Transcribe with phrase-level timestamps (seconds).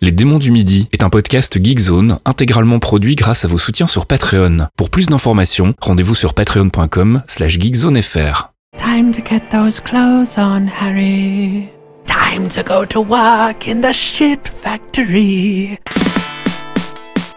[0.00, 4.06] Les démons du midi est un podcast Geekzone intégralement produit grâce à vos soutiens sur
[4.06, 4.68] Patreon.
[4.76, 8.52] Pour plus d'informations, rendez-vous sur patreon.com slash geekzonefr.
[8.78, 11.68] Time to get those clothes on, Harry.
[12.06, 15.76] Time to go to work in the shit factory.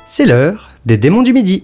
[0.05, 1.63] C'est l'heure des démons du midi.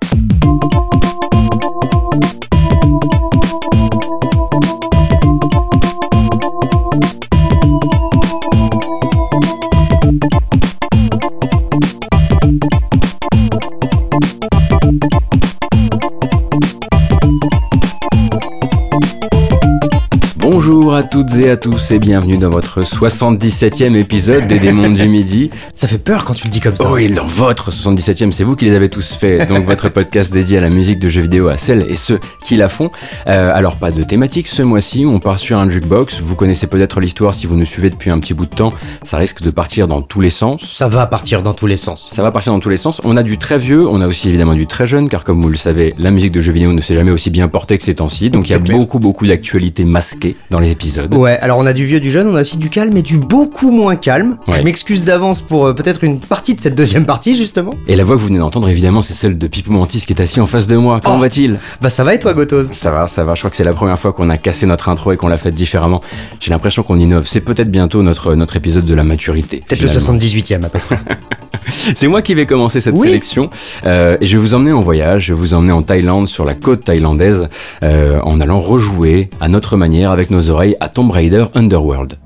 [20.97, 25.51] À toutes et à tous et bienvenue dans votre 77e épisode des démons du midi.
[25.75, 26.91] Ça fait peur quand tu le dis comme ça.
[26.91, 29.47] Oui, dans votre 77e, c'est vous qui les avez tous faits.
[29.47, 32.57] Donc votre podcast dédié à la musique de jeux vidéo à celles et ceux qui
[32.57, 32.89] la font.
[33.27, 36.19] Euh, alors pas de thématique ce mois-ci, on part sur un jukebox.
[36.19, 38.73] Vous connaissez peut-être l'histoire si vous nous suivez depuis un petit bout de temps.
[39.03, 40.63] Ça risque de partir dans tous les sens.
[40.73, 42.09] Ça va partir dans tous les sens.
[42.11, 43.01] Ça va partir dans tous les sens.
[43.03, 45.49] On a du très vieux, on a aussi évidemment du très jeune, car comme vous
[45.49, 47.93] le savez, la musique de jeux vidéo ne s'est jamais aussi bien portée que ces
[47.93, 48.31] temps-ci.
[48.31, 48.75] Donc il y a clair.
[48.75, 50.86] beaucoup beaucoup d'actualités masquées dans les épisodes.
[51.11, 53.17] Ouais, alors on a du vieux, du jeune, on a aussi du calme et du
[53.17, 54.37] beaucoup moins calme.
[54.47, 54.53] Ouais.
[54.55, 57.73] Je m'excuse d'avance pour euh, peut-être une partie de cette deuxième partie justement.
[57.87, 60.21] Et la voix que vous venez d'entendre, évidemment, c'est celle de Pipe Mantis qui est
[60.21, 60.99] assis en face de moi.
[61.03, 61.21] Comment Oh.
[61.21, 61.59] va-t-il?
[61.81, 63.33] Bah ça va et toi Gotos Ça va, ça va.
[63.35, 65.37] Je crois que c'est la première fois qu'on a cassé notre intro et qu'on l'a
[65.37, 66.01] fait différemment.
[66.39, 67.25] J'ai l'impression qu'on innove.
[67.27, 69.63] C'est peut-être bientôt notre, notre épisode de la maturité.
[69.67, 70.17] Peut-être le finalement.
[70.19, 70.97] 78ème à peu près.
[71.95, 73.07] C'est moi qui vais commencer cette Oui.
[73.07, 73.49] sélection.
[73.85, 75.25] Euh, et je vais vous emmener en voyage.
[75.25, 77.49] Je vais vous emmener en Thaïlande, sur la côte thaïlandaise,
[77.83, 82.17] euh, en allant rejouer à notre manière avec nos oreilles à Tomb Raider Underworld.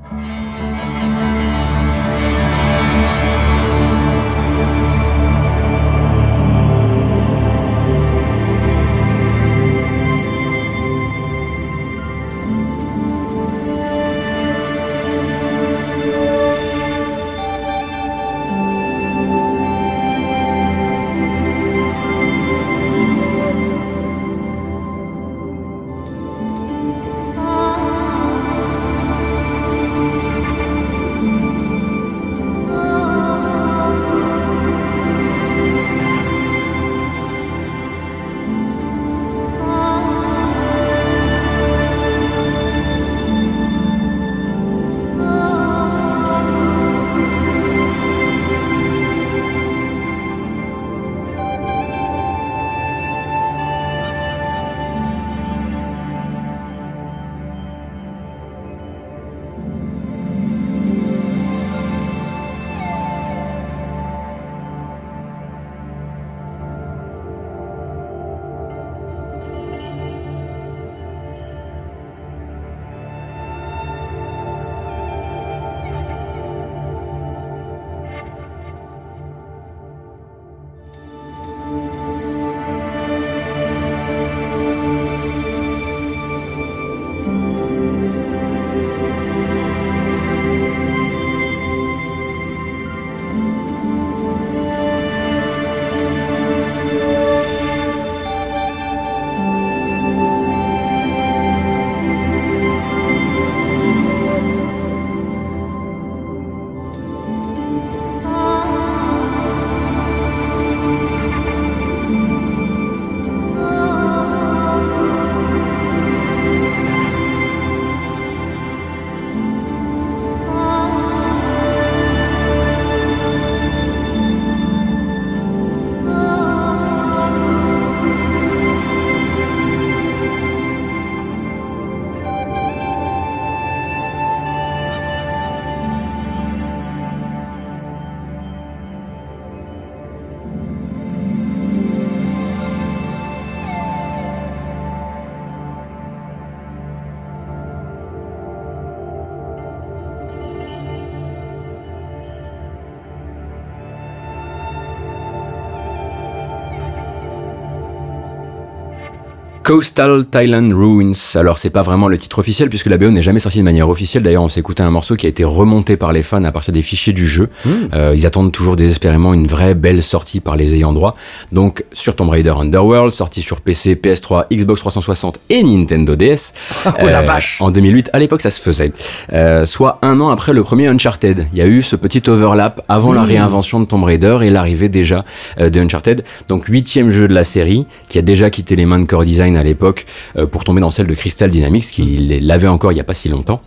[159.72, 161.14] Coastal Thailand Ruins.
[161.36, 163.88] Alors c'est pas vraiment le titre officiel puisque la BO n'est jamais sortie de manière
[163.88, 164.22] officielle.
[164.22, 166.74] D'ailleurs on s'est écouté un morceau qui a été remonté par les fans à partir
[166.74, 167.48] des fichiers du jeu.
[167.94, 171.16] Euh, ils attendent toujours désespérément une vraie belle sortie par les ayants droit.
[171.54, 176.52] Donc sur Tomb Raider Underworld, sorti sur PC, PS3, Xbox 360 et Nintendo DS.
[177.02, 178.92] Oh la vache En 2008, à l'époque ça se faisait.
[179.32, 181.48] Euh, soit un an après le premier Uncharted.
[181.54, 184.90] Il y a eu ce petit overlap avant la réinvention de Tomb Raider et l'arrivée
[184.90, 185.24] déjà
[185.62, 186.26] euh, de Uncharted.
[186.50, 189.61] Donc huitième jeu de la série qui a déjà quitté les mains de Core Design
[189.62, 190.06] à l'époque
[190.38, 193.14] euh, pour tomber dans celle de Crystal Dynamics qui l'avait encore il y a pas
[193.14, 193.62] si longtemps.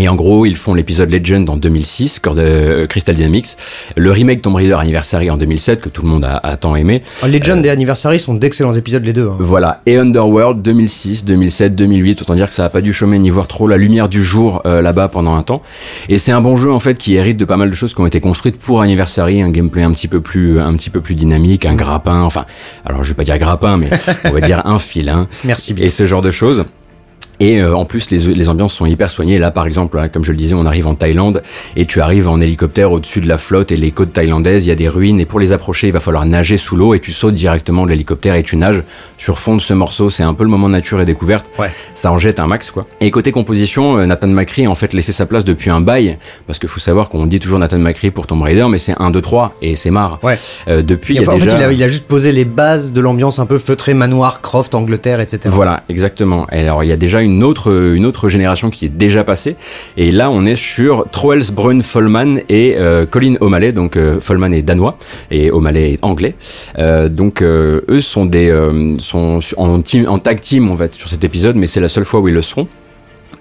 [0.00, 3.56] Et en gros, ils font l'épisode Legend en 2006, Core de- euh, Crystal Dynamics,
[3.96, 7.02] le remake Tomb Raider Anniversary en 2007 que tout le monde a, a tant aimé.
[7.26, 9.28] Legend et Anniversary sont d'excellents épisodes les deux.
[9.28, 9.36] hein.
[9.40, 13.30] Voilà, et Underworld 2006, 2007, 2008, autant dire que ça a pas dû chômer ni
[13.30, 15.62] voir trop la lumière du jour euh, là-bas pendant un temps.
[16.08, 18.00] Et c'est un bon jeu en fait qui hérite de pas mal de choses qui
[18.00, 21.16] ont été construites pour Anniversary, un gameplay un petit peu plus un petit peu plus
[21.16, 22.44] dynamique, un grappin, enfin,
[22.84, 23.90] alors je vais pas dire grappin mais
[24.24, 25.84] on va dire un fil hein, Merci bien.
[25.86, 26.64] et ce genre de choses.
[27.40, 29.38] Et euh, en plus, les, les ambiances sont hyper soignées.
[29.38, 31.42] Là, par exemple, là, comme je le disais, on arrive en Thaïlande
[31.76, 34.66] et tu arrives en hélicoptère au-dessus de la flotte et les côtes thaïlandaises.
[34.66, 36.94] Il y a des ruines et pour les approcher, il va falloir nager sous l'eau
[36.94, 38.82] et tu sautes directement de l'hélicoptère et tu nages
[39.18, 40.10] sur fond de ce morceau.
[40.10, 41.46] C'est un peu le moment nature et découverte.
[41.58, 41.70] Ouais.
[41.94, 42.86] Ça en jette un max, quoi.
[43.00, 46.18] Et côté composition, euh, Nathan McCree a en fait laissé sa place depuis un bail
[46.46, 49.10] parce qu'il faut savoir qu'on dit toujours Nathan McCree pour Tomb Raider, mais c'est 1,
[49.10, 50.18] 2, 3 et c'est marre.
[50.22, 50.38] Ouais.
[50.68, 51.50] Euh, depuis, il y a Enfin, en déjà...
[51.50, 54.40] fait, il a, il a juste posé les bases de l'ambiance un peu feutrée manoir,
[54.40, 55.40] Croft, Angleterre, etc.
[55.52, 56.46] Voilà, exactement.
[56.50, 59.56] Et alors, il y a déjà une autre, une autre génération qui est déjà passée.
[59.96, 63.72] Et là, on est sur Troels Brun Folman et euh, Colin O'Malley.
[63.72, 64.98] Donc, euh, Folman est danois
[65.30, 66.34] et O'Malley est anglais.
[66.78, 68.54] Euh, donc, euh, eux sont des,
[68.98, 72.20] sont en, team, tag team, on va sur cet épisode, mais c'est la seule fois
[72.20, 72.68] où ils le seront.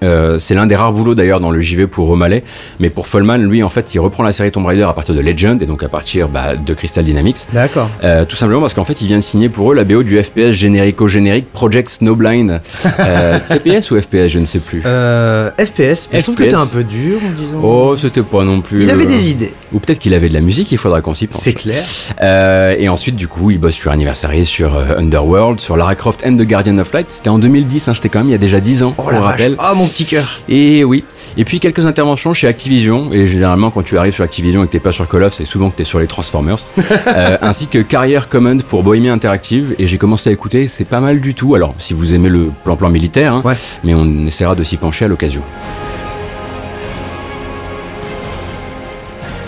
[0.04, 2.44] Euh, c'est l'un des rares boulots d'ailleurs dans le JV pour O'Malley,
[2.80, 5.22] mais pour Folman, lui en fait, il reprend la série Tomb Raider à partir de
[5.22, 7.48] Legend et donc à partir bah, de Crystal Dynamics.
[7.54, 7.90] D'accord.
[8.04, 10.22] Euh, tout simplement parce qu'en fait, il vient de signer pour eux la BO du
[10.22, 12.62] FPS générico-générique Project Snowblind.
[13.00, 14.82] Euh, TPS ou FPS, je ne sais plus.
[14.86, 16.50] Euh, FPS, mais je trouve que FPS.
[16.50, 17.60] t'es un peu dur en disant.
[17.62, 18.84] Oh, c'était pas non plus.
[18.84, 21.28] il avait des idées, Ou peut-être qu'il avait de la musique, il faudra qu'on s'y
[21.28, 21.42] pense.
[21.42, 21.84] c'est clair.
[22.22, 26.24] Euh, et ensuite, du coup, il bosse sur Anniversary, sur euh, Underworld, sur Lara Croft
[26.26, 27.08] and the Guardian of Light.
[27.10, 29.10] C'était en 2010, hein, c'était quand même il y a déjà 10 ans, Oh on
[29.10, 29.56] la le rappelle.
[29.60, 30.40] Ah mon petit cœur.
[30.48, 31.04] Et oui.
[31.36, 33.12] Et puis quelques interventions chez Activision.
[33.12, 35.46] Et généralement, quand tu arrives sur Activision et que t'es pas sur Call of, c'est
[35.46, 36.58] souvent que t'es sur les Transformers.
[37.08, 39.76] Euh, ainsi que Carrière Command pour Bohemia Interactive.
[39.80, 41.56] Et j'ai commencé à écouter, c'est pas mal du tout.
[41.56, 43.56] Alors, si vous aimez le plan-plan militaire, hein, Ouais.
[43.84, 45.42] mais on essaiera de s'y pencher à l'occasion.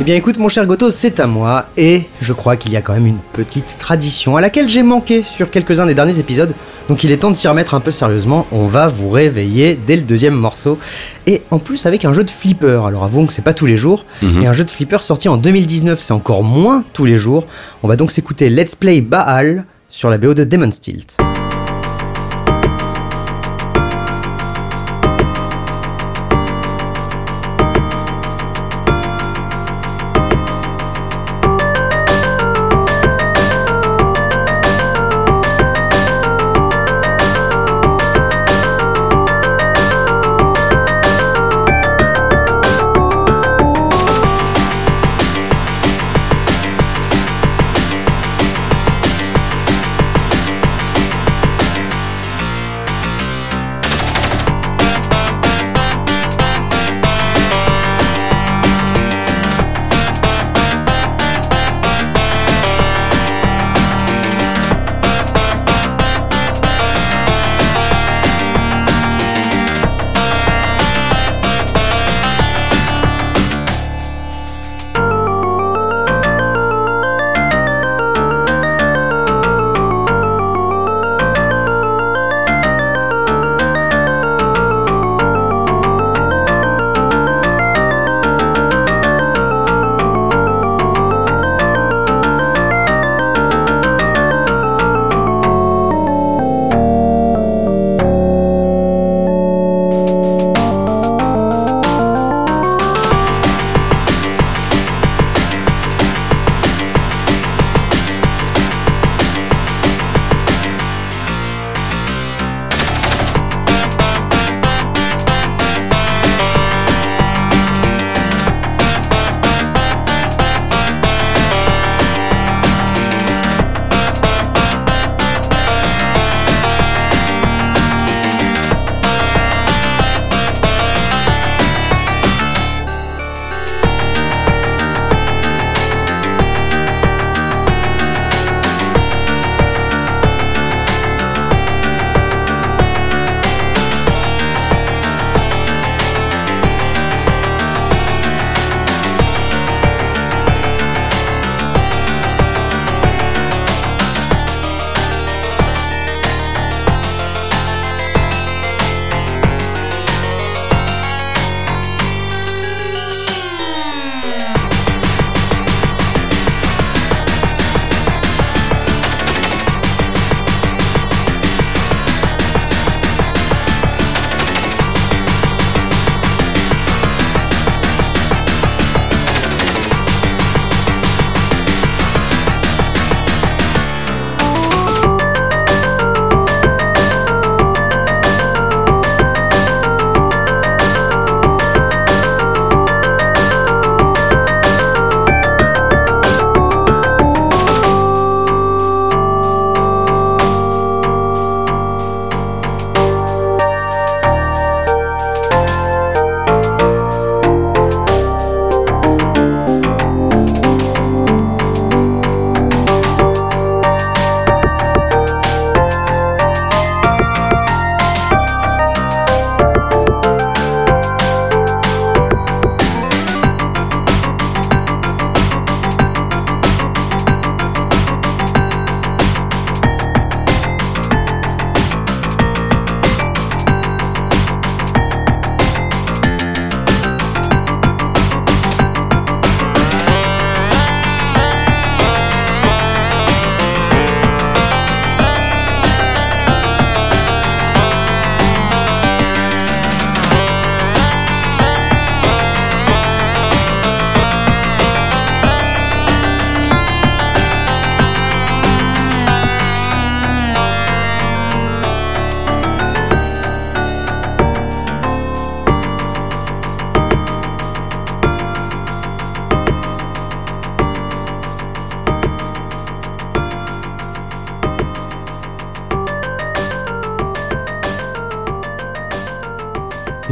[0.01, 2.81] Eh bien écoute mon cher Goto, c'est à moi, et je crois qu'il y a
[2.81, 6.55] quand même une petite tradition à laquelle j'ai manqué sur quelques-uns des derniers épisodes,
[6.87, 9.97] donc il est temps de s'y remettre un peu sérieusement, on va vous réveiller dès
[9.97, 10.79] le deuxième morceau,
[11.27, 13.75] et en plus avec un jeu de flipper, alors avouons que c'est pas tous les
[13.75, 14.41] jours, Mhm.
[14.41, 17.45] et un jeu de flipper sorti en 2019, c'est encore moins tous les jours,
[17.83, 21.17] on va donc s'écouter Let's Play Baal sur la BO de Demon's Tilt.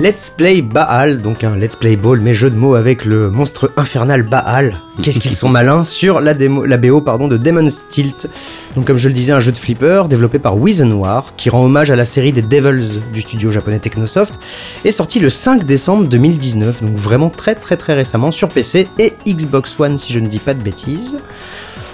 [0.08, 3.74] Let's Play Baal, donc un Let's Play Ball, mais jeu de mots avec le monstre
[3.76, 4.80] infernal Baal.
[5.04, 8.30] Qu'est-ce qu'ils sont malins sur la, BO de Demon's Tilt.
[8.78, 11.92] Donc comme je le disais, un jeu de flipper développé par Wizenwar, qui rend hommage
[11.92, 14.40] à la série des Devils du studio japonais Technosoft,
[14.86, 19.12] est sorti le 5 décembre 2019, donc vraiment très très très récemment sur PC et
[19.28, 21.18] Xbox One si je ne dis pas de bêtises.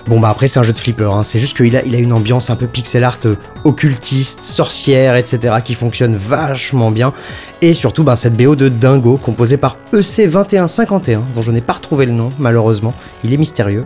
[0.05, 1.23] Bon bah après c'est un jeu de flipper, hein.
[1.23, 5.15] c'est juste qu'il a, il a une ambiance un peu pixel art euh, occultiste, sorcière,
[5.15, 5.55] etc.
[5.63, 7.13] qui fonctionne vachement bien.
[7.61, 11.71] Et surtout bah, cette BO de Dingo composée par E EC2151 dont je n'ai pas
[11.71, 12.93] retrouvé le nom malheureusement,
[13.23, 13.85] il est mystérieux.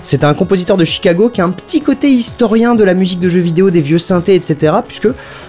[0.00, 3.28] C'est un compositeur de Chicago qui a un petit côté historien de la musique de
[3.28, 4.72] jeux vidéo, des vieux synthés, etc.
[4.86, 5.08] Puisque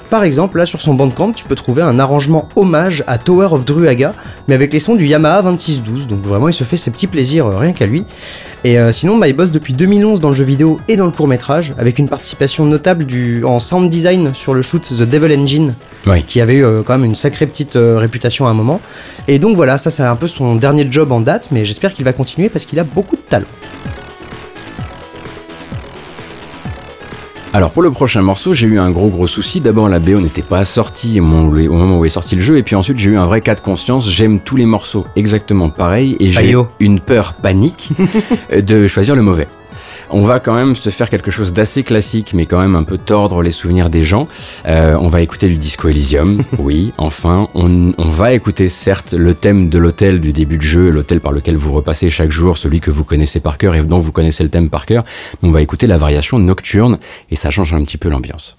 [0.09, 3.65] par exemple là sur son bandcamp tu peux trouver un arrangement hommage à Tower of
[3.65, 4.13] Druaga
[4.47, 7.45] mais avec les sons du Yamaha 2612 donc vraiment il se fait ses petits plaisirs
[7.47, 8.05] euh, rien qu'à lui.
[8.65, 11.11] Et euh, sinon, bah, il bosse depuis 2011 dans le jeu vidéo et dans le
[11.13, 15.33] court métrage, avec une participation notable du, en sound design sur le shoot The Devil
[15.39, 15.75] Engine,
[16.05, 16.23] Oui.
[16.23, 18.81] qui avait eu euh, quand même une sacrée petite réputation à un moment.
[19.29, 22.03] Et donc voilà, ça c'est un peu son dernier job en date, mais j'espère qu'il
[22.03, 23.45] va continuer parce qu'il a beaucoup de talent.
[27.51, 29.59] Alors pour le prochain morceau, j'ai eu un gros gros souci.
[29.59, 32.75] D'abord, la BO n'était pas sortie au moment où est sorti le jeu, et puis
[32.75, 34.07] ensuite j'ai eu un vrai cas de conscience.
[34.07, 37.89] J'aime tous les morceaux exactement pareil, et j'ai une peur panique
[38.55, 39.47] de choisir le mauvais.
[40.11, 42.97] On va quand même se faire quelque chose d'assez classique, mais quand même un peu
[42.97, 44.27] tordre les souvenirs des gens.
[44.65, 47.47] Euh, on va écouter du Disco Elysium, oui, enfin.
[47.53, 51.31] On, on va écouter certes le thème de l'hôtel du début de jeu, l'hôtel par
[51.31, 54.43] lequel vous repassez chaque jour, celui que vous connaissez par cœur et dont vous connaissez
[54.43, 55.03] le thème par cœur.
[55.41, 56.97] Mais on va écouter la variation nocturne
[57.29, 58.55] et ça change un petit peu l'ambiance.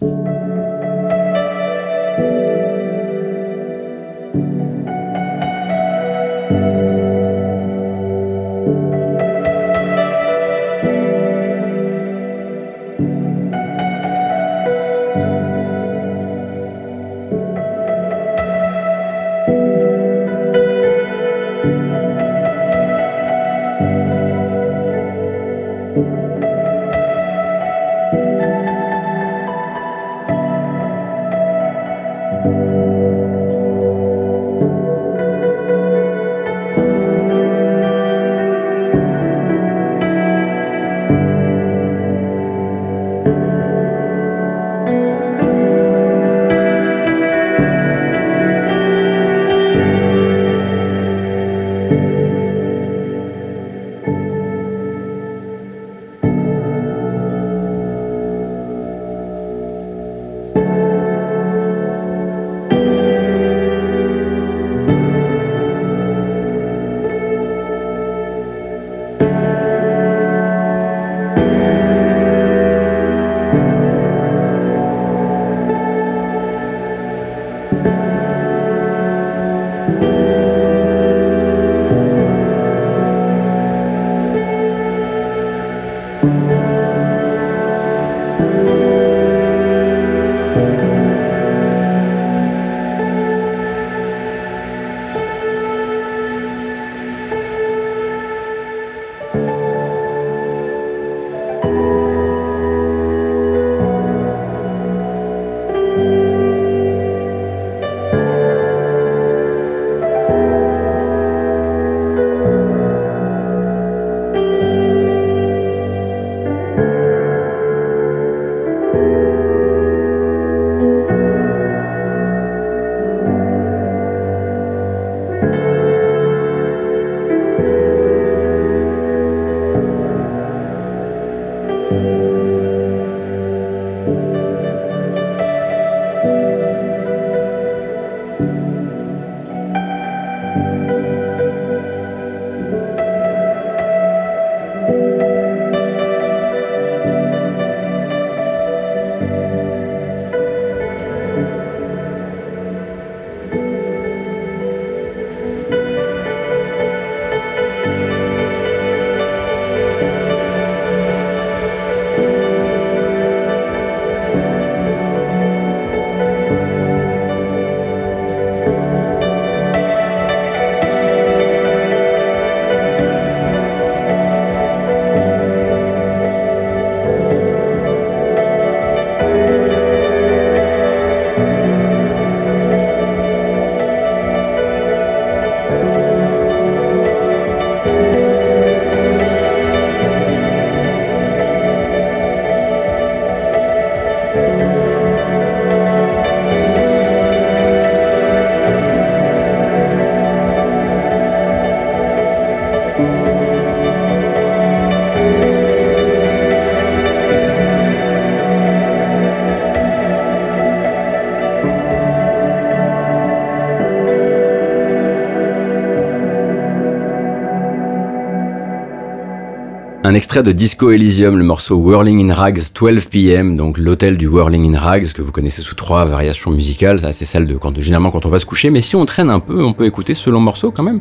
[220.11, 224.27] Un extrait de Disco Elysium, le morceau Whirling in Rags 12 PM, donc l'hôtel du
[224.27, 226.99] Whirling in Rags que vous connaissez sous trois variations musicales.
[226.99, 228.71] Ça, c'est celle de quand généralement quand on va se coucher.
[228.71, 230.99] Mais si on traîne un peu, on peut écouter ce long morceau quand même.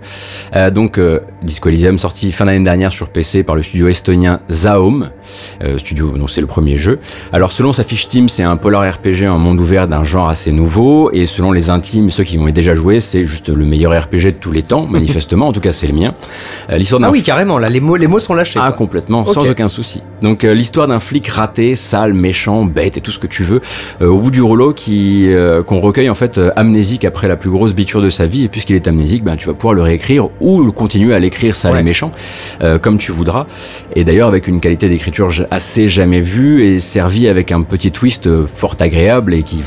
[0.56, 4.42] Euh, donc euh, Disco Elysium sorti fin d'année dernière sur PC par le studio estonien
[4.52, 5.10] Zaom,
[5.78, 7.00] studio dont c'est le premier jeu.
[7.34, 10.52] Alors selon sa fiche Steam, c'est un polar RPG en monde ouvert d'un genre assez
[10.52, 11.12] nouveau.
[11.12, 14.26] Et selon les intimes, ceux qui vont y déjà joué, c'est juste le meilleur RPG
[14.26, 15.48] de tous les temps, manifestement.
[15.48, 16.14] en tout cas, c'est le mien.
[16.70, 17.58] Euh, l'histoire ah oui, carrément.
[17.58, 18.60] Là, les mots, les mots sont lâchés.
[18.62, 20.02] Ah complètement, sans aucun souci.
[20.22, 23.62] Donc euh, l'histoire d'un flic raté, sale, méchant, bête et tout ce que tu veux,
[24.02, 27.50] euh, au bout du rouleau qui euh, qu'on recueille en fait amnésique après la plus
[27.50, 30.30] grosse biture de sa vie et puisqu'il est amnésique, ben tu vas pouvoir le réécrire
[30.40, 32.12] ou continuer à l'écrire sale et méchant
[32.82, 33.48] comme tu voudras.
[33.96, 38.46] Et d'ailleurs avec une qualité d'écriture assez jamais vue et servi avec un petit twist
[38.48, 39.64] fort agréable et qui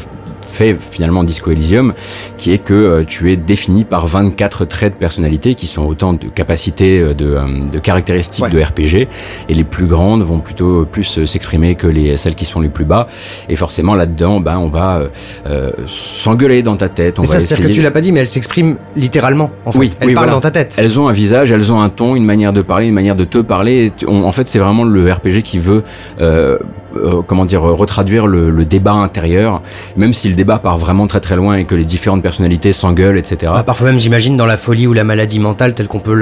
[0.52, 1.94] fait finalement Disco Elysium,
[2.36, 6.12] qui est que euh, tu es défini par 24 traits de personnalité qui sont autant
[6.12, 9.08] de capacités, euh, de, euh, de caractéristiques de RPG,
[9.48, 12.84] et les plus grandes vont plutôt plus s'exprimer que les celles qui sont les plus
[12.84, 13.08] bas.
[13.48, 15.02] Et forcément là-dedans, ben on va
[15.46, 17.18] euh, s'engueuler dans ta tête.
[17.18, 19.50] On mais va ça, c'est-à-dire que tu l'as pas dit, mais elles s'expriment littéralement.
[19.64, 19.78] En fait.
[19.78, 20.76] Oui, elles parlent dans ta tête.
[20.78, 23.24] Elles ont un visage, elles ont un ton, une manière de parler, une manière de
[23.24, 23.92] te parler.
[24.06, 25.82] en fait, c'est vraiment le RPG qui veut
[26.20, 26.58] euh,
[26.96, 29.62] euh, comment dire, retraduire le, le, débat intérieur,
[29.96, 33.18] même si le débat part vraiment très très loin et que les différentes personnalités s'engueulent,
[33.18, 33.52] etc.
[33.54, 36.14] Bah, parfois même, j'imagine, dans la folie ou la maladie mentale, telle qu'on peut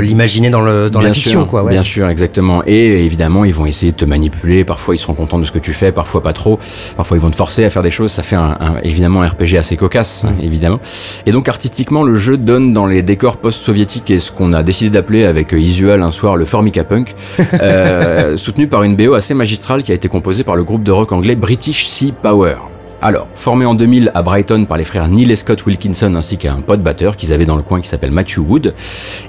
[0.00, 1.62] l'imaginer dans, le, dans la fiction, quoi.
[1.64, 1.72] Ouais.
[1.72, 2.62] Bien sûr, exactement.
[2.66, 4.64] Et évidemment, ils vont essayer de te manipuler.
[4.64, 6.58] Parfois, ils seront contents de ce que tu fais, parfois pas trop.
[6.96, 8.12] Parfois, ils vont te forcer à faire des choses.
[8.12, 10.42] Ça fait un, un évidemment un RPG assez cocasse, mmh.
[10.42, 10.80] évidemment.
[11.26, 14.90] Et donc, artistiquement, le jeu donne dans les décors post-soviétiques et ce qu'on a décidé
[14.90, 17.14] d'appeler avec Isual un soir le Formica Punk,
[17.60, 20.90] euh, soutenu par une BO assez magistrale qui a été composé par le groupe de
[20.90, 22.56] rock anglais British Sea Power.
[23.00, 26.56] Alors, formé en 2000 à Brighton par les frères Neil et Scott Wilkinson ainsi qu'un
[26.56, 28.74] pote batteur qu'ils avaient dans le coin qui s'appelle Matthew Wood.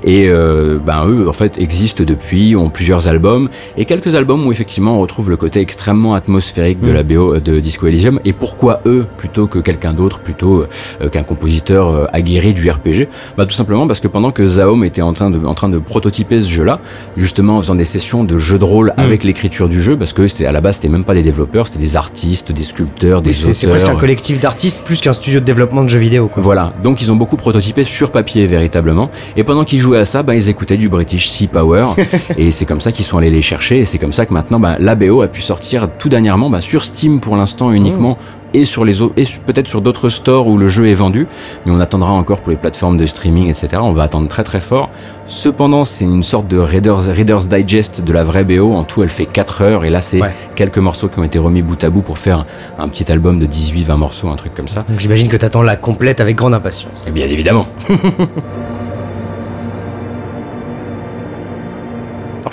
[0.04, 4.52] Et euh, ben eux, en fait, existent depuis, ont plusieurs albums et quelques albums où
[4.52, 8.20] effectivement on retrouve le côté extrêmement atmosphérique de la BO de Disco Elysium.
[8.26, 10.66] Et pourquoi eux plutôt que quelqu'un d'autre, plutôt
[11.02, 14.84] euh, qu'un compositeur euh, aguerri du RPG Bah tout simplement parce que pendant que Zaom
[14.84, 16.80] était en train de, en train de prototyper ce jeu-là,
[17.18, 19.00] justement en faisant des sessions de jeux de rôle mm.
[19.00, 21.68] avec l'écriture du jeu, parce que c'était à la base c'était même pas des développeurs,
[21.68, 25.46] c'était des artistes, des sculpteurs, des c'est presque un collectif d'artistes plus qu'un studio de
[25.46, 26.30] développement de jeux vidéo.
[26.30, 26.42] Quoi.
[26.42, 29.10] Voilà, donc ils ont beaucoup prototypé sur papier véritablement.
[29.36, 31.88] Et pendant qu'ils jouaient à ça, bah, ils écoutaient du British Sea Power.
[32.38, 33.80] et c'est comme ça qu'ils sont allés les chercher.
[33.80, 36.86] Et c'est comme ça que maintenant, bah, l'ABO a pu sortir tout dernièrement bah, sur
[36.86, 38.18] Steam pour l'instant uniquement
[38.54, 41.28] et sur les autres, et peut-être sur d'autres stores où le jeu est vendu,
[41.66, 43.78] mais on attendra encore pour les plateformes de streaming, etc.
[43.82, 44.90] On va attendre très très fort.
[45.26, 48.74] Cependant, c'est une sorte de Reader's, Reader's Digest de la vraie BO.
[48.74, 50.22] En tout, elle fait 4 heures, et là, c'est
[50.56, 52.46] quelques morceaux qui ont été remis bout à bout pour faire
[52.78, 54.86] un petit album de 18-20 morceaux, un truc comme ça.
[54.88, 57.08] Donc j'imagine que t'attends la complète avec grande impatience.
[57.08, 57.68] Et bien évidemment.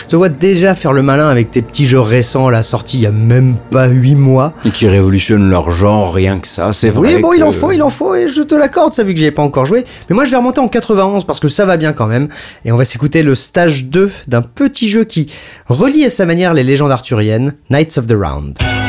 [0.06, 3.06] te vois déjà faire le malin avec tes petits jeux récents, la sortie il y
[3.06, 4.52] a même pas 8 mois.
[4.64, 7.14] Et qui révolutionnent leur genre, rien que ça, c'est vrai.
[7.14, 9.20] Oui, bon, il en faut, il en faut, et je te l'accorde, ça vu que
[9.20, 9.84] j'y ai pas encore joué.
[10.08, 12.28] Mais moi je vais remonter en 91 parce que ça va bien quand même.
[12.64, 15.30] Et on va s'écouter le stage 2 d'un petit jeu qui
[15.66, 18.85] relie à sa manière les légendes arthuriennes, Knights of the Round.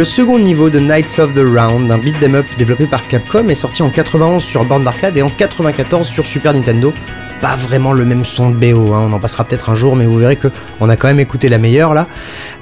[0.00, 3.54] Le second niveau de Knights of the Round, un beat'em up développé par Capcom, est
[3.54, 6.94] sorti en 91 sur borne d'arcade et en 94 sur Super Nintendo.
[7.42, 10.06] Pas vraiment le même son de BO, hein, on en passera peut-être un jour, mais
[10.06, 10.48] vous verrez que
[10.80, 12.06] on a quand même écouté la meilleure là.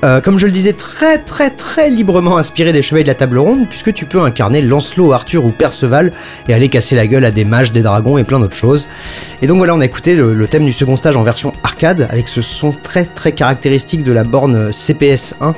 [0.04, 3.38] Euh, comme je le disais, très très très librement inspiré des Chevaliers de la Table
[3.38, 6.12] Ronde, puisque tu peux incarner Lancelot, Arthur ou Perceval
[6.48, 8.88] et aller casser la gueule à des mages, des dragons et plein d'autres choses.
[9.42, 12.08] Et donc voilà, on a écouté le, le thème du second stage en version arcade,
[12.10, 15.54] avec ce son très très caractéristique de la borne CPS 1.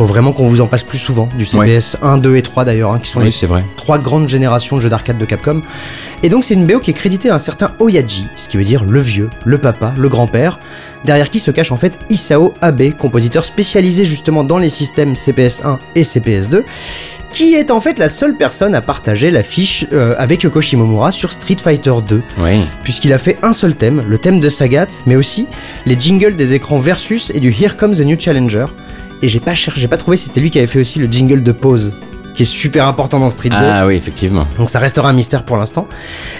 [0.00, 2.92] Faut vraiment qu'on vous en passe plus souvent, du CPS 1, 2 et 3 d'ailleurs,
[2.92, 3.66] hein, qui sont les Oui, vrai.
[3.76, 5.60] trois grandes générations de jeux d'arcade de Capcom.
[6.22, 8.64] Et donc c'est une BO qui est créditée à un certain Oyaji, ce qui veut
[8.64, 10.58] dire le vieux, le papa, le grand-père,
[11.04, 15.76] derrière qui se cache en fait Isao Abe, compositeur spécialisé justement dans les systèmes CPS1
[15.94, 16.62] et CPS2,
[17.34, 21.30] qui est en fait la seule personne à partager l'affiche euh, avec Yoko Shimomura sur
[21.30, 22.64] Street Fighter 2 Oui.
[22.84, 25.46] puisqu'il a fait un seul thème, le thème de Sagat, mais aussi
[25.84, 28.64] les jingles des écrans Versus et du Here Comes the New Challenger.
[29.22, 31.06] Et j'ai pas cherché, j'ai pas trouvé si c'était lui qui avait fait aussi le
[31.06, 31.94] jingle de pause,
[32.40, 33.54] qui est super important dans Street 2.
[33.58, 34.44] Ah oui, effectivement.
[34.56, 35.86] Donc ça restera un mystère pour l'instant.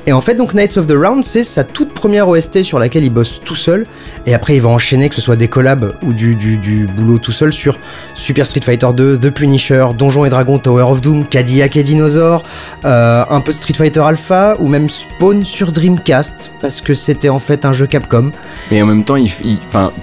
[0.07, 3.05] Et en fait, donc Knights of the Round, c'est sa toute première OST sur laquelle
[3.05, 3.85] il bosse tout seul.
[4.25, 7.19] Et après, il va enchaîner, que ce soit des collabs ou du, du, du boulot
[7.19, 7.77] tout seul sur
[8.15, 12.45] Super Street Fighter 2, The Punisher, Donjons et Dragons, Tower of Doom, Cadillac et Dinosaur,
[12.87, 17.29] euh, un peu de Street Fighter Alpha ou même Spawn sur Dreamcast, parce que c'était
[17.29, 18.31] en fait un jeu Capcom.
[18.71, 19.31] Et en même temps, il,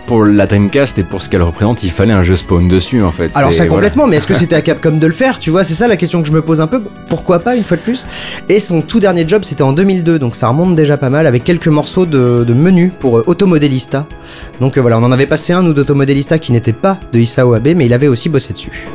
[0.06, 3.10] pour la Dreamcast et pour ce qu'elle représente, il fallait un jeu spawn dessus en
[3.12, 3.36] fait.
[3.36, 3.74] Alors C'est- ça voilà.
[3.76, 5.97] complètement, mais est-ce que c'était à Capcom de le faire Tu vois, c'est ça la
[5.97, 6.82] question que je me pose un peu.
[7.10, 8.08] Pourquoi pas une fois de plus
[8.50, 11.43] Et son tout dernier job, c'était en 2002, donc ça remonte déjà pas mal, avec
[11.43, 14.08] quelques morceaux de, menu pour euh, Automodelista.
[14.60, 17.54] Donc euh, voilà, on en avait passé un, nous, d'Automodelista, qui n'était pas de Isao
[17.54, 18.88] Abe, mais il avait aussi bossé dessus.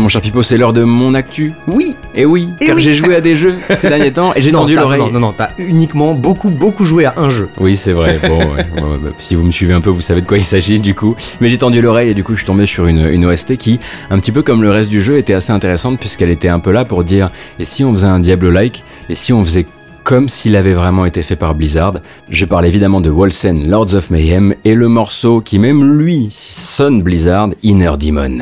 [0.00, 1.52] Mon cher Pipo, c'est l'heure de mon actu.
[1.66, 2.82] Oui Et oui, Eh car oui.
[2.82, 4.98] j'ai joué à des jeux ces derniers temps et j'ai tendu l'oreille.
[4.98, 7.50] Non, non, non, t'as uniquement beaucoup, beaucoup joué à un jeu.
[7.60, 8.18] Oui, c'est vrai.
[8.28, 10.44] Bon, ouais, ouais, bah, si vous me suivez un peu, vous savez de quoi il
[10.44, 11.16] s'agit du coup.
[11.42, 13.78] Mais j'ai tendu l'oreille et du coup, je suis tombé sur une, une OST qui,
[14.10, 16.70] un petit peu comme le reste du jeu, était assez intéressante puisqu'elle était un peu
[16.72, 19.66] là pour dire et si on faisait un Diablo-like et si on faisait
[20.02, 21.94] comme s'il avait vraiment été fait par Blizzard?
[22.30, 27.02] Je parle évidemment de Wolsen, Lords of Mayhem et le morceau qui même lui sonne
[27.02, 28.38] Blizzard, Inner Demon.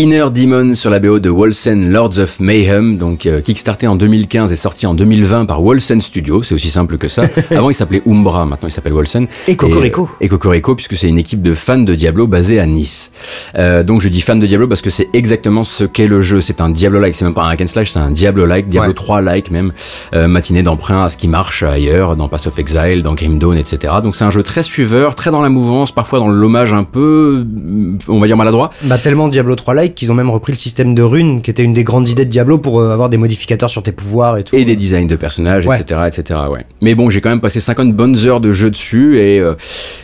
[0.00, 4.50] Inner Demon sur la BO de Wolsen Lords of Mayhem, donc euh, kickstarté en 2015
[4.50, 7.24] et sorti en 2020 par Wolsen Studio, c'est aussi simple que ça.
[7.50, 9.26] Avant il s'appelait Umbra, maintenant il s'appelle Wolsen.
[9.46, 10.08] Et Cocorico.
[10.22, 13.12] Et, et Cocorico puisque c'est une équipe de fans de Diablo basée à Nice.
[13.56, 16.40] Euh, donc je dis fan de Diablo parce que c'est exactement ce qu'est le jeu,
[16.40, 18.94] c'est un Diablo-like, c'est même pas un hack and slash, c'est un Diablo-like, Diablo Ouais.
[18.94, 19.72] 3-like même,
[20.14, 23.58] euh, matinée d'emprunt à ce qui marche ailleurs, dans Pass of Exile, dans Grim Dawn,
[23.58, 23.92] etc.
[24.02, 27.44] Donc c'est un jeu très suiveur, très dans la mouvance, parfois dans l'hommage un peu,
[27.44, 30.94] euh, on va dire maladroit, Bah tellement Diablo 3 qu'ils ont même repris le système
[30.94, 33.70] de runes qui était une des grandes idées de Diablo pour euh, avoir des modificateurs
[33.70, 34.54] sur tes pouvoirs et tout.
[34.56, 35.80] et des designs de personnages, Ouais.
[35.80, 36.40] etc., etc.
[36.50, 36.64] Ouais.
[36.80, 39.54] Mais bon, j'ai quand même passé 50 bonnes heures de jeu dessus et euh,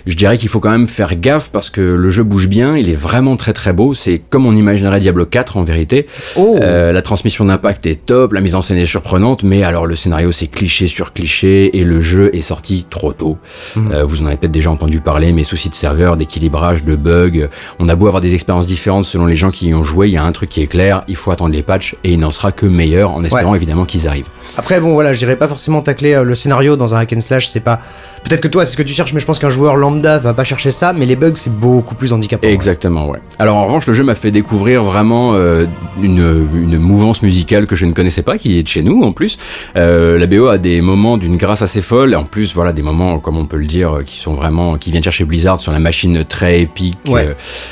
[0.07, 2.89] je dirais qu'il faut quand même faire gaffe parce que le jeu bouge bien, il
[2.91, 3.95] est vraiment très très beau.
[3.95, 6.07] C'est comme on imaginerait Diablo 4 en vérité.
[6.37, 9.87] Oh Euh, la transmission d'impact est top, la mise en scène est surprenante, mais alors
[9.87, 13.37] le scénario c'est cliché sur cliché et le jeu est sorti trop tôt.
[13.77, 14.03] Mhm.
[14.05, 17.49] Vous en avez peut-être déjà entendu parler, mais soucis de serveur, d'équilibrage, de bugs.
[17.79, 20.15] On a beau avoir des expériences différentes selon les gens qui y ont joué, il
[20.15, 22.31] y a un truc qui est clair, il faut attendre les patchs et il n'en
[22.31, 24.29] sera que meilleur en espérant évidemment qu'ils arrivent.
[24.57, 27.47] Après bon voilà, j'irai pas forcément tacler euh, le scénario dans un hack and slash,
[27.49, 27.81] c'est pas
[28.29, 30.35] peut-être que toi c'est ce que tu cherches mais je pense qu'un joueur lambda va
[30.35, 32.47] pas chercher ça, mais les bugs c'est beaucoup plus handicapant.
[32.49, 33.19] Exactement, ouais.
[33.39, 35.67] Alors en revanche, le jeu m'a fait découvrir vraiment euh,
[36.03, 39.13] une, une mouvance musicale que je ne connaissais pas, qui est de chez nous en
[39.13, 39.39] plus.
[39.77, 42.83] Euh, la BO a des moments d'une grâce assez folle, et en plus voilà des
[42.83, 45.79] moments, comme on peut le dire, qui sont vraiment, qui viennent chercher Blizzard sur la
[45.79, 47.29] machine très épique, Ouais.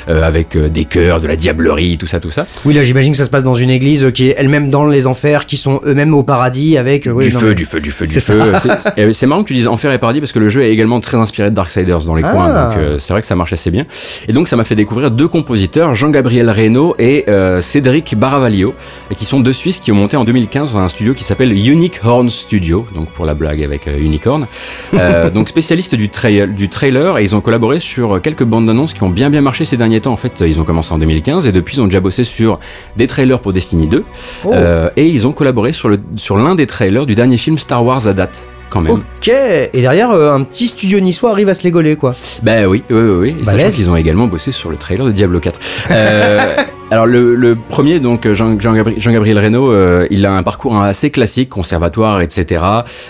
[0.09, 2.45] euh, avec des chœurs, de la diablerie, tout ça, tout ça.
[2.65, 5.07] Oui là j'imagine que ça se passe dans une église qui est elle-même dans les
[5.07, 7.91] enfers, qui sont eux-mêmes au paradis avec oui, du, non, feu, mais- du feu, du
[7.91, 10.63] feu, du feu, c'est marrant que tu dises Enfer et Paradis parce que le jeu
[10.63, 12.31] est également très inspiré de Darksiders dans les Ah.
[12.31, 13.85] coins, donc euh, c'est vrai que ça marche assez bien.
[14.27, 18.73] Et donc ça m'a fait découvrir deux compositeurs, Jean-Gabriel Reynaud et euh, Cédric Baravaglio,
[19.15, 22.01] qui sont deux Suisses qui ont monté en 2015 dans un studio qui s'appelle Unique
[22.03, 24.47] Horn Studio, donc pour la blague avec euh, Unicorn.
[25.33, 29.03] Donc spécialiste du, trail, du trailer, et ils ont collaboré sur quelques bandes d'annonces qui
[29.03, 30.13] ont bien bien marché ces derniers temps.
[30.13, 32.59] En fait, ils ont commencé en 2015 et depuis ils ont déjà bossé sur
[32.97, 34.03] des trailers pour Destiny 2.
[34.45, 34.51] Oh.
[34.53, 37.83] Euh, et ils ont collaboré sur le sur l'un des trailers du dernier film Star
[37.85, 38.93] Wars à date quand même.
[38.93, 42.13] Ok, et derrière euh, un petit studio niçois arrive à se les gauler quoi.
[42.43, 43.45] Ben oui, oui, oui, oui.
[43.45, 45.59] Sachant qu'ils ont également bossé sur le trailer de Diablo 4.
[45.91, 46.55] Euh,
[46.91, 50.77] alors le, le premier, donc Jean- Jean-Gabriel Jean Gabriel Reynaud, euh, il a un parcours
[50.77, 52.63] assez classique, conservatoire, etc.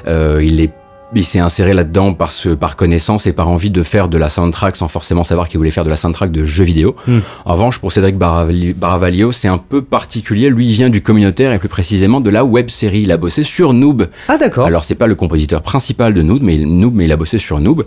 [0.08, 0.72] Euh, il est
[1.22, 4.30] il s'est inséré là-dedans par, ce, par connaissance et par envie de faire de la
[4.30, 6.96] soundtrack sans forcément savoir qu'il voulait faire de la soundtrack de jeux vidéo.
[7.08, 7.20] Hmm.
[7.46, 10.50] En revanche, pour Cédric Baravali- Baravaglio, c'est un peu particulier.
[10.50, 13.02] Lui, il vient du communautaire et plus précisément de la web série.
[13.02, 14.66] Il a bossé sur Noob, Ah d'accord.
[14.68, 17.60] alors c'est pas le compositeur principal de Noob, mais Noob, mais il a bossé sur
[17.60, 17.86] Noob.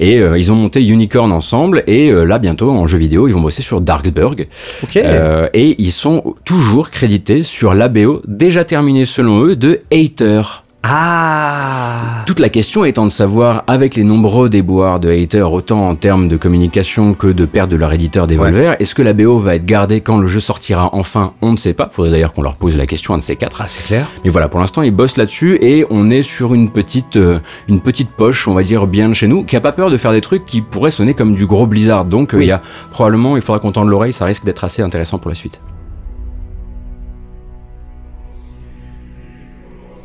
[0.00, 1.82] Et euh, ils ont monté Unicorn ensemble.
[1.86, 4.46] Et euh, là bientôt en jeu vidéo, ils vont bosser sur Darksburg.
[4.82, 4.96] Ok.
[4.96, 10.42] Euh, et ils sont toujours crédités sur l'ABO déjà terminée selon eux de Hater.
[10.84, 12.22] Ah.
[12.26, 16.28] Toute la question étant de savoir, avec les nombreux déboires de Hater, autant en termes
[16.28, 19.66] de communication que de perte de leur éditeur Devolver, est-ce que la BO va être
[19.66, 21.32] gardée quand le jeu sortira enfin?
[21.42, 21.88] On ne sait pas.
[21.90, 23.60] Faudrait d'ailleurs qu'on leur pose la question, un de ces quatre.
[23.60, 24.06] Ah c'est clair.
[24.24, 27.38] Mais voilà, pour l'instant, ils bossent là-dessus et on est sur une petite, euh,
[27.68, 29.96] une petite poche, on va dire bien de chez nous, qui a pas peur de
[29.96, 32.04] faire des trucs qui pourraient sonner comme du gros Blizzard.
[32.04, 32.46] Donc, euh, il Oui.
[32.46, 32.60] y a
[32.90, 35.60] probablement, il faudra qu'on tende l'oreille, ça risque d'être assez intéressant pour la suite.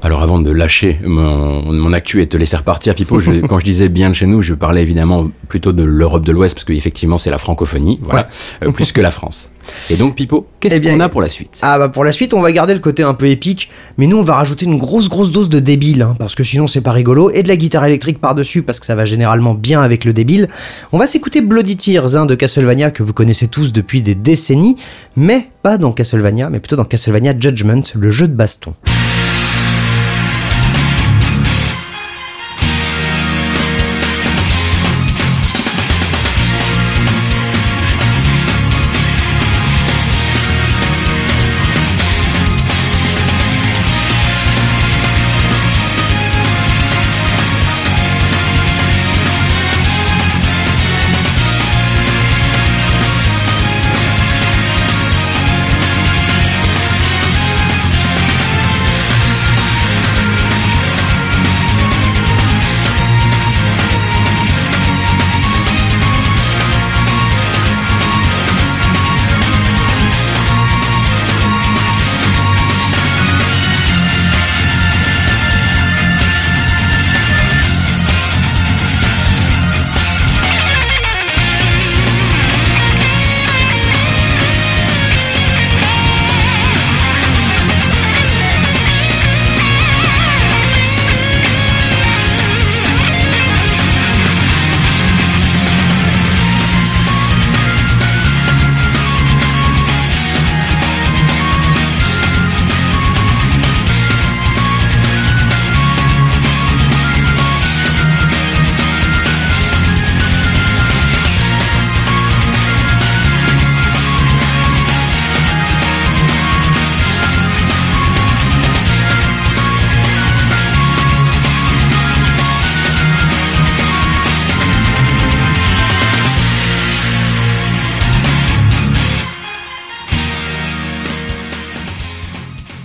[0.06, 3.60] Alors avant de lâcher mon, mon actu et de te laisser repartir, Pipo, je- quand
[3.60, 6.66] je disais bien de chez nous, je parlais évidemment plutôt de l'Europe de l'Ouest, parce
[6.66, 8.28] qu'effectivement c'est la francophonie, voilà,
[8.64, 9.50] euh, plus que la France.
[9.90, 11.60] Et donc Pipo, qu'est-ce Eh qu'on a pour la suite?
[11.62, 14.18] Ah bah pour la suite on va garder le côté un peu épique, mais nous
[14.18, 16.92] on va rajouter une grosse grosse dose de débile, hein, parce que sinon c'est pas
[16.92, 20.12] rigolo, et de la guitare électrique par-dessus, parce que ça va généralement bien avec le
[20.12, 20.50] débile.
[20.92, 24.76] On va s'écouter Bloody Tears hein, de Castlevania que vous connaissez tous depuis des décennies,
[25.16, 28.74] mais pas dans Castlevania, mais plutôt dans Castlevania Judgment, le jeu de baston.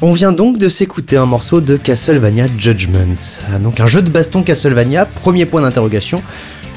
[0.09, 3.19] On vient donc de s'écouter un morceau de Castlevania Judgment.
[3.53, 6.23] Ah, Donc un jeu de baston Castlevania, premier point d'interrogation,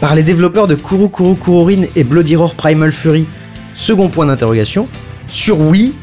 [0.02, 3.26] par les développeurs de Kuru Kuru Kururin et Bloody Roar Primal Fury,
[3.74, 4.90] second point d'interrogation,
[5.28, 5.94] sur Wii,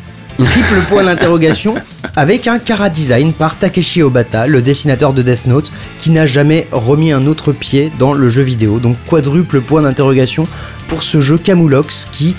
[0.43, 1.75] triple point d'interrogation,
[2.17, 6.67] avec un Kara Design par Takeshi Obata, le dessinateur de Death Note, qui n'a jamais
[6.73, 8.79] remis un autre pied dans le jeu vidéo.
[8.79, 10.49] Donc quadruple point d'interrogation
[10.89, 12.37] pour ce jeu Camulox qui...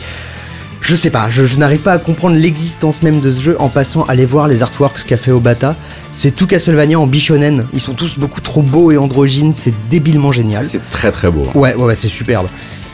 [0.82, 3.68] Je sais pas, je, je n'arrive pas à comprendre l'existence même de ce jeu en
[3.70, 5.76] passant à aller voir les artworks qu'a fait Obata.
[6.12, 7.68] C'est tout Castlevania en bichonen.
[7.74, 10.66] Ils sont tous beaucoup trop beaux et androgynes, c'est débilement génial.
[10.66, 11.44] C'est très très beau.
[11.54, 12.48] Ouais, ouais, ouais, c'est superbe.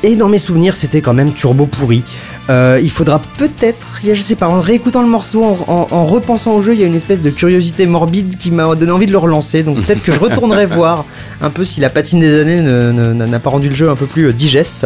[0.04, 2.04] Et dans mes souvenirs, c'était quand même turbo pourri.
[2.50, 6.54] Euh, il faudra peut-être, je sais pas, en réécoutant le morceau, en, en- en repensant
[6.56, 9.12] au jeu, il y a une espèce de curiosité morbide qui m'a donné envie de
[9.12, 9.64] le relancer.
[9.64, 11.06] Donc peut-être que je retournerai voir
[11.42, 14.26] un peu si la patine des années n'a pas rendu le jeu un peu plus
[14.28, 14.86] euh, digeste.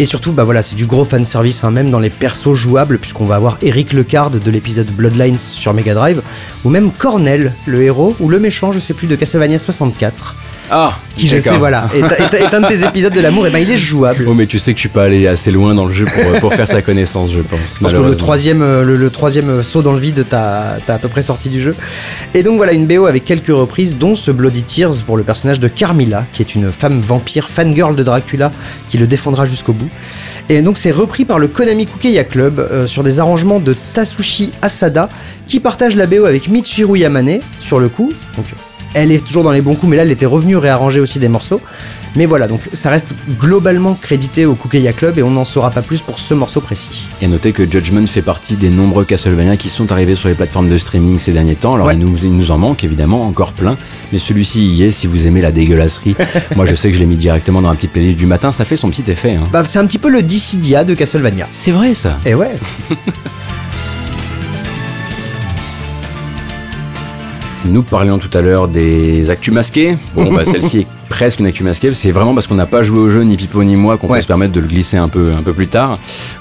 [0.00, 3.26] Et surtout, bah voilà, c'est du gros fanservice, hein, même dans les persos jouables, puisqu'on
[3.26, 6.22] va avoir Eric Lecard de l'épisode Bloodlines sur Mega Drive,
[6.64, 10.36] ou même Cornell, le héros, ou le méchant, je sais plus, de Castlevania 64,
[10.70, 13.50] Ah qui je sais, voilà, est, est- est un de tes épisodes de l'amour, et
[13.50, 14.24] ben il est jouable.
[14.28, 16.40] Oh mais tu sais que je suis pas allé assez loin dans le jeu pour,
[16.40, 17.78] pour faire sa connaissance, je pense.
[17.90, 21.08] Que le troisième, euh, le, le troisième saut dans le vide, t'as t'as à peu
[21.08, 21.74] près sorti du jeu.
[22.34, 25.60] Et donc voilà, une BO avec quelques reprises, dont ce Bloody Tears pour le personnage
[25.60, 28.50] de Carmilla, qui est une femme vampire, fangirl de Dracula,
[28.90, 29.90] qui le défendra jusqu'au bout.
[30.48, 34.50] Et donc c'est repris par le Konami Kukeya Club euh, sur des arrangements de Tasushi
[34.62, 35.08] Asada,
[35.46, 38.12] qui partage la BO avec Michiru Yamane sur le coup.
[38.36, 38.46] Donc
[38.94, 41.28] elle est toujours dans les bons coups, mais là elle était revenue réarranger aussi des
[41.28, 41.60] morceaux.
[42.16, 45.80] Mais voilà, donc ça reste globalement crédité au Kukeya Club et on n'en saura pas
[45.80, 47.06] plus pour ce morceau précis.
[47.22, 50.68] Et notez que Judgment fait partie des nombreux Castlevania qui sont arrivés sur les plateformes
[50.68, 51.74] de streaming ces derniers temps.
[51.74, 51.94] Alors Ouais.
[51.94, 53.76] il, nous, il nous en manque évidemment encore plein,
[54.12, 56.16] mais celui-ci y est si vous aimez la dégueulasserie.
[56.56, 58.64] Moi je sais que je l'ai mis directement dans la petite playlist du matin, ça
[58.64, 59.36] fait son petit effet.
[59.36, 59.44] hein.
[59.52, 61.46] Bah, c'est un petit peu le Dissidia de Castlevania.
[61.52, 62.18] C'est vrai ça.
[62.26, 62.56] Et ouais.
[67.66, 69.96] Nous parlions tout à l'heure des actus masqués.
[70.14, 71.92] Bon, bah, celle-ci est presque une actu masquée.
[71.92, 74.18] C'est vraiment parce qu'on n'a pas joué au jeu, ni Pipo ni moi, qu'on Ouais.
[74.18, 75.98] peut se permettre de le glisser un peu, un peu plus tard.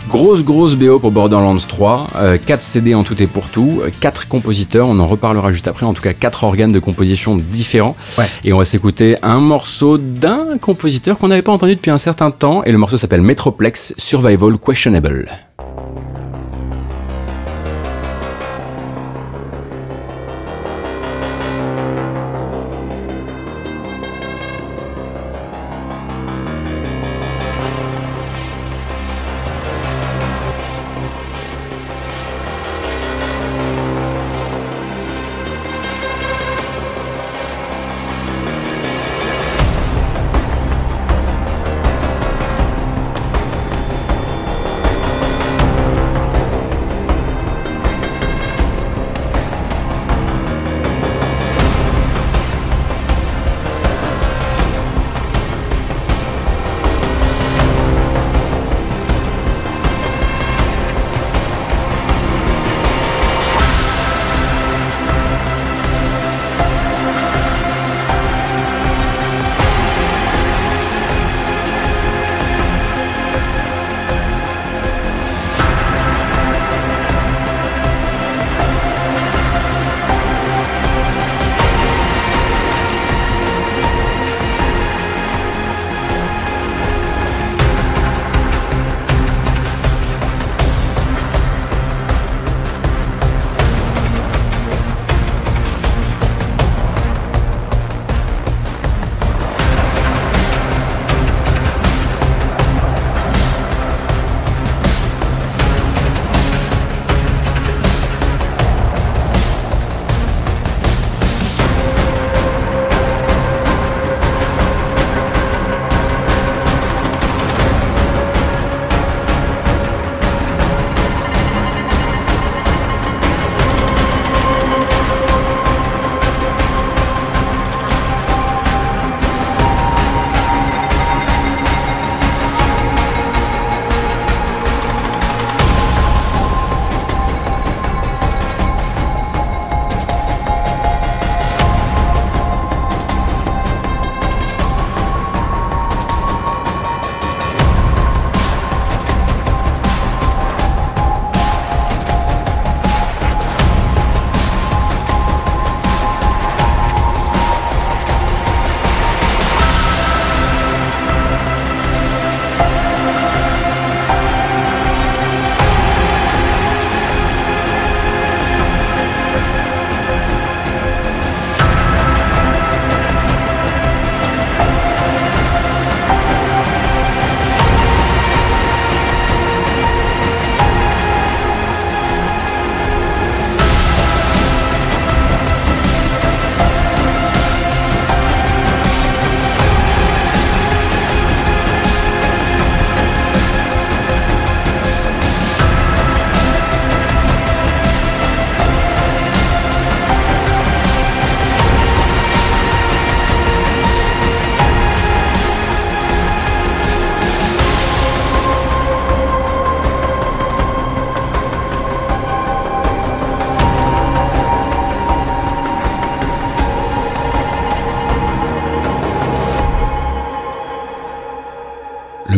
[0.07, 2.07] Grosse, grosse BO pour Borderlands 3.
[2.45, 3.82] 4 CD en tout et pour tout.
[3.99, 4.88] 4 compositeurs.
[4.88, 5.86] On en reparlera juste après.
[5.86, 7.97] En tout cas, 4 organes de composition différents.
[8.17, 8.26] Ouais.
[8.45, 12.32] Et on va s'écouter un morceau d'un compositeur qu'on n'avait pas entendu depuis un certain
[12.32, 12.63] temps.
[12.63, 15.28] Et le morceau s'appelle Metroplex Survival Questionable.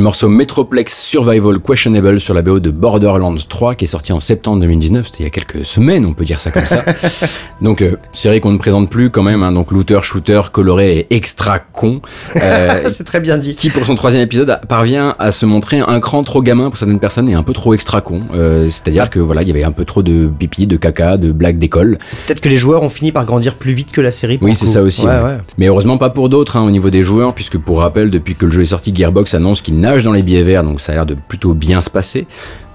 [0.02, 4.20] Le morceau Metroplex Survival Questionable sur la BO de Borderlands 3 qui est sorti en
[4.20, 6.84] septembre 2019, c'était il y a quelques semaines, on peut dire ça comme ça.
[7.62, 11.16] donc euh, série qu'on ne présente plus quand même, hein, donc looter, shooter, coloré et
[11.16, 12.02] extra con.
[12.42, 13.56] Euh, C'est très bien dit.
[13.56, 17.00] qui pour son troisième épisode parvient à se montrer un cran trop gamin pour certaines
[17.00, 18.20] personnes et un peu trop extra con.
[18.34, 21.32] Euh, C'est-à-dire que voilà, il y avait un peu trop de pipi, de caca, de
[21.32, 21.98] blagues d'école.
[22.26, 24.38] Peut-être que les joueurs ont fini par grandir plus vite que la série.
[24.38, 25.06] pour Oui, c'est ça aussi.
[25.06, 25.22] Ouais, ouais.
[25.22, 25.38] ouais.
[25.58, 28.46] Mais heureusement pas pour d'autres hein, au niveau des joueurs, puisque pour rappel, depuis que
[28.46, 30.96] le jeu est sorti, Gearbox annonce qu'il nage dans les billets verts, donc ça a
[30.96, 32.28] l'air de plutôt bien se passer.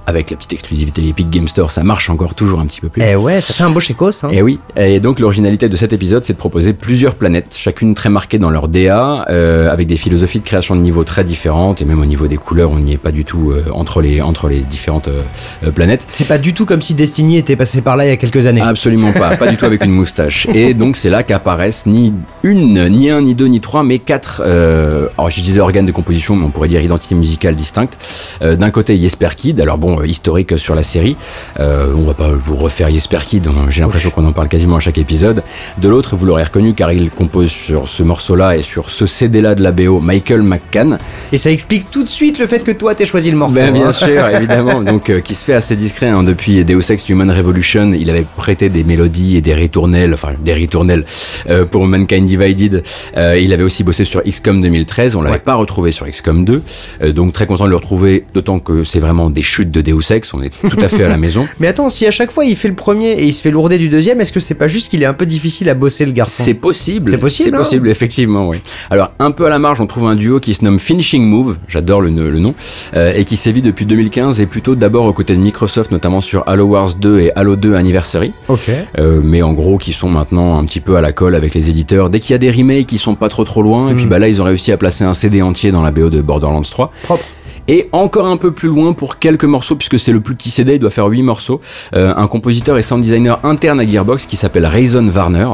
[0.08, 3.02] Avec la petite exclusivité Epic Game Store, ça marche encore toujours un petit peu plus.
[3.02, 4.10] Eh ouais, ça fait un beau chécos.
[4.22, 4.28] Hein.
[4.30, 8.08] Et oui, et donc l'originalité de cet épisode, c'est de proposer plusieurs planètes, chacune très
[8.08, 11.84] marquée dans leur DA, euh, avec des philosophies de création de niveaux très différentes, et
[11.84, 14.48] même au niveau des couleurs, on n'y est pas du tout euh, entre les entre
[14.48, 16.04] les différentes euh, planètes.
[16.06, 18.46] C'est pas du tout comme si Destiny était passé par là il y a quelques
[18.46, 18.60] années.
[18.60, 20.46] Absolument pas, pas du tout avec une moustache.
[20.54, 24.42] Et donc c'est là qu'apparaissent ni une, ni un, ni deux, ni trois, mais quatre.
[24.42, 27.98] Alors je disais organes de composition, mais on pourrait dire identité musicale distincte.
[28.40, 31.16] D'un côté Jesper Kid, alors bon euh, historique sur la série.
[31.60, 34.76] Euh, on va pas vous refaire Jesper Kid, on- j'ai l'impression qu'on en parle quasiment
[34.76, 35.42] à chaque épisode.
[35.78, 39.54] De l'autre, vous l'aurez reconnu car il compose sur ce morceau-là et sur ce CD-là
[39.54, 40.98] de la BO, Michael McCann.
[41.32, 43.56] Et ça explique tout de suite le fait que toi t'aies choisi le morceau.
[43.56, 43.92] Ben, bien hein.
[43.92, 44.82] sûr, évidemment.
[44.82, 47.92] Donc, euh, qui se fait assez discret hein, depuis Deus Ex Human Revolution.
[47.92, 51.04] Il avait prêté des mélodies et des ritournelles, enfin des ritournelles
[51.48, 52.82] euh, pour Mankind Divided.
[53.16, 55.16] Euh, il avait aussi bossé sur XCOM 2013.
[55.16, 55.40] On l'avait Ouais.
[55.42, 56.62] pas retrouvé sur XCOM 2.
[57.02, 60.10] Euh, donc très content de le retrouver, d'autant que c'est vraiment des chutes de Deus
[60.12, 60.32] Ex.
[60.34, 61.46] On est tout à fait à la maison.
[61.60, 63.78] Mais attends, si à chaque fois il fait le premier et il se fait lourder
[63.78, 66.12] du deuxième, est-ce que c'est pas juste qu'il est un peu difficile à bosser le
[66.12, 66.42] garçon?
[66.42, 67.10] C'est possible.
[67.10, 67.58] C'est possible, C'est hein?
[67.58, 68.58] possible, effectivement, oui.
[68.90, 71.56] Alors, un peu à la marge, on trouve un duo qui se nomme Finishing Move,
[71.68, 72.54] j'adore le, le nom,
[72.94, 76.42] euh, et qui sévit depuis 2015 et plutôt d'abord aux côtés de Microsoft, notamment sur
[76.48, 78.70] Halo Wars 2 et Halo 2 Anniversary, Ok.
[78.98, 81.70] euh, mais en gros qui sont maintenant un petit peu à la colle avec les
[81.70, 82.10] éditeurs.
[82.10, 84.08] Dès qu'il y a des remakes qui sont pas trop trop loin, et puis Mm.
[84.08, 86.62] bah là ils ont réussi à placer un CD entier dans la BO de Borderlands
[86.62, 86.90] 3.
[87.02, 87.24] Propre.
[87.68, 90.74] Et encore un peu plus loin pour quelques morceaux, puisque c'est le plus petit CD,
[90.74, 91.60] il doit faire 8 morceaux,
[91.94, 95.48] euh, un compositeur et sound designer interne à Gearbox qui s'appelle Rayson Warner.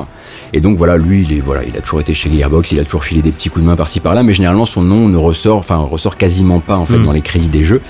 [0.52, 2.84] Et donc voilà, lui, il est voilà, il a toujours été chez Gearbox, il a
[2.84, 5.56] toujours filé des petits coups de main par-ci par-là, mais généralement son nom ne ressort,
[5.56, 7.04] enfin ressort quasiment pas en fait Mm.
[7.04, 7.80] dans les crédits des jeux.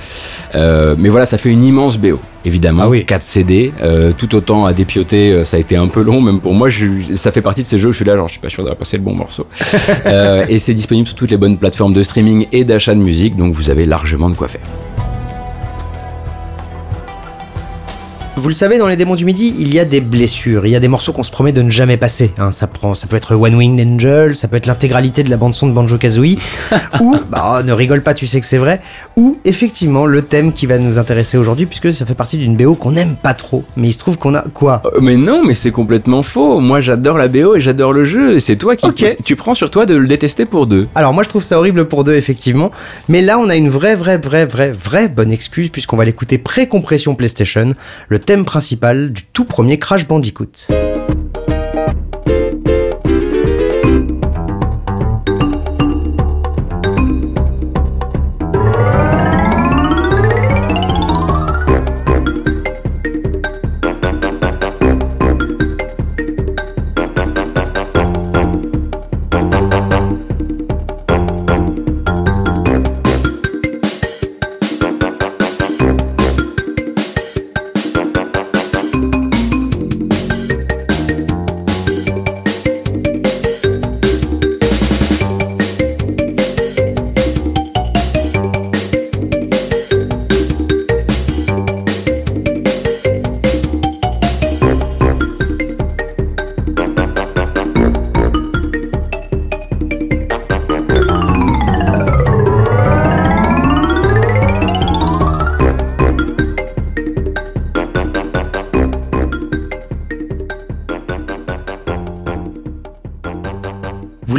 [0.54, 2.20] Euh, mais voilà, ça fait une immense BO.
[2.44, 3.04] Évidemment, Ah oui.
[3.04, 6.40] 4 CD, euh, tout autant à dépioter, euh, ça a été un peu long, même
[6.40, 6.68] pour moi.
[6.68, 8.48] Je, ça fait partie de ces jeux où je suis là, genre, je suis pas
[8.48, 9.46] sûr d'avoir passé le bon morceau.
[10.06, 13.36] Euh, et c'est disponible sur toutes les bonnes plateformes de streaming et d'achat de musique,
[13.36, 14.60] donc vous avez largement de quoi faire.
[18.34, 20.76] Vous le savez, dans les démons du midi, il y a des blessures, il y
[20.76, 22.32] a des morceaux qu'on se promet de ne jamais passer.
[22.38, 22.50] hein.
[22.50, 25.68] ça, prend, ça peut être One Winged Angel, ça peut être l'intégralité de la bande-son
[25.68, 26.38] de Banjo Kazooie,
[27.00, 28.80] ou, bah, oh, ne rigole pas, tu sais que c'est vrai,
[29.16, 32.74] ou effectivement le thème qui va nous intéresser aujourd'hui, puisque ça fait partie d'une BO
[32.74, 34.80] qu'on n'aime pas trop, mais il se trouve qu'on a quoi?
[34.86, 36.58] Euh, mais non, mais c'est complètement faux.
[36.58, 38.38] Moi, j'adore la BO et j'adore le jeu.
[38.38, 38.88] C'est toi qui
[39.24, 40.88] tu prends sur toi de le détester pour deux.
[40.94, 42.70] Alors moi je trouve ça horrible pour deux effectivement,
[43.08, 46.38] mais là on a une vraie vraie vraie vraie vraie bonne excuse puisqu'on va l'écouter
[46.38, 47.74] pré-compression PlayStation,
[48.08, 50.68] le thème principal du tout premier Crash Bandicoot.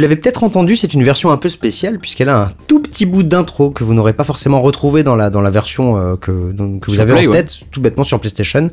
[0.04, 3.22] L'avez peut-être entendu, c'est une version un peu spéciale puisqu'elle a un tout petit bout
[3.22, 6.80] d'intro que vous n'aurez pas forcément retrouvé dans la, dans la version euh, que, donc,
[6.80, 7.36] que vous Sur avez Play, en ouais.
[7.38, 8.70] tête, tout bêtement sur PlayStation.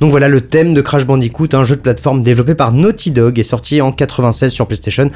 [0.00, 3.38] Donc voilà le thème de Crash Bandicoot, un jeu de plateforme développé par Naughty Dog
[3.38, 5.10] et sorti en 96 sur PlayStation.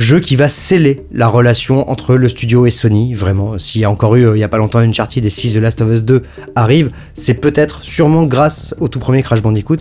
[0.00, 3.12] Jeu qui va sceller la relation entre le studio et Sony.
[3.12, 5.52] Vraiment, s'il y a encore eu euh, il y a pas longtemps Uncharted et si
[5.52, 6.22] The Last of Us 2
[6.56, 9.76] arrive, c'est peut-être sûrement grâce au tout premier Crash Bandicoot.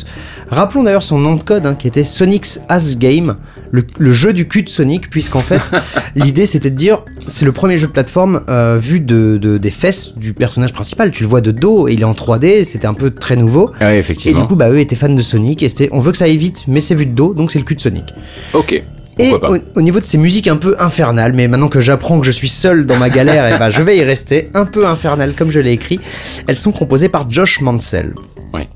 [0.50, 3.38] Rappelons d'ailleurs son nom de code hein, qui était Sonic's As Game,
[3.72, 5.72] le, le jeu du cul de Sonic, puisqu'en fait
[6.16, 9.72] l'idée c'était de dire c'est le premier jeu de plateforme euh, vu de, de- des
[9.72, 11.12] fesses du personnage principal.
[11.12, 13.72] Tu le vois de dos et il est en 3D, c'était un peu très nouveau.
[13.80, 14.42] Ah oui, Et effectivement.
[14.42, 16.36] du coup, bah eux étaient fans de Sonic et c'était on veut que ça aille
[16.36, 18.14] vite, mais c'est vu de dos, donc c'est le cul de Sonic.
[18.54, 18.84] ok.
[19.20, 22.26] Et au, au niveau de ces musiques un peu infernales, mais maintenant que j'apprends que
[22.26, 25.34] je suis seul dans ma galère, et ben je vais y rester un peu infernal
[25.34, 26.00] comme je l'ai écrit.
[26.48, 28.14] Elles sont composées par Josh Mansell.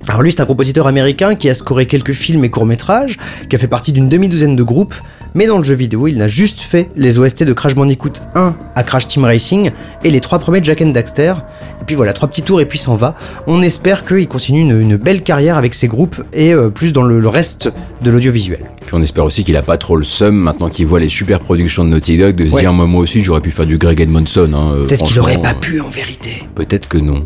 [0.08, 3.18] Alors lui, c'est un compositeur américain qui a scoré quelques films et courts-métrages,
[3.50, 4.94] qui a fait partie d'une demi-douzaine de groupes,
[5.34, 8.56] mais dans le jeu vidéo, il n'a juste fait les OST de Crash Bandicoot 1
[8.76, 9.72] à Crash Team Racing
[10.04, 11.34] et les trois premiers de Jack and Daxter.
[11.82, 13.16] Et puis voilà, trois petits tours et puis s'en va.
[13.48, 17.04] On espère qu'il continue une, une belle carrière avec ses groupes et euh, plus dans
[17.04, 17.72] le, le reste
[18.04, 18.60] de l'audiovisuel.
[18.86, 21.40] Puis on espère aussi qu'il a pas trop le seum maintenant qu'il voit les super
[21.40, 22.62] productions de Naughty Dog de se Ouais.
[22.62, 24.52] dire moi, moi aussi j'aurais pu faire du Greg Edmondson.
[24.54, 26.44] Hein, euh, Peut-être qu'il aurait pas euh, pu en vérité.
[26.54, 27.24] Peut-être que non.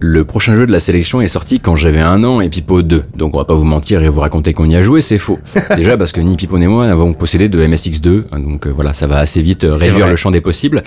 [0.00, 3.04] Le prochain jeu de la sélection est sorti quand j'avais un an et Pipo 2,
[3.16, 5.38] donc on va pas vous mentir et vous raconter qu'on y a joué, c'est faux.
[5.76, 8.92] Déjà parce que ni Pipo ni moi n'avons possédé de MSX2, hein, donc euh, voilà,
[8.92, 10.82] ça va assez vite euh, réduire le champ des possibles.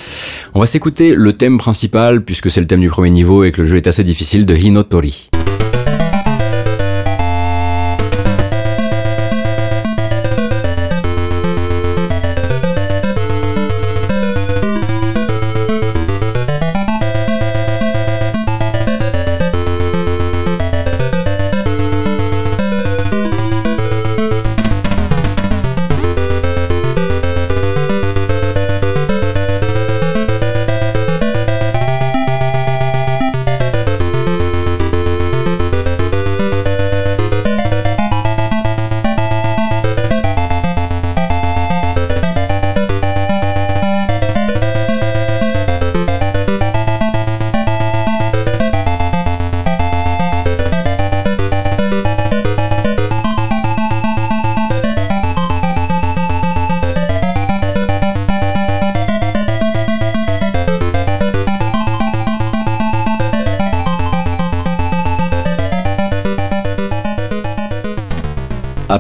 [0.54, 3.62] On va s'écouter le thème principal, puisque c'est le thème du premier niveau et que
[3.62, 5.30] le jeu est assez difficile, de Hinotori.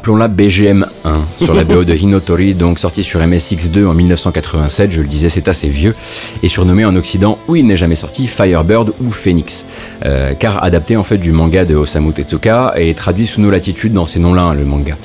[0.09, 5.01] Appelons-la BGM 1 sur la BO de Hinotori, donc sortie sur MSX2 en 1987, je
[5.01, 5.93] le disais c'est assez vieux,
[6.41, 9.67] et surnommé en Occident où il n'est jamais sorti Firebird ou Phoenix,
[10.03, 13.93] euh, car adapté en fait du manga de Osamu Tezuka et traduit sous nos latitudes
[13.93, 14.97] dans ces noms-là, hein, le manga.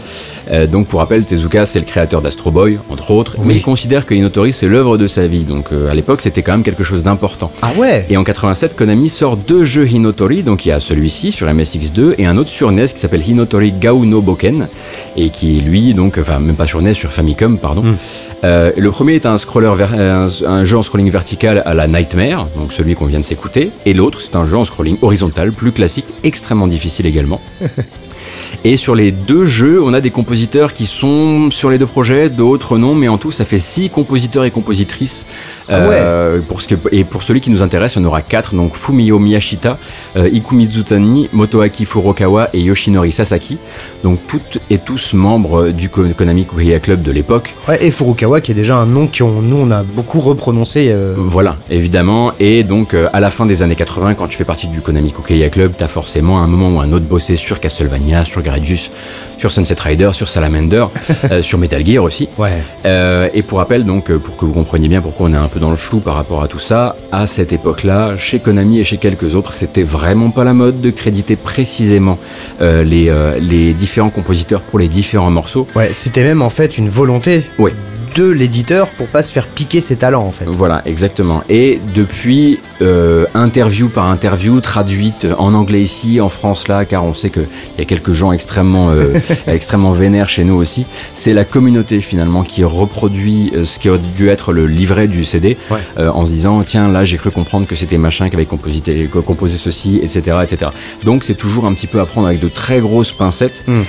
[0.55, 4.07] Euh, donc pour rappel, Tezuka c'est le créateur d'Astro Boy, entre autres, mais il considère
[4.07, 6.85] que Hinotori c'est l'œuvre de sa vie, donc euh, à l'époque c'était quand même quelque
[6.85, 7.51] chose d'important.
[7.63, 11.33] Ah ouais Et en 87, Konami sort deux jeux Hinotori, donc il y a celui-ci
[11.33, 14.69] sur MSX2 et un autre sur NES qui s'appelle Hinotori Gao no Boken,
[15.17, 17.85] et qui lui, donc, enfin même pas sur NES, sur Famicom, pardon.
[18.45, 19.73] Euh, le premier est un scroller,
[20.47, 23.95] un jeu en scrolling vertical à la Nightmare, donc celui qu'on vient de s'écouter, et
[23.95, 27.41] l'autre c'est un jeu en scrolling horizontal, plus classique, extrêmement difficile également.
[28.67, 32.31] Et sur les deux jeux, on a des compositeurs qui sont sur les deux projets,
[32.31, 35.27] d'autres non, mais en tout, ça fait six compositeurs et compositrices.
[35.69, 39.19] Euh, pour ce que, et pour celui qui nous intéresse, on aura quatre, donc Fumio
[39.19, 39.77] Miyashita,
[40.17, 43.59] euh, Ikumi Mizutani, Motoaki Furukawa et Yoshinori Sasaki.
[44.03, 47.55] Donc toutes et tous membres du Ko- Konami Korea Club de l'époque.
[47.69, 50.89] Ouais, et Furukawa qui est déjà un nom qu'on nous on a beaucoup reprononcé.
[50.91, 52.33] euh, Voilà, évidemment.
[52.41, 55.12] Et donc, euh, à la fin des années 80, quand tu fais partie du Konami
[55.12, 58.91] Kokeya Club, t'as forcément un moment ou un autre bossé sur Castlevania, sur Gradius,
[59.39, 60.87] sur Sunset Rider, sur Salamander,
[61.31, 62.29] euh, sur Metal Gear aussi.
[62.39, 62.63] Ouais.
[62.85, 65.49] Euh, et pour rappel, donc, euh, pour que vous compreniez bien pourquoi on est un
[65.49, 68.85] peu dans le flou par rapport à tout ça, à cette époque-là, chez Konami et
[68.85, 72.19] chez quelques autres, c'était vraiment pas la mode de créditer précisément
[72.61, 75.67] les, les différents compositeurs pour les différents morceaux.
[75.75, 77.73] Ouais, c'était même en fait une volonté Ouais.
[78.15, 80.45] De l'éditeur pour pas se faire piquer ses talents en fait.
[80.47, 81.43] Voilà, exactement.
[81.49, 87.15] Et depuis, euh, interview par interview, traduite en anglais ici, en France là, car on
[87.15, 87.47] sait qu'il
[87.79, 92.43] y a quelques gens extrêmement, euh, extrêmement vénères chez nous aussi, c'est la communauté finalement
[92.45, 95.79] qui reproduit euh, ce qui aurait dû être le livret du CD, Ouais.
[95.99, 98.81] euh, en se disant, tiens, là j'ai cru comprendre que c'était machin qui avait composé,
[99.25, 100.39] composé ceci, etc.
[100.43, 100.71] etc.
[101.05, 103.65] Donc c'est toujours un petit peu à prendre avec de très grosses pincettes.
[103.67, 103.81] Mm.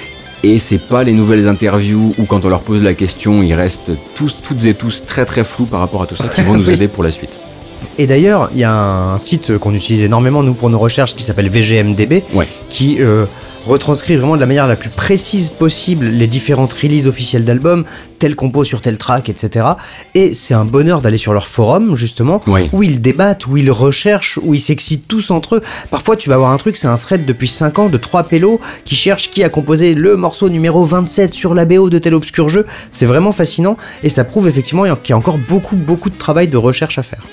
[0.48, 3.94] Et c'est pas les nouvelles interviews où quand on leur pose la question, ils restent
[4.14, 6.70] tous, toutes et tous très très flous par rapport à tout ça qui vont nous
[6.70, 7.40] aider pour la suite.
[7.98, 8.72] Et d'ailleurs, il y a
[9.14, 12.48] un site qu'on utilise énormément nous pour nos recherches qui s'appelle VGMDB, Ouais.
[12.70, 13.26] qui euh,
[13.66, 17.84] retranscrit vraiment de la manière la plus précise possible les différentes releases officielles d'albums,
[18.20, 19.66] tel compo sur tel track, etc.
[20.14, 22.70] Et c'est un bonheur d'aller sur leur forum justement, Oui.
[22.74, 25.62] où ils débattent, où ils recherchent, où ils s'excitent tous entre eux.
[25.92, 28.60] Parfois, tu vas avoir un truc, c'est un thread depuis 5 ans de trois pélos
[28.86, 32.50] qui cherchent qui a composé le morceau numéro 27 sur la BO de tel obscur
[32.50, 32.66] jeu.
[32.92, 36.48] C'est vraiment fascinant et ça prouve effectivement qu'il y a encore beaucoup, beaucoup de travail
[36.48, 37.24] de recherche à faire.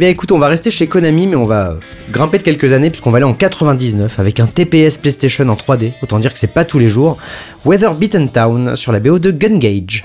[0.00, 1.74] Bien écoute, on va rester chez Konami, mais on va euh,
[2.10, 5.92] grimper de quelques années puisqu'on va aller en 99 avec un TPS PlayStation en 3D,
[6.02, 7.18] autant dire que c'est pas tous les jours.
[7.66, 10.02] Weather Beaten Town sur la BO de Gun Gage.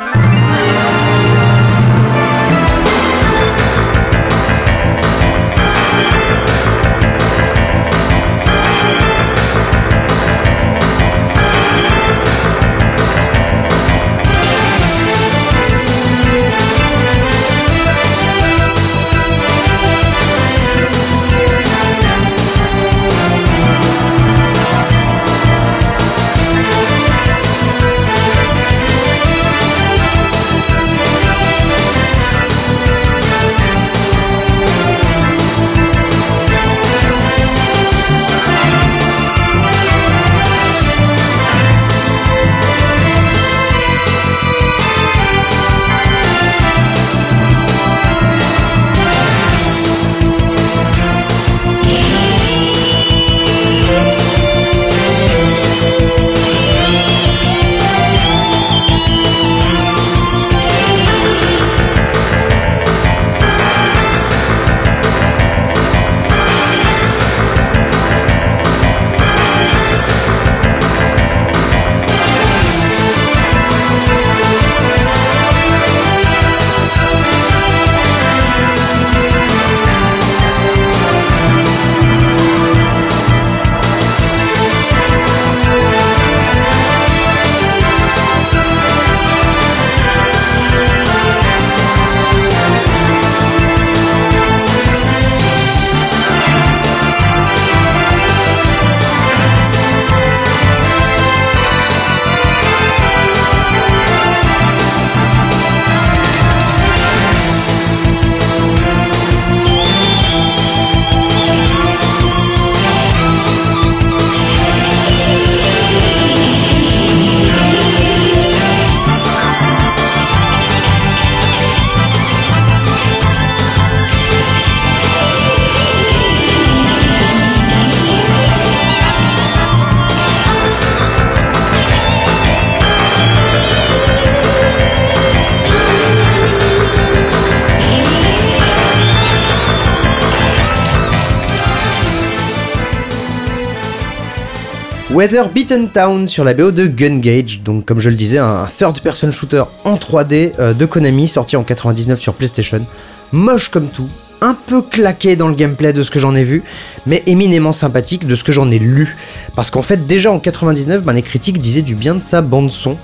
[145.44, 149.32] Beaten Town sur la BO de Gun Gage, donc comme je le disais, un third-person
[149.32, 152.86] shooter en 3D euh, de Konami sorti en 99 sur PlayStation.
[153.34, 154.08] Moche comme tout,
[154.40, 156.64] un peu claqué dans le gameplay de ce que j'en ai vu,
[157.06, 159.18] mais éminemment sympathique de ce que j'en ai lu.
[159.58, 162.96] Parce qu'en fait, déjà en 99, ben, les critiques disaient du bien de sa bande-son,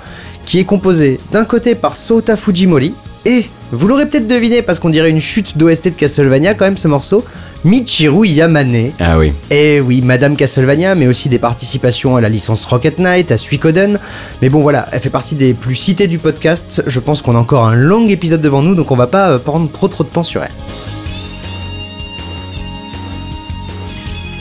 [0.46, 2.94] qui est composée d'un côté par Sota Fujimori,
[3.26, 6.78] et, vous l'aurez peut-être deviné parce qu'on dirait une chute d'OST de Castlevania quand même
[6.78, 7.26] ce morceau,
[7.64, 8.92] Michiru Yamane.
[9.00, 9.34] Ah oui.
[9.50, 14.00] Et oui, Madame Castlevania, mais aussi des participations à la licence Rocket Knight, à Suikoden.
[14.42, 16.84] Mais bon voilà, elle fait partie des plus cités du podcast.
[16.88, 19.40] Je pense qu'on a encore un long épisode devant nous, donc on va pas euh,
[19.40, 20.52] prendre trop trop de temps sur elle.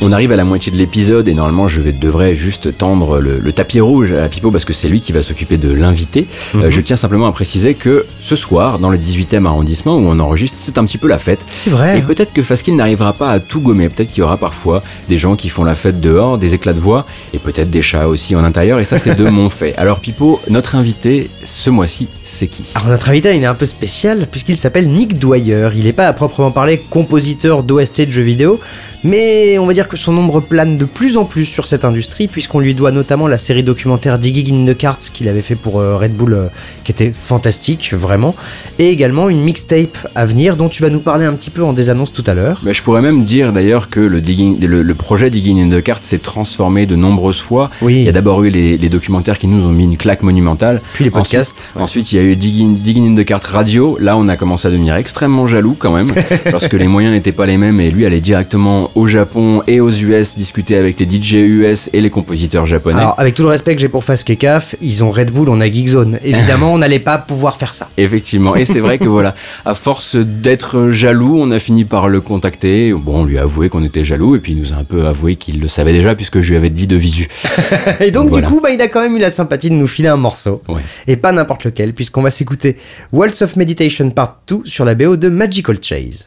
[0.02, 3.38] On arrive à la moitié de l'épisode et normalement je vais, devrais juste tendre le,
[3.38, 6.26] le tapis rouge à Pipo parce que c'est lui qui va s'occuper de l'invité.
[6.54, 6.70] Euh, Mhm.
[6.70, 10.56] je tiens simplement à préciser que ce soir, dans le 18e arrondissement où on enregistre,
[10.58, 11.40] c'est un petit peu la fête.
[11.54, 11.98] C'est vrai.
[11.98, 13.88] Et peut-être que Faskill n'arrivera pas à tout gommer.
[13.90, 16.80] Peut-être qu'il y aura parfois des gens qui font la fête dehors, des éclats de
[16.80, 18.80] voix, et peut-être des chats aussi en intérieur.
[18.80, 19.74] Et ça, c'est de mon fait.
[19.76, 22.64] Alors, Pipo, notre invité ce mois-ci, c'est qui?
[22.74, 25.68] Alors notre invité, il est un peu spécial puisqu'il s'appelle Nick Dwyer.
[25.76, 28.60] Il n'est pas à proprement parler compositeur d'OST de jeux vidéo,
[29.04, 32.28] mais on va dire que son ombre plane de plus en plus sur cette industrie
[32.28, 35.80] puisqu'on lui doit notamment la série documentaire Digging in the Carts qu'il avait fait pour
[35.80, 36.46] euh, Red Bull, euh,
[36.84, 38.34] qui était fantastique, vraiment,
[38.78, 41.72] et également une mixtape à venir dont tu vas nous parler un petit peu en
[41.72, 42.60] désannonce tout à l'heure.
[42.64, 45.82] Mais je pourrais même dire d'ailleurs que le, digging, le, le projet Digging in the
[45.82, 47.70] Cart s'est transformé de nombreuses fois.
[47.80, 50.22] Il Oui, y a d'abord eu les, les documentaires qui nous ont mis une claque
[50.22, 50.80] monumentale.
[50.92, 51.70] puis les podcasts.
[51.76, 53.96] Ensuite, il y a eu Digging, Digging in the Cart Radio.
[54.00, 56.12] Là, on a commencé à devenir extrêmement jaloux quand même,
[56.50, 59.80] parce que les moyens n'étaient pas les mêmes et lui allait directement au Japon et
[59.80, 62.98] aux US discuter avec les DJ US et les compositeurs japonais.
[62.98, 65.60] Alors, avec tout le respect que j'ai pour Fast Kekaf, ils ont Red Bull, on
[65.60, 66.18] a Geekzone.
[66.24, 67.88] Évidemment, on n'allait pas pouvoir faire ça.
[67.96, 69.34] Effectivement, et c'est vrai que voilà,
[69.64, 72.92] à force d'être jaloux, on a fini par le contacter.
[72.92, 75.06] Bon, on lui a avoué qu'on était jaloux, et puis il nous a un peu
[75.06, 77.28] avoué qu'il le savait déjà, puisque je lui avais dit de visu.
[78.00, 80.08] Et donc, du coup, bah, il a quand même eu la sympathie de nous filer
[80.08, 80.62] un morceau.
[80.68, 80.82] Ouais.
[81.06, 82.76] Et pas n'importe lequel, puisqu'on va s'écouter
[83.12, 86.26] Waltz of Meditation Part 2 sur la BO de Magical Chase.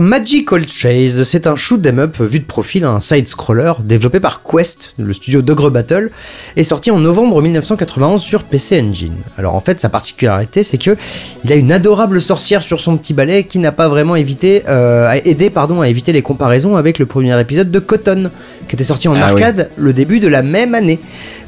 [0.00, 4.42] Alors Magical Chase, c'est un shoot 'em up vu de profil, un side-scroller développé par
[4.42, 6.10] Quest, le studio d'Ogre Battle,
[6.56, 9.12] et sorti en novembre 1991 sur PC Engine.
[9.36, 10.96] Alors en fait, sa particularité, c'est que
[11.44, 15.10] il a une adorable sorcière sur son petit balai qui n'a pas vraiment évité, euh,
[15.26, 18.30] aidé pardon, à éviter les comparaisons avec le premier épisode de Cotton,
[18.68, 19.42] qui était sorti en Ah oui.
[19.42, 20.98] arcade le début de la même année.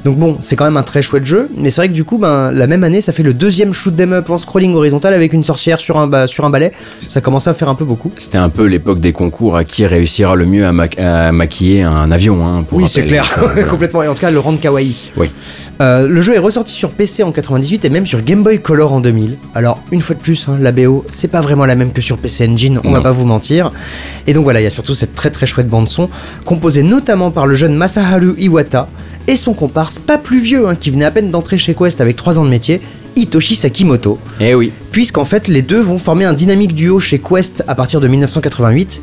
[0.05, 2.19] Donc bon, c'est quand même un très chouette jeu, mais c'est vrai que du coup,
[2.19, 5.33] ben, la même année, ça fait le deuxième shoot 'em up en scrolling horizontal avec
[5.33, 6.73] une sorcière sur un, ba- sur un balai.
[7.09, 8.11] Ça commençait à faire un peu beaucoup.
[8.19, 11.83] C'était un peu l'époque des concours à qui réussira le mieux à, ma- à maquiller
[11.83, 12.45] un avion.
[12.45, 13.25] Hein, pour Oui, c'est clair,
[13.57, 14.03] euh, complètement.
[14.03, 14.95] Et en tout cas, le rendre kawaii.
[15.17, 15.31] Oui.
[15.81, 18.93] Euh, le jeu est ressorti sur PC en 98 et même sur Game Boy Color
[18.93, 19.37] en 2000.
[19.55, 22.19] Alors, une fois de plus, hein, la BO, c'est pas vraiment la même que sur
[22.19, 23.71] PC Engine, on va pas vous mentir.
[24.27, 26.09] Et donc voilà, il y a surtout cette très très chouette bande-son,
[26.45, 28.89] composée notamment par le jeune Masaharu Iwata
[29.27, 32.17] et son comparse, pas plus vieux, hein, qui venait à peine d'entrer chez Quest avec
[32.17, 32.81] 3 ans de métier,
[33.17, 34.73] Hitoshi Sakimoto Eh oui.
[34.93, 39.03] Puisqu'en fait les deux vont former un dynamique duo chez Quest à partir de 1988.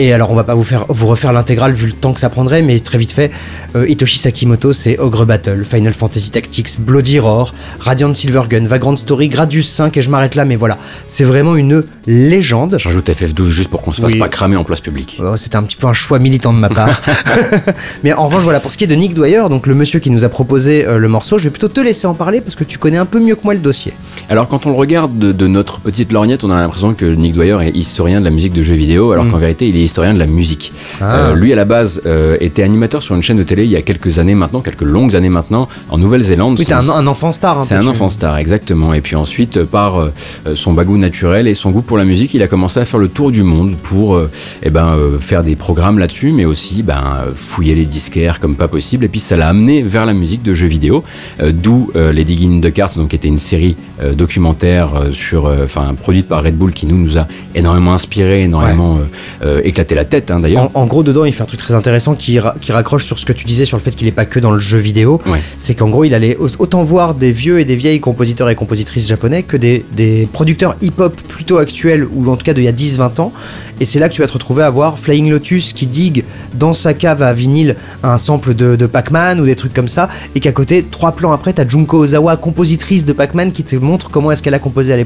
[0.00, 2.28] Et alors on va pas vous faire vous refaire l'intégrale vu le temps que ça
[2.28, 3.30] prendrait, mais très vite fait,
[3.76, 9.28] euh, Hitoshi Sakimoto c'est Ogre Battle, Final Fantasy Tactics, Bloody Roar, Radiant Silvergun, Vagrant Story,
[9.28, 12.76] Gradius 5 et je m'arrête là, mais voilà, c'est vraiment une légende.
[12.78, 14.18] Je rajoute FF12 juste pour qu'on se fasse Oui.
[14.18, 15.18] pas cramer en place publique.
[15.20, 17.00] Oh, C'était un petit peu un choix militant de ma part.
[18.02, 20.10] Mais en revanche, voilà, pour ce qui est de Nick Dwyer, donc le monsieur qui
[20.10, 22.64] nous a proposé euh, le morceau, je vais plutôt te laisser en parler parce que
[22.64, 23.92] tu connais un peu mieux que moi le dossier.
[24.28, 27.34] Alors quand on le regarde de, de notre petite lorgnette, on a l'impression que Nick
[27.34, 29.30] Dwyer est historien de la musique de jeux vidéo, alors Mm.
[29.30, 30.72] qu'en vérité il est historien de la musique.
[31.00, 31.04] Ah.
[31.16, 33.76] Euh, lui à la base euh, était animateur sur une chaîne de télé il y
[33.76, 36.58] a quelques années maintenant, quelques longues années maintenant, en Nouvelle-Zélande.
[36.58, 37.60] Oui, c'est un, un enfant star.
[37.60, 38.92] un C'est un enfant star, exactement.
[38.94, 40.10] Et puis ensuite, euh, par euh,
[40.54, 43.08] son bagou naturel et son goût pour la musique, il a commencé à faire le
[43.08, 44.20] tour du monde pour
[44.62, 47.02] eh ben, faire des programmes là-dessus, mais aussi ben,
[47.34, 49.04] fouiller les disquaires comme pas possible.
[49.04, 51.02] Et puis ça l'a amené vers la musique de jeux vidéo,
[51.42, 53.76] d'où les Digging in the Cards, donc qui était une série
[54.14, 58.98] documentaire sur, euh, enfin produite par Red Bull, qui nous nous a énormément inspiré, énormément
[59.42, 60.70] euh, euh, éclaté la tête hein, d'ailleurs.
[60.74, 63.18] En, en gros, dedans, il fait un truc très intéressant qui, ra- qui raccroche sur
[63.18, 65.20] ce que tu disais sur le fait qu'il n'est pas que dans le jeu vidéo.
[65.26, 65.40] Ouais.
[65.58, 68.54] C'est qu'en gros, il allait au- autant voir des vieux et des vieilles compositeurs et
[68.54, 72.68] compositrices japonais que des, des producteurs hip-hop plutôt actuels, ou en tout cas d'il y
[72.68, 73.32] a 10-20 ans.
[73.80, 76.22] Et c'est là que tu vas te retrouver à voir Flying Lotus qui digue
[76.54, 80.08] dans sa cave à vinyle un sample de, de Pac-Man ou des trucs comme ça,
[80.36, 84.10] et qu'à côté, trois plans après, t'as Junko Ozawa, compositrice de Pac-Man, qui te montre
[84.10, 85.03] comment est-ce qu'elle a composé à l'époque.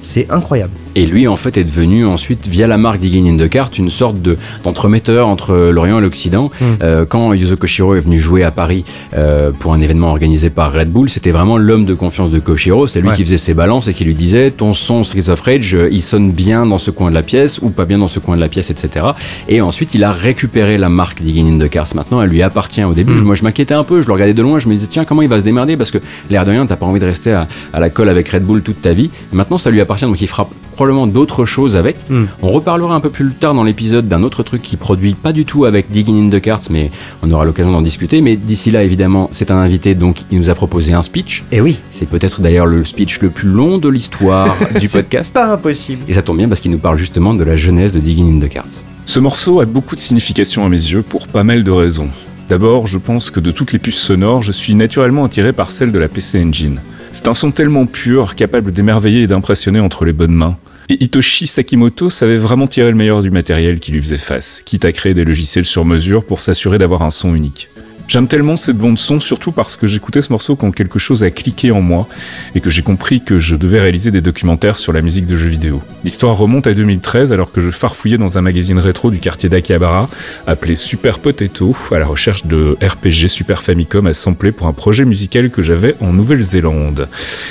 [0.00, 0.72] C'est incroyable.
[0.96, 3.90] Et lui, en fait, est devenu ensuite, via la marque Digging in the Cart, une
[3.90, 6.50] sorte de- d'entremetteur entre l'Orient et l'Occident.
[6.60, 6.64] Mm.
[6.82, 8.84] Euh, quand Yuzo Koshiro est venu jouer à Paris
[9.16, 12.86] euh, pour un événement organisé par Red Bull, c'était vraiment l'homme de confiance de Koshiro.
[12.88, 13.14] C'est lui Ouais.
[13.16, 16.02] qui faisait ses balances et qui lui disait ton son Streets of Rage, euh, il
[16.02, 18.40] sonne bien dans ce coin de la pièce ou pas bien dans ce coin de
[18.40, 19.06] la pièce, etc.
[19.48, 21.88] Et ensuite, il a récupéré la marque Digging in the Cart.
[21.94, 22.82] Maintenant, elle lui appartient.
[22.84, 23.22] Au début, Mm.
[23.22, 24.02] moi, je m'inquiétais un peu.
[24.02, 24.58] Je le regardais de loin.
[24.58, 25.76] Je me disais tiens, comment il va se démerder?
[25.76, 25.98] Parce que
[26.30, 28.62] l'air de rien, t'as pas envie de rester à, à la colle avec Red Bull
[28.62, 29.10] toute ta vie.
[29.40, 30.04] Maintenant, ça lui appartient.
[30.04, 31.96] Donc, il fera probablement d'autres choses avec.
[32.10, 32.24] Mm.
[32.42, 35.46] On reparlera un peu plus tard dans l'épisode d'un autre truc qui produit pas du
[35.46, 36.90] tout avec Digging in the Carts, mais
[37.22, 38.20] on aura l'occasion d'en discuter.
[38.20, 41.42] Mais d'ici là, évidemment, c'est un invité, donc il nous a proposé un speech.
[41.52, 45.32] Et oui, C'est peut-être d'ailleurs le speech le plus long de l'histoire du C'est podcast.
[45.32, 46.02] pas impossible.
[46.06, 48.46] Et ça tombe bien parce qu'il nous parle justement de la jeunesse de Digging in
[48.46, 48.66] the Carts.
[49.06, 52.10] Ce morceau a beaucoup de signification à mes yeux pour pas mal de raisons.
[52.50, 55.92] D'abord, je pense que de toutes les puces sonores, je suis naturellement attiré par celle
[55.92, 56.78] de la PC Engine.
[57.12, 60.56] C'est un son tellement pur, capable d'émerveiller et d'impressionner entre les bonnes mains.
[60.88, 64.84] Et Hitoshi Sakimoto savait vraiment tirer le meilleur du matériel qui lui faisait face, quitte
[64.84, 67.68] à créer des logiciels sur mesure pour s'assurer d'avoir un son unique.
[68.10, 71.30] J'aime tellement cette bande son, surtout parce que j'écoutais ce morceau quand quelque chose a
[71.30, 72.08] cliqué en moi
[72.56, 75.48] et que j'ai compris que je devais réaliser des documentaires sur la musique de jeux
[75.48, 75.80] vidéo.
[76.02, 80.10] L'histoire remonte à 2013 alors que je farfouillais dans un magazine rétro du quartier d'Akihabara
[80.48, 85.04] appelé Super Potato à la recherche de RPG Super Famicom à sampler pour un projet
[85.04, 87.08] musical que j'avais en Nouvelle-Zélande.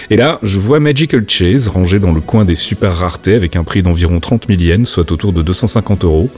[0.09, 3.63] Et là, je vois Magical Chase rangé dans le coin des super raretés avec un
[3.63, 6.29] prix d'environ 30 000 yens, soit autour de 250 euros.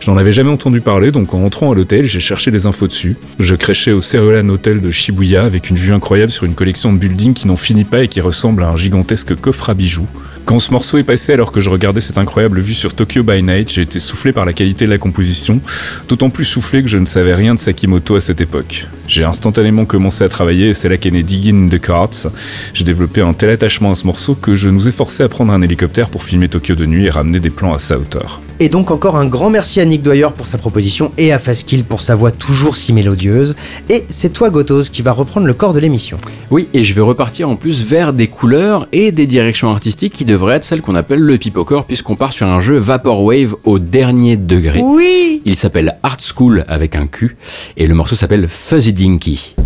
[0.00, 2.88] Je n'en avais jamais entendu parler, donc en rentrant à l'hôtel, j'ai cherché des infos
[2.88, 3.14] dessus.
[3.58, 7.34] Créchais au Cerulean Hotel de Shibuya avec une vue incroyable sur une collection de buildings
[7.34, 10.08] qui n'en finit pas et qui ressemble à un gigantesque coffre à bijoux.
[10.48, 13.42] Quand ce morceau est passé alors que je regardais cette incroyable vue sur Tokyo by
[13.42, 15.60] Night, j'ai été soufflé par la qualité de la composition,
[16.08, 18.86] d'autant plus soufflé que je ne savais rien de Sakimoto à cette époque.
[19.06, 22.28] J'ai instantanément commencé à travailler et c'est là qu'est né Digging in the Carts.
[22.72, 25.52] J'ai développé un tel attachement à ce morceau que je nous ai forcé à prendre
[25.52, 28.40] un hélicoptère pour filmer Tokyo de nuit et ramener des plans à sa hauteur.
[28.60, 31.84] Et donc encore un grand merci à Nick Dwyer pour sa proposition et à Faskill
[31.84, 33.54] pour sa voix toujours si mélodieuse.
[33.88, 36.18] Et c'est toi Gotos qui va reprendre le corps de l'émission.
[36.50, 40.24] Oui, et je vais repartir en plus vers des couleurs et des directions artistiques qui
[40.24, 44.36] devraient être celles qu'on appelle le pipocore puisqu'on part sur un jeu Vaporwave au dernier
[44.36, 44.80] degré.
[44.82, 47.36] Oui Il s'appelle Art School avec un Q
[47.76, 49.56] et le morceau s'appelle Fuzzy Dinky.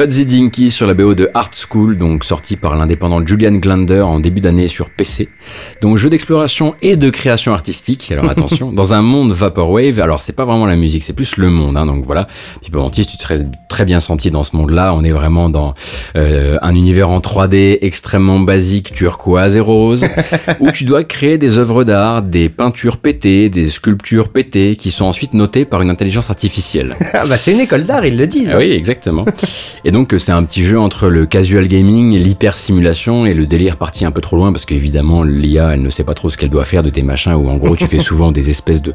[0.00, 4.18] Fuzzy Dinky sur la BO de Art School, donc sorti par l'indépendant Julian Glander en
[4.18, 5.28] début d'année sur PC.
[5.82, 8.10] Donc jeu d'exploration et de création artistique.
[8.10, 10.00] Alors attention, dans un monde vaporwave.
[10.00, 11.76] Alors c'est pas vraiment la musique, c'est plus le monde.
[11.76, 12.28] Hein, donc voilà.
[12.62, 14.94] Puis Mantis, tu te serais très bien senti dans ce monde-là.
[14.94, 15.74] On est vraiment dans
[16.16, 20.06] euh, un univers en 3D extrêmement basique, turquoise et rose,
[20.60, 25.04] où tu dois créer des œuvres d'art, des peintures pétées, des sculptures pétées, qui sont
[25.04, 26.96] ensuite notées par une intelligence artificielle.
[27.12, 28.52] Ah bah c'est une école d'art, ils le disent.
[28.54, 29.26] Ah oui, exactement.
[29.84, 33.76] Et donc, c'est un petit jeu entre le casual gaming, l'hyper simulation et le délire
[33.76, 36.50] parti un peu trop loin parce qu'évidemment, l'IA, elle ne sait pas trop ce qu'elle
[36.50, 38.92] doit faire de tes machins où en gros, tu fais souvent des espèces de.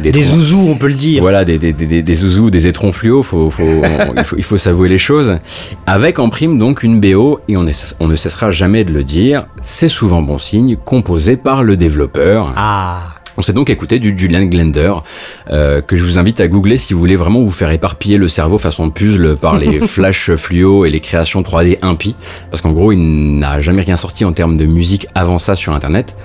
[0.00, 1.22] Des zouzous, on peut le dire.
[1.22, 3.64] Voilà, des, des, des, des zouzous, des étrons fluo, faut, faut,
[4.16, 5.38] il, faut, il faut s'avouer les choses.
[5.86, 9.04] Avec en prime donc une BO, et on, est, on ne cessera jamais de le
[9.04, 12.52] dire, c'est souvent bon signe, composé par le développeur.
[12.56, 14.92] Ah on s'est donc écouté du Julian Glender,
[15.50, 18.26] euh, que je vous invite à googler si vous voulez vraiment vous faire éparpiller le
[18.26, 22.16] cerveau façon puzzle par les flashs fluo et les créations 3D impies.
[22.50, 25.72] Parce qu'en gros, il n'a jamais rien sorti en termes de musique avant ça sur
[25.72, 26.16] Internet.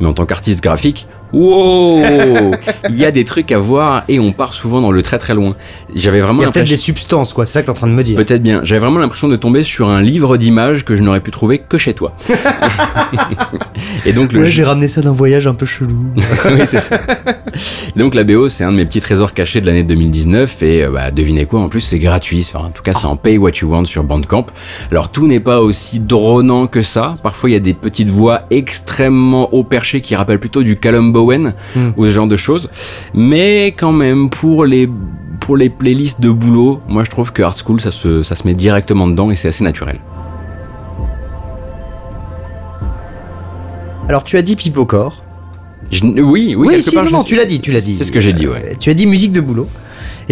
[0.00, 2.52] Mais en tant qu'artiste graphique, wow
[2.88, 5.34] Il y a des trucs à voir et on part souvent dans le très très
[5.34, 5.56] loin.
[5.94, 7.86] J'avais vraiment Il y a peut-être des substances, quoi, c'est ça que t'es en train
[7.86, 8.16] de me dire.
[8.16, 8.60] Peut-être bien.
[8.62, 11.78] J'avais vraiment l'impression de tomber sur un livre d'images que je n'aurais pu trouver que
[11.78, 12.12] chez toi.
[14.06, 16.14] et donc le Ouais, j'ai ramené ça d'un voyage un peu chelou.
[16.46, 17.00] oui, c'est ça.
[17.94, 20.84] Et donc la BO, c'est un de mes petits trésors cachés de l'année 2019 et
[20.84, 22.46] euh, bah, devinez quoi, en plus c'est gratuit.
[22.52, 24.46] Enfin, en tout cas, c'est en pay what you want sur Bandcamp.
[24.90, 27.16] Alors tout n'est pas aussi drônant que ça.
[27.22, 31.12] Parfois, il y a des petites voix extrêmement haut perchées qui rappellent plutôt du Callum
[31.20, 31.90] Bowen Hmm.
[31.96, 32.68] ou ce genre de choses.
[33.14, 34.88] Mais quand même, pour les
[35.40, 38.46] pour les playlists de boulot, moi je trouve que Art School, ça se, ça se
[38.46, 39.98] met directement dedans et c'est assez naturel.
[44.08, 45.24] Alors tu as dit Pipocore.
[45.90, 47.94] Je- oui, oui, quelque si, part, non, je- non, tu l'as dit, tu l'as dit.
[47.94, 48.70] C'est ce que j'ai dit, ouais.
[48.72, 49.68] Euh, Tu as dit musique de boulot.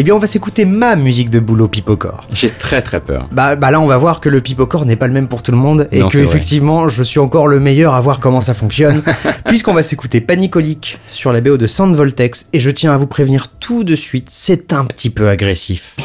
[0.00, 2.24] Eh bien, on va s'écouter ma musique de boulot Pipocore.
[2.32, 3.28] J'ai très très peur.
[3.32, 5.50] Bah, bah là, on va voir que le Pipocore n'est pas le même pour tout
[5.50, 6.26] le monde et Non, que vrai.
[6.28, 9.02] effectivement, je suis encore le meilleur à voir comment ça fonctionne,
[9.46, 13.08] puisqu'on va s'écouter Panicolique sur la BO de Sound Voltex et je tiens à vous
[13.08, 15.96] prévenir tout de suite, c'est un petit peu agressif.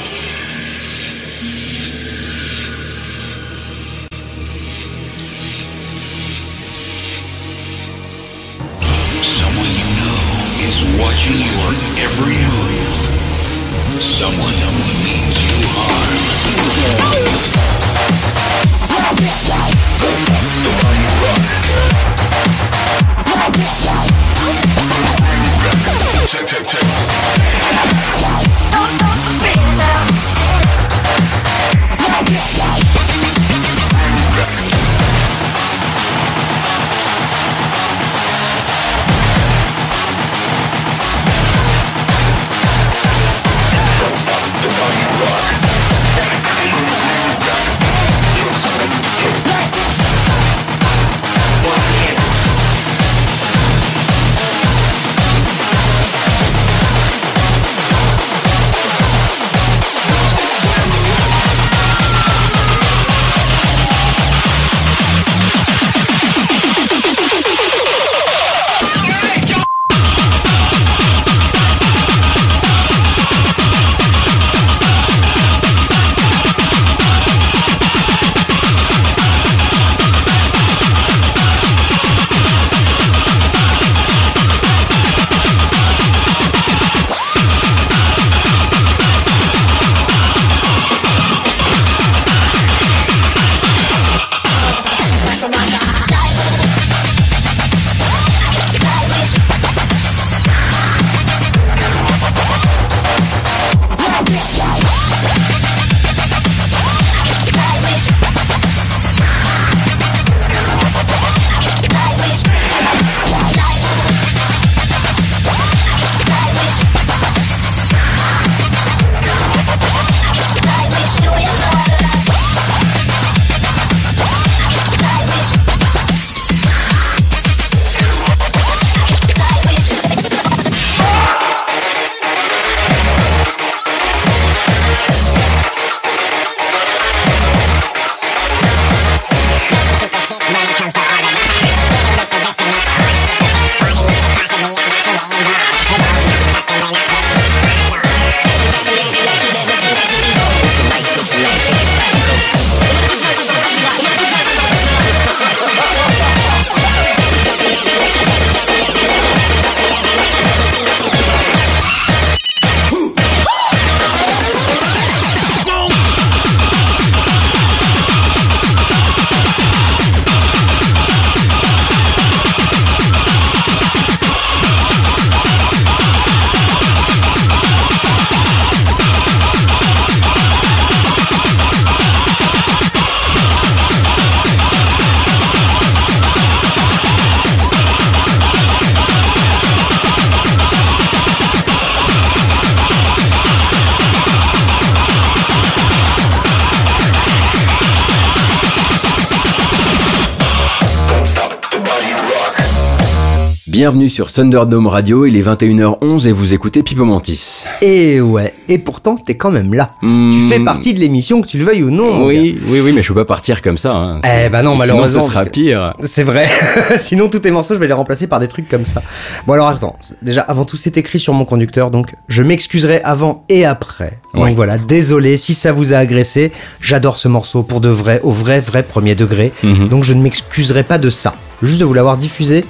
[203.84, 207.66] Bienvenue sur Thunderdome Radio, il est 21h11 et vous écoutez Pipo Mantis.
[207.82, 209.92] Et ouais, et pourtant t'es quand même là.
[210.00, 212.26] Tu Hmm, fais partie de l'émission, que tu le veuilles ou non.
[212.26, 213.94] Oui, oui, oui, mais je peux pas partir comme ça.
[213.94, 214.20] Hein.
[214.24, 215.96] Eh bah non, Sinon, malheureusement, ce sera pire.
[216.02, 216.48] C'est vrai.
[216.98, 219.04] Sinon, tous tes morceaux, je vais les remplacer par des trucs comme ça.
[219.48, 219.98] Bon, alors attends.
[220.22, 224.18] Déjà, avant tout, c'est écrit sur mon conducteur, donc je m'excuserai avant et après.
[224.34, 224.48] Ouais.
[224.48, 226.54] Donc voilà, désolé si ça vous a agressé.
[226.80, 229.52] J'adore ce morceau pour de vrai, au vrai, vrai premier degré.
[229.62, 229.90] Mhm.
[229.90, 231.34] Donc je ne m'excuserai pas de ça.
[231.62, 232.64] Juste de vous l'avoir diffusé.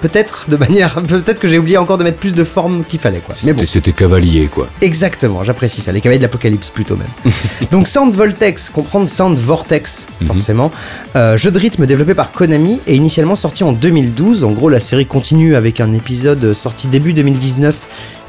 [0.00, 0.94] Peut-être de manière.
[1.06, 3.34] Peut-être que j'ai oublié encore de mettre plus de forme qu'il fallait, quoi.
[3.44, 3.64] Mais bon.
[3.66, 4.68] C'était- cavalier, quoi.
[4.82, 7.32] Exactement, j'apprécie ça, les cavaliers de l'apocalypse plutôt même.
[7.70, 10.70] Donc Sound Voltex, comprendre Sound Vortex, forcément.
[11.16, 14.44] Euh, jeu de rythme développé par Konami et initialement sorti en 2012.
[14.44, 17.76] En gros, la série continue avec un épisode sorti début 2019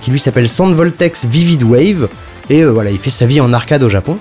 [0.02, 2.10] qui lui s'appelle Sound Voltex Vivid Wave.
[2.50, 4.18] Et euh, voilà, il fait sa vie en arcade au Japon.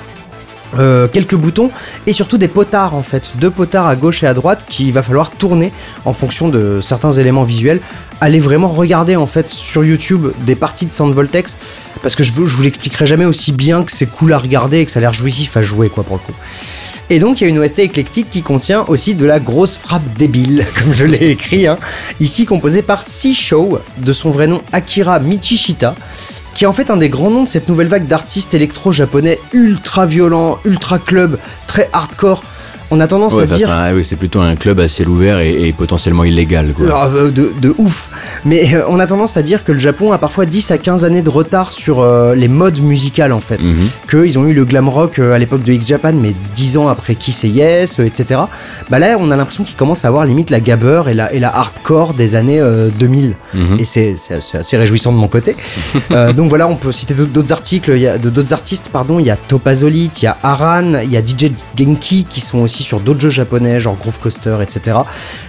[0.78, 1.70] Euh, quelques boutons
[2.06, 5.02] et surtout des potards en fait, deux potards à gauche et à droite qu'il va
[5.02, 5.72] falloir tourner
[6.04, 7.80] en fonction de certains éléments visuels.
[8.20, 11.58] Allez vraiment regarder en fait sur YouTube des parties de Sound Voltex
[12.02, 14.90] parce que je vous, l'expliquerai jamais aussi bien que c'est cool à regarder et que
[14.90, 16.34] ça a l'air jouissif à jouer quoi pour le coup.
[17.10, 20.02] Et donc il y a une OST éclectique qui contient aussi de la grosse frappe
[20.18, 21.78] débile, comme je l'ai écrit, hein.
[22.18, 25.94] ici composée par Show de son vrai nom Akira Michishita,
[26.54, 30.06] qui est en fait un des grands noms de cette nouvelle vague d'artistes électro-japonais ultra
[30.06, 32.44] violents, ultra club, très hardcore.
[32.90, 35.38] On a tendance Ouais, à dire un- oui, c'est plutôt un club à ciel ouvert
[35.40, 36.86] et, et potentiellement illégal, quoi.
[36.92, 38.08] Ah, euh, de, de ouf.
[38.44, 41.04] Mais euh, on a tendance à dire que le Japon a parfois 10 à 15
[41.04, 43.62] années de retard sur euh, les modes musicales en fait.
[43.62, 43.88] Mhm.
[44.08, 47.14] Qu'ils ont eu le glam rock euh, à l'époque de X-Japan, mais 10 ans après
[47.14, 48.42] Kiss et Yes, etc.
[48.90, 51.40] Bah là, on a l'impression qu'ils commencent à avoir limite la gabber et la, et
[51.40, 53.34] la hardcore des années euh, 2000.
[53.54, 53.76] Mhm.
[53.80, 54.14] Et c'est
[54.54, 55.56] assez réjouissant de mon côté.
[56.36, 59.18] Donc voilà, on peut citer d'autres- articles, d'autres artistes, pardon.
[59.18, 62.58] Il y a Topazolite, il y a Aran, il y a DJ Genki qui sont
[62.58, 64.98] aussi sur d'autres jeux japonais, genre Groove Coaster, etc.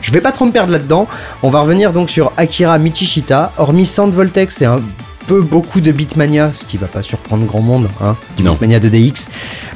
[0.02, 1.08] Je vais pas trop me perdre là-dedans.
[1.44, 3.52] On va revenir donc sur Akira Michishita.
[3.58, 4.82] Hormis Sound Voltex et un
[5.28, 8.52] peu beaucoup de Beatmania, ce qui va pas surprendre grand monde, hein, du Non.
[8.52, 9.30] Beatmania 2DX.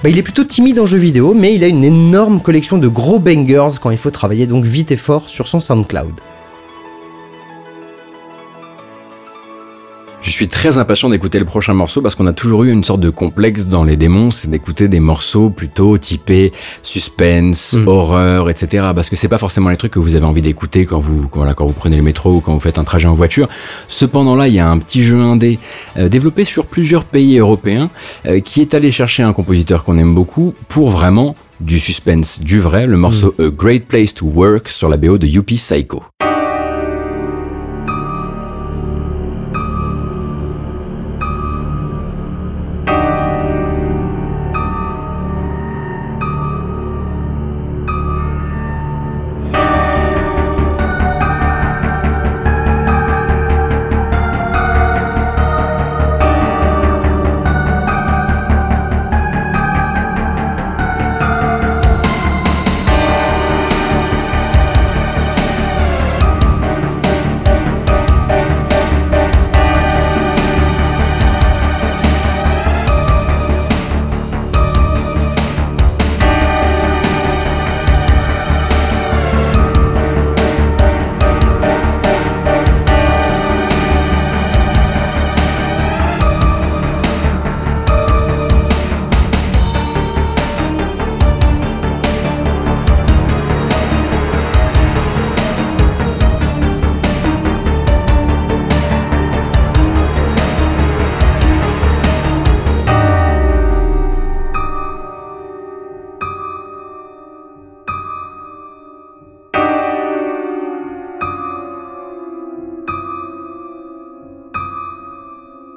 [0.04, 2.88] Bah, il est plutôt timide en jeu vidéo, mais il a une énorme collection de
[2.88, 6.14] gros bangers quand il faut travailler donc vite et fort sur son SoundCloud.
[10.40, 13.10] Suis très impatient d'écouter le prochain morceau parce qu'on a toujours eu une sorte de
[13.10, 17.88] complexe dans les démons, c'est d'écouter des morceaux plutôt typés suspense, Mm.
[17.90, 18.88] horreur, etc.
[18.96, 21.40] Parce que c'est pas forcément les trucs que vous avez envie d'écouter quand vous, quand,
[21.40, 23.50] voilà, quand vous prenez le métro ou quand vous faites un trajet en voiture.
[23.90, 25.60] Cependant là, il y a un petit jeu indé
[25.98, 27.90] euh, développé sur plusieurs pays européens
[28.26, 32.62] euh, qui est allé chercher un compositeur qu'on aime beaucoup pour vraiment du suspense, du
[32.62, 36.02] vrai, le morceau A Great Place to Work sur la BO de Yuppie Psycho.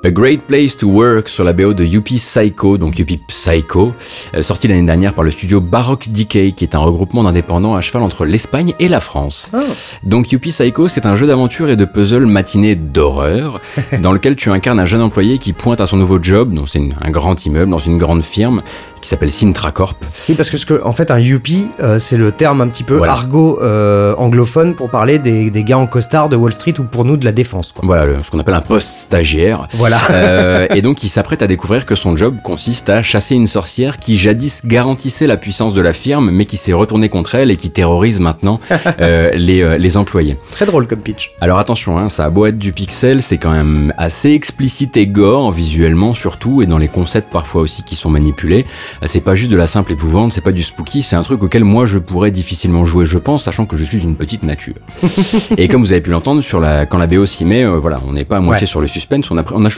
[0.04, 3.92] A Great Place to Work sur la BO de Yuppie Psycho, donc Yuppie Psycho,
[4.34, 7.80] euh, sorti l'année dernière par le studio Baroque Decay, qui est un regroupement d'indépendants à
[7.80, 9.48] cheval entre l'Espagne et la France.
[9.54, 9.60] Ah.
[10.02, 13.60] Donc Yuppie Psycho, c'est un jeu d'aventure et de puzzle matiné d'horreur,
[14.02, 16.82] dans lequel tu incarnes un jeune employé qui pointe à son nouveau job, donc c'est
[17.00, 18.62] un grand immeuble dans une grande firme,
[19.02, 20.04] qui s'appelle Sintra Corp.
[20.28, 22.84] Oui, parce que, ce que en fait, un yuppie, euh, c'est le terme un petit
[22.84, 23.12] peu Voilà.
[23.14, 27.04] argot euh, anglophone pour parler des, des gars en costard de Wall Street ou pour
[27.04, 27.72] nous de la défense.
[27.72, 27.82] Quoi.
[27.84, 29.66] Voilà, le- ce qu'on appelle un poste stagiaire.
[29.74, 29.91] Voilà.
[29.92, 30.22] Voilà.
[30.22, 33.98] Euh, et donc il s'apprête à découvrir que son job consiste à chasser une sorcière
[33.98, 37.56] qui jadis garantissait la puissance de la firme, mais qui s'est retournée contre elle et
[37.56, 38.60] qui terrorise maintenant
[39.00, 40.36] euh, les, euh, les employés.
[40.50, 41.32] Très drôle comme pitch.
[41.40, 45.06] Alors attention, hein, ça a beau être du pixel, c'est quand même assez explicite et
[45.06, 48.66] gore, visuellement surtout, et dans les concepts parfois aussi qui sont manipulés.
[49.04, 51.64] C'est pas juste de la simple épouvante, c'est pas du spooky, c'est un truc auquel
[51.64, 54.74] moi je pourrais difficilement jouer, je pense, sachant que je suis une petite nature.
[55.56, 58.00] et comme vous avez pu l'entendre, sur la, quand la BO s'y met, euh, voilà,
[58.06, 58.66] on n'est pas à moitié Ouais.
[58.68, 59.70] sur le suspense, on a, on a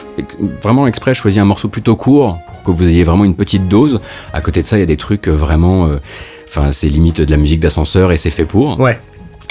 [0.62, 4.00] vraiment exprès choisi un morceau plutôt court pour que vous ayez vraiment une petite dose.
[4.32, 5.86] À côté de ça, il y a des trucs euh, vraiment...
[5.86, 5.98] euh,
[6.46, 8.78] Enfin, c'est limite de la musique d'ascenseur et c'est fait pour.
[8.78, 9.00] Ouais.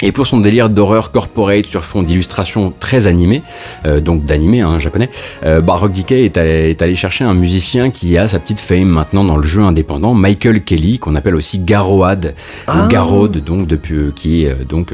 [0.04, 3.42] Et pour son délire d'horreur corporate sur fond d'illustrations très animées,
[3.86, 5.08] euh, donc d'animé hein, japonais,
[5.46, 8.84] euh, Rock Decay est allé, est allé chercher un musicien qui a sa petite fame
[8.84, 12.34] maintenant dans le jeu indépendant, Michael Kelly, qu'on appelle aussi Garoad,
[12.66, 12.84] Ah.
[12.84, 14.92] ou Garode, donc depuis, euh, qui est euh, donc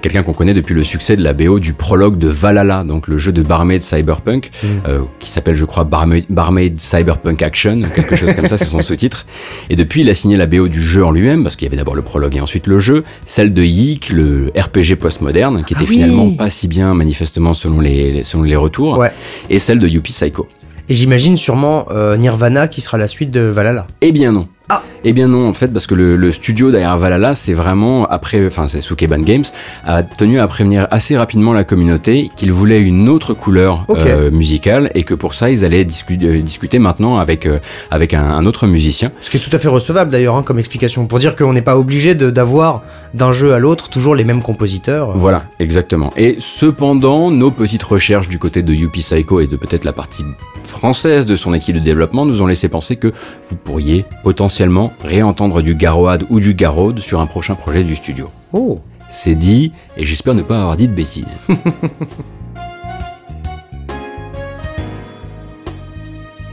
[0.00, 3.18] quelqu'un qu'on connaît depuis le succès de la BO du prologue de Valhalla, donc le
[3.18, 4.50] jeu de Barmaid Cyberpunk,
[4.88, 8.80] euh, qui s'appelle je crois Barmaid, Barmaid Cyberpunk Action, quelque chose comme ça, c'est son
[8.82, 9.26] sous-titre.
[9.68, 11.76] Et depuis, il a signé la BO du jeu en lui-même, parce qu'il y avait
[11.76, 15.82] d'abord le prologue et ensuite le jeu, celle de Yeek, le RPG postmoderne, qui était
[15.84, 15.94] Ah oui.
[15.96, 19.12] finalement pas si bien manifestement selon les, selon les retours, Ouais.
[19.50, 20.46] et celle de Yuppie Psycho.
[20.88, 23.86] Et j'imagine sûrement euh, Nirvana qui sera la suite de Valhalla.
[24.02, 24.46] Eh bien non.
[24.68, 24.82] Ah.
[25.04, 28.44] Eh bien non, en fait, parce que le, le studio derrière Valhalla, c'est vraiment après,
[28.44, 29.44] enfin c'est Sukeban Games,
[29.84, 34.90] a tenu à prévenir assez rapidement la communauté qu'il voulait une autre couleur euh, musicale
[34.96, 37.58] et que pour ça ils allaient discu- euh, discuter maintenant avec euh,
[37.92, 39.12] avec un, un autre musicien.
[39.20, 41.06] Ce qui est tout à fait recevable d'ailleurs hein, comme explication.
[41.06, 42.82] Pour dire qu'on n'est pas obligé d'avoir
[43.14, 45.16] d'un jeu à l'autre toujours les mêmes compositeurs.
[45.16, 46.12] Voilà, exactement.
[46.16, 50.24] Et cependant, nos petites recherches du côté de Yuppie Psycho et de peut-être la partie
[50.64, 53.12] française de son équipe de développement nous ont laissé penser que
[53.48, 54.55] vous pourriez potentiellement
[55.02, 58.30] réentendre du Garoad ou du Garode sur un prochain projet du studio.
[58.52, 58.80] Oh.
[59.08, 61.24] C'est dit, et j'espère ne pas avoir dit de bêtises.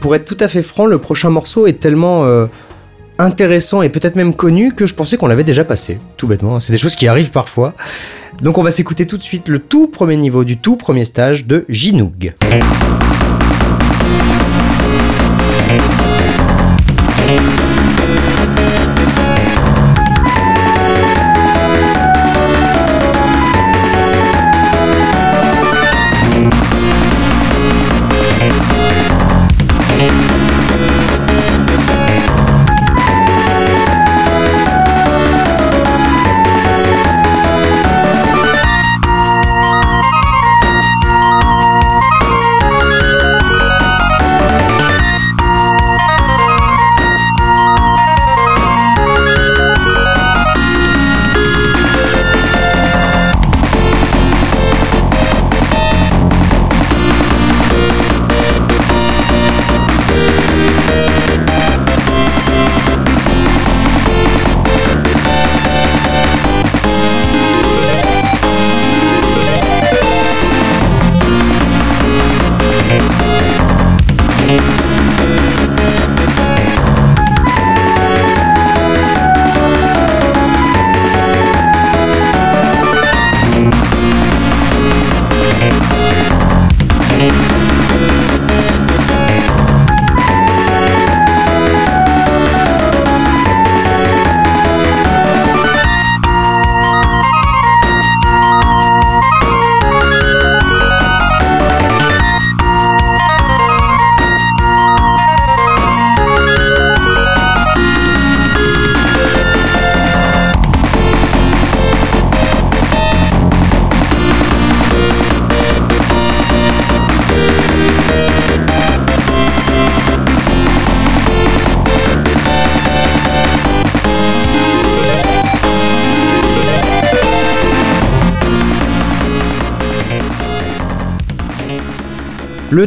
[0.00, 2.46] Pour être tout à fait franc, le prochain morceau est tellement euh,
[3.18, 5.98] intéressant et peut-être même connu que je pensais qu'on l'avait déjà passé.
[6.16, 7.72] Tout bêtement, c'est des choses qui arrivent parfois.
[8.42, 11.46] Donc on va s'écouter tout de suite le tout premier niveau du tout premier stage
[11.46, 12.34] de Jinoog.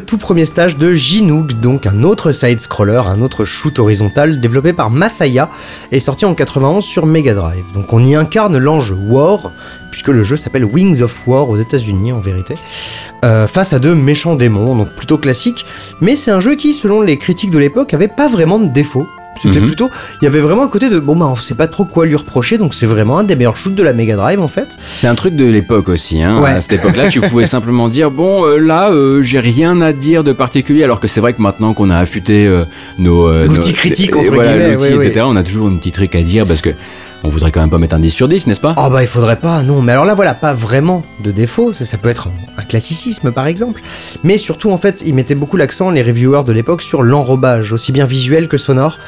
[0.06, 4.90] Tout premier stage de Jinoog, donc un autre side-scroller, un autre shoot horizontal développé par
[4.90, 5.49] Masaya
[5.91, 7.65] et sorti en 91 sur Mega Drive.
[7.74, 9.52] Donc on y incarne l'ange War,
[9.91, 12.56] puisque le jeu s'appelle Wings of War aux États-Unis en vérité,
[13.26, 15.65] euh, face à deux méchants démons, donc plutôt classique.
[15.99, 19.07] Mais c'est un jeu qui, selon les critiques de l'époque, avait pas vraiment de défauts.
[19.41, 19.68] C'était Mhm.
[19.68, 19.89] plutôt,
[20.22, 22.15] il y avait vraiment un côté de bon bah on sait pas trop quoi lui
[22.15, 24.77] reprocher, donc c'est vraiment un des meilleurs shoots de la Mega Drive en fait.
[24.93, 26.22] C'est un truc de l'époque aussi.
[26.23, 26.41] Hein.
[26.41, 26.49] Ouais.
[26.51, 30.23] À cette époque-là, tu pouvais simplement dire bon, euh, là, euh, j'ai rien à dire
[30.23, 30.84] de particulier.
[30.84, 32.65] Alors que c'est vrai que maintenant qu'on a affûté euh,
[32.97, 35.22] nos L'outil critique, entre voilà, guillemets, etc.
[35.27, 36.69] On a toujours un petit truc à dire parce que
[37.23, 39.07] On voudrait quand même pas mettre un 10 sur 10, n'est-ce pas Oh bah il
[39.07, 39.81] faudrait pas, non.
[39.81, 43.48] Mais alors là voilà, pas vraiment de défaut, ça, ça peut être un classicisme par
[43.48, 43.81] exemple.
[44.23, 47.91] Mais surtout en fait, ils mettaient beaucoup l'accent, les reviewers de l'époque, sur l'enrobage, aussi
[47.91, 48.99] bien visuel que sonore.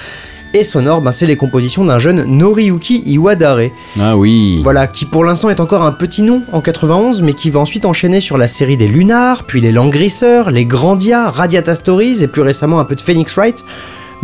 [0.56, 3.70] Et sonore, ben, c'est les compositions d'un jeune Noriyuki Iwadare.
[4.00, 4.62] Ah oui.
[4.64, 7.86] Voilà, qui pour l'instant est encore un petit nom en 91, mais qui va ensuite
[7.86, 12.42] enchaîner sur la série des Lunars, puis les Langrisseurs, les Grandia, Radiata Stories et plus
[12.42, 13.64] récemment un peu de Phoenix Wright.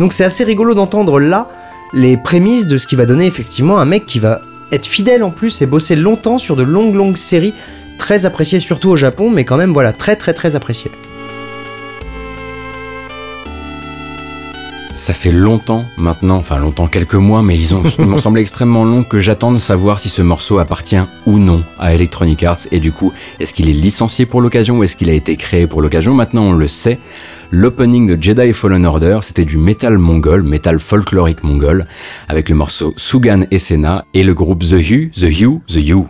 [0.00, 1.48] Donc c'est assez rigolo d'entendre là
[1.92, 4.40] les prémices de ce qui va donner effectivement un mec qui va
[4.72, 7.54] être fidèle en plus et bosser longtemps sur de longues longues séries
[7.98, 10.90] très appréciées surtout au Japon, mais quand même voilà très très très appréciées.
[14.96, 18.82] Ça fait longtemps maintenant, enfin longtemps, quelques mois, mais ils ont, ils m'ont semblé extrêmement
[18.82, 20.96] long que j'attends de savoir si ce morceau appartient
[21.26, 22.60] ou non à Electronic Arts.
[22.72, 25.66] Et du coup, est-ce qu'il est licencié pour l'occasion ou est-ce qu'il a été créé
[25.66, 26.14] pour l'occasion?
[26.14, 26.98] Maintenant, on le sait.
[27.50, 31.84] L'opening de Jedi Fallen Order, c'était du metal mongol, metal folklorique mongol,
[32.28, 36.08] avec le morceau Sugan Esena et le groupe The Hue, The Hue, The You.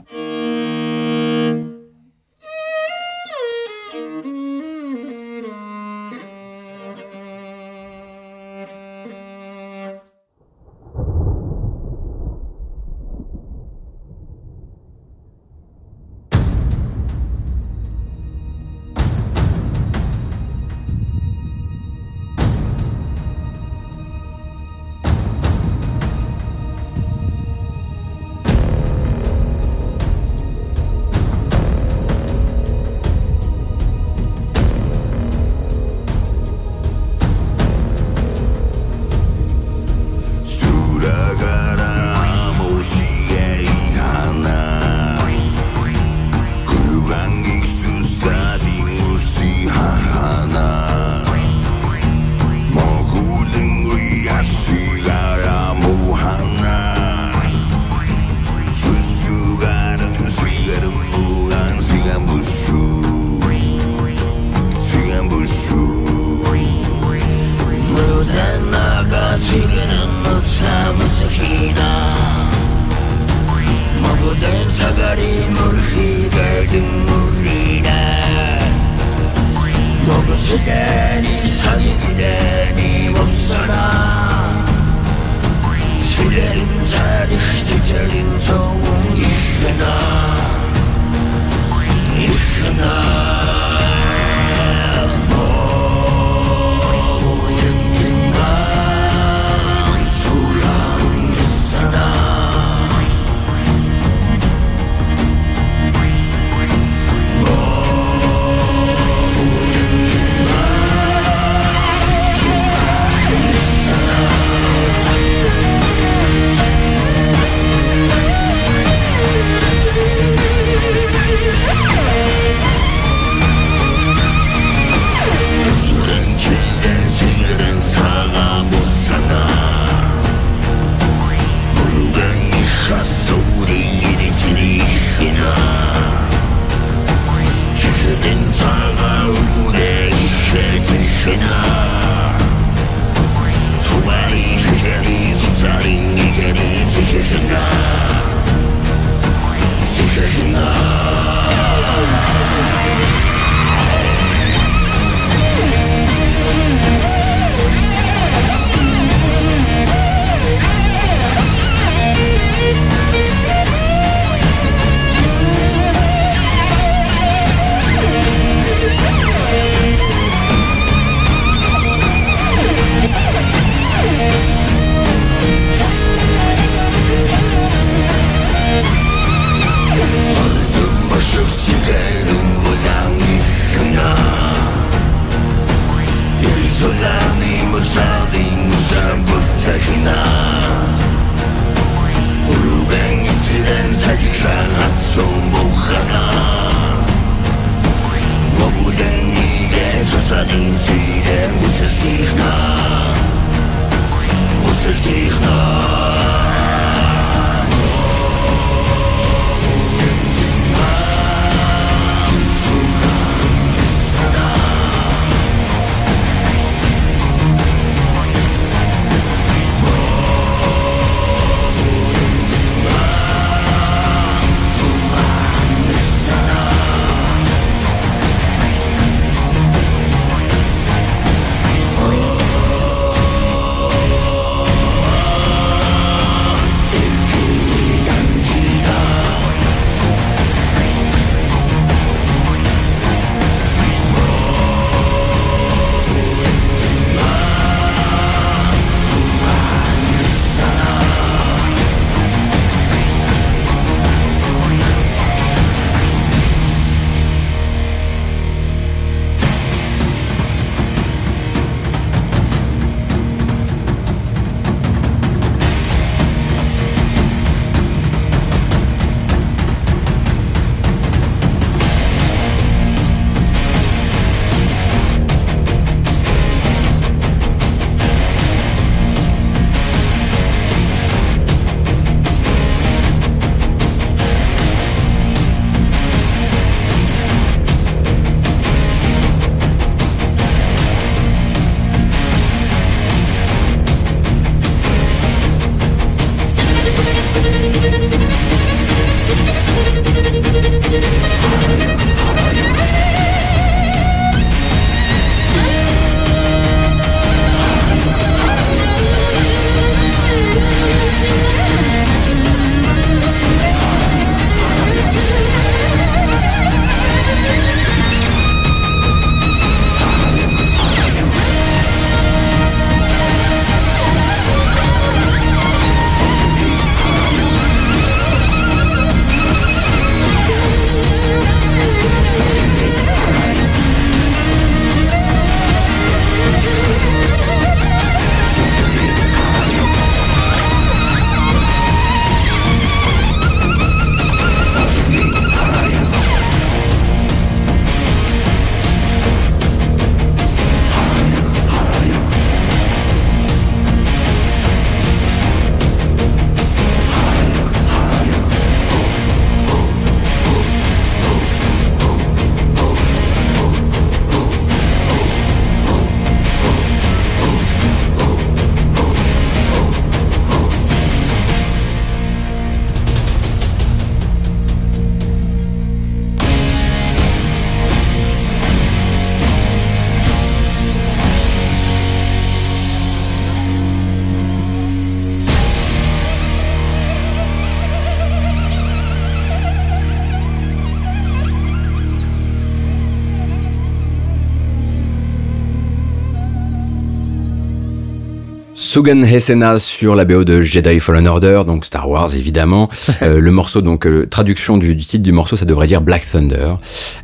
[398.97, 402.89] Sugan Hesena sur la BO de Jedi Fallen Order, donc Star Wars évidemment.
[403.23, 406.29] Euh, le morceau, donc euh, traduction du, du titre du morceau, ça devrait dire Black
[406.31, 406.75] Thunder.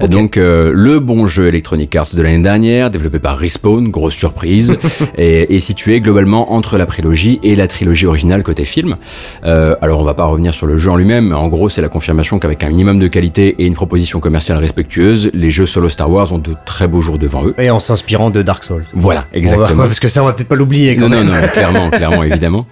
[0.09, 4.79] Donc euh, le bon jeu Electronic Arts de l'année dernière, développé par Respawn, grosse surprise,
[5.19, 8.97] et situé globalement entre la prélogie et la trilogie originale côté film.
[9.45, 11.83] Euh, alors on va pas revenir sur le jeu en lui-même, mais en gros c'est
[11.83, 15.89] la confirmation qu'avec un minimum de qualité et une proposition commerciale respectueuse, les jeux solo
[15.89, 17.55] Star Wars ont de très beaux jours devant eux.
[17.59, 18.85] Et en s'inspirant de Dark Souls.
[18.95, 19.83] Voilà, va- exactement.
[19.83, 21.27] ouais, parce que ça, on va peut-être pas l'oublier quand Non, même.
[21.27, 22.67] non, non, clairement, clairement, évidemment.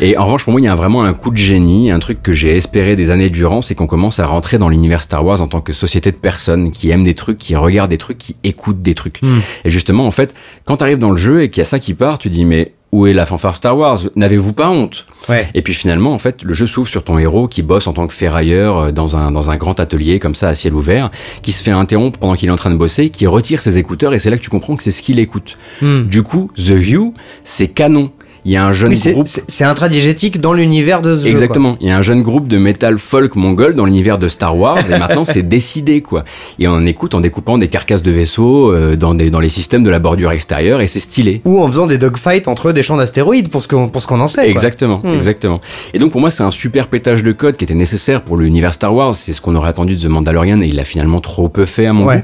[0.00, 2.22] Et en revanche, pour moi, il y a vraiment un coup de génie, un truc
[2.22, 5.40] que j'ai espéré des années durant, c'est qu'on commence à rentrer dans l'univers Star Wars
[5.40, 8.36] en tant que société de personnes qui aiment des trucs, qui regardent des trucs, qui
[8.44, 9.22] écoutent des trucs.
[9.22, 9.40] Hmm.
[9.64, 10.34] Et justement, en fait,
[10.64, 12.72] quand t'arrives dans le jeu et qu'il y a ça qui part, tu dis, mais
[12.94, 13.98] où est la fanfare Star Wars?
[14.14, 15.06] N'avez-vous pas honte?
[15.28, 15.48] Ouais.
[15.54, 18.06] et puis finalement, en fait, le jeu s'ouvre sur ton héros qui bosse en tant
[18.06, 21.10] que ferrailleur euh, dans un, dans un grand atelier comme ça à ciel ouvert,
[21.42, 24.12] qui se fait interrompre pendant qu'il est en train de bosser, qui retire ses écouteurs
[24.12, 25.56] et c'est là que tu comprends que c'est ce qu'il écoute.
[25.80, 26.02] Hmm.
[26.02, 28.12] Du coup, The View, c'est canon.
[28.46, 29.26] Il y a un jeune Oui, c'est- groupe.
[29.26, 31.30] c'est intradigétique dans l'univers de ce jeu.
[31.30, 31.76] Exactement.
[31.80, 34.78] Il y a un jeune groupe de metal folk mongol dans l'univers de Star Wars
[34.90, 36.24] et maintenant c'est décidé quoi.
[36.58, 39.82] Et on écoute en découpant des carcasses de vaisseaux euh, dans, des, dans les systèmes
[39.82, 41.40] de la bordure extérieure et c'est stylé.
[41.44, 44.20] Ou en faisant des dogfights entre des champs d'astéroïdes pour ce qu'on pour ce qu'on
[44.20, 44.48] en sait.
[44.50, 45.14] Exactement, Hmm.
[45.14, 45.60] exactement.
[45.94, 48.74] Et donc pour moi c'est un super pétage de code qui était nécessaire pour l'univers
[48.74, 49.14] Star Wars.
[49.14, 51.86] C'est ce qu'on aurait attendu de The Mandalorian et il a finalement trop peu fait
[51.86, 52.18] à mon Ouais.
[52.18, 52.22] goût.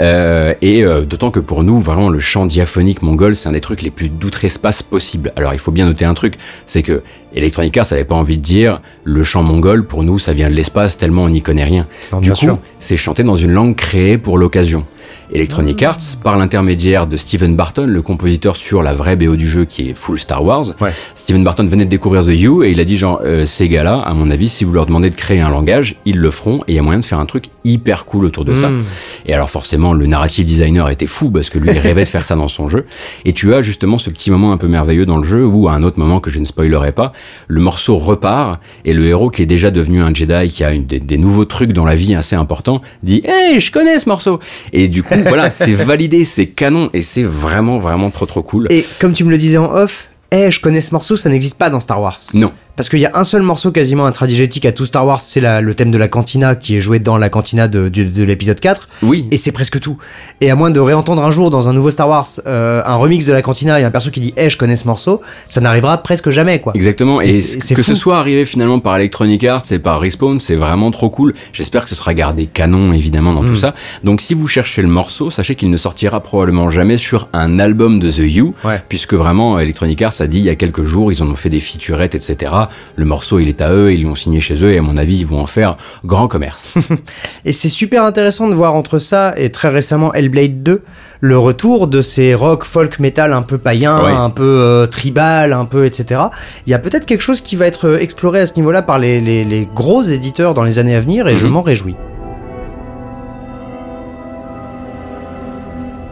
[0.00, 3.60] Euh, et euh, d'autant que pour nous vraiment le chant diaphonique mongol c'est un des
[3.60, 5.32] trucs les plus d'outre-espace possible.
[5.36, 6.34] Alors il faut bien noter un truc,
[6.66, 7.02] c'est que
[7.34, 10.54] Electronic Arts avait pas envie de dire le chant mongol pour nous ça vient de
[10.54, 11.86] l'espace tellement on n'y connaît rien.
[12.12, 14.84] Non, du coup c'est chanté dans une langue créée pour l'occasion.
[15.32, 15.82] Electronic.
[15.82, 19.90] Arts, par l'intermédiaire de Steven Barton, le compositeur sur la vraie BO du jeu qui
[19.90, 20.90] est full Star Wars, Ouais.
[21.14, 23.98] Steven Barton venait de découvrir The You et il a dit genre euh, ces gars-là,
[23.98, 26.72] à mon avis, si vous leur demandez de créer un langage, ils le feront et
[26.72, 28.68] il y a moyen de faire un truc hyper cool autour de ça.
[28.68, 28.84] Mm.
[29.26, 32.24] Et alors forcément, le narrative designer était fou parce que lui il rêvait de faire
[32.24, 32.86] ça dans son jeu.
[33.24, 35.72] Et tu as justement ce petit moment un peu merveilleux dans le jeu où à
[35.72, 37.12] un autre moment que je ne spoilerai pas,
[37.48, 40.86] le morceau repart et le héros qui est déjà devenu un Jedi, qui a une,
[40.86, 44.38] des, des nouveaux trucs dans la vie assez importants, dit Hey, je connais ce morceau.
[44.72, 48.66] Et du coup, voilà, c'est validé, c'est canon et c'est vraiment vraiment trop trop cool.
[48.70, 51.58] Et comme tu me le disais en off, eh, je connais ce morceau, ça n'existe
[51.58, 52.18] pas dans Star Wars.
[52.34, 52.52] Non.
[52.76, 55.74] Parce qu'il y a un seul morceau quasiment intradigétique à tout Star Wars, c'est le
[55.74, 58.88] thème de la cantina qui est joué dans la cantina de, de- de l'épisode 4.
[59.02, 59.26] Oui.
[59.30, 59.96] Et c'est presque tout.
[60.40, 63.24] Et à moins de réentendre un jour dans un nouveau Star Wars euh, un remix
[63.24, 66.02] de la cantina et un perso qui dit Eh, je connais ce morceau, ça n'arrivera
[66.02, 66.72] presque jamais, quoi.
[66.74, 70.90] Exactement, et, que ce soit arrivé finalement par Electronic Arts et par Respawn, c'est vraiment
[70.90, 71.34] trop cool.
[71.52, 73.48] J'espère que ce sera gardé canon évidemment dans Mm.
[73.48, 73.74] tout ça.
[74.04, 77.98] Donc si vous cherchez le morceau, sachez qu'il ne sortira probablement jamais sur un album
[78.00, 78.82] de The You, Ouais.
[78.88, 81.48] puisque vraiment Electronic Arts a dit il y a quelques jours, ils en ont fait
[81.50, 82.52] des featurettes, etc.
[82.96, 85.16] Le morceau il est à eux, ils l'ont signé chez eux et à mon avis
[85.18, 86.74] ils vont en faire grand commerce.
[87.44, 90.82] Et c'est super intéressant de voir entre ça et très récemment Hellblade 2
[91.20, 94.12] le retour de ces rock, folk, metal un peu païens, Ouais.
[94.12, 96.20] un peu euh, tribal, un peu etc.
[96.66, 98.98] Il y a peut-être quelque chose qui va être euh, exploré à ce niveau-là par
[98.98, 101.52] les, les- les gros éditeurs dans les années à venir et je Mhm.
[101.52, 101.94] m'en réjouis.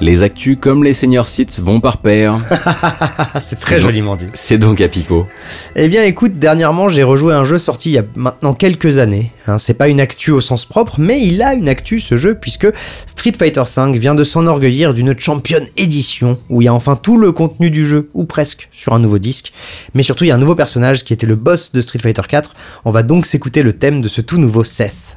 [0.01, 2.41] Les actus comme les senior sites vont par pair.
[3.41, 4.27] C'est très joliment dit.
[4.35, 5.27] c'est donc à Pipo.
[5.77, 8.99] Eh bien, écoute, dernièrement, j'ai rejoué à un jeu sorti il y a maintenant quelques
[8.99, 9.33] années.
[9.47, 12.35] Hein, c'est pas une actu au sens propre, mais il a une actu ce jeu
[12.35, 12.67] puisque
[13.07, 17.19] Street Fighter V vient de s'enorgueillir d'une Champion Edition où il y a enfin tout
[17.19, 19.53] le contenu du jeu ou presque sur un nouveau disque.
[19.95, 22.23] Mais surtout, il y a un nouveau personnage qui était le boss de Street Fighter
[22.29, 22.55] 4.
[22.85, 25.17] On va donc s'écouter le thème de ce tout nouveau Seth.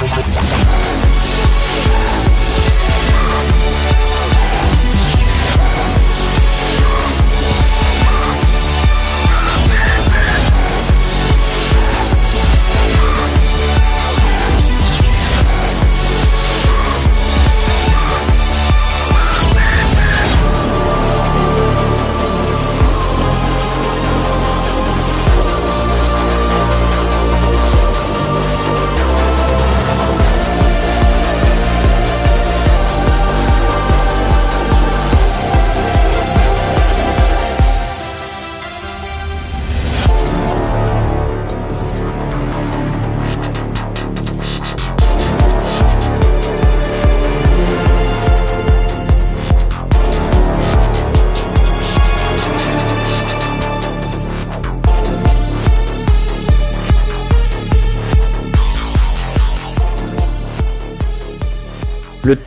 [0.00, 0.67] Música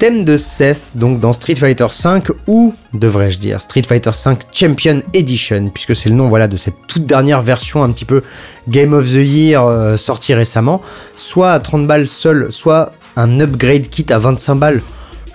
[0.02, 5.04] thème de Seth, donc dans Street Fighter V, ou devrais-je dire Street Fighter V Champion
[5.14, 8.24] Edition, puisque c'est le nom voilà, de cette toute dernière version un petit peu
[8.68, 10.82] Game of the Year euh, sortie récemment,
[11.18, 14.82] soit à 30 balles seul, soit un upgrade kit à 25 balles.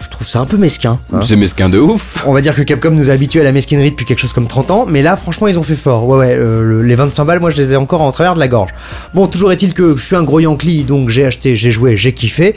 [0.01, 0.98] Je trouve ça un peu mesquin.
[1.12, 1.20] hein.
[1.23, 2.23] C'est mesquin de ouf.
[2.27, 4.47] On va dire que Capcom nous a habitués à la mesquinerie depuis quelque chose comme
[4.47, 6.06] 30 ans, mais là, franchement, ils ont fait fort.
[6.06, 8.39] Ouais, ouais, euh, le- les 25 balles, moi, je les ai encore en travers de
[8.39, 8.70] la gorge.
[9.14, 12.12] Bon, toujours est-il que je suis un gros Yankee, donc j'ai acheté, j'ai joué, j'ai
[12.12, 12.55] kiffé.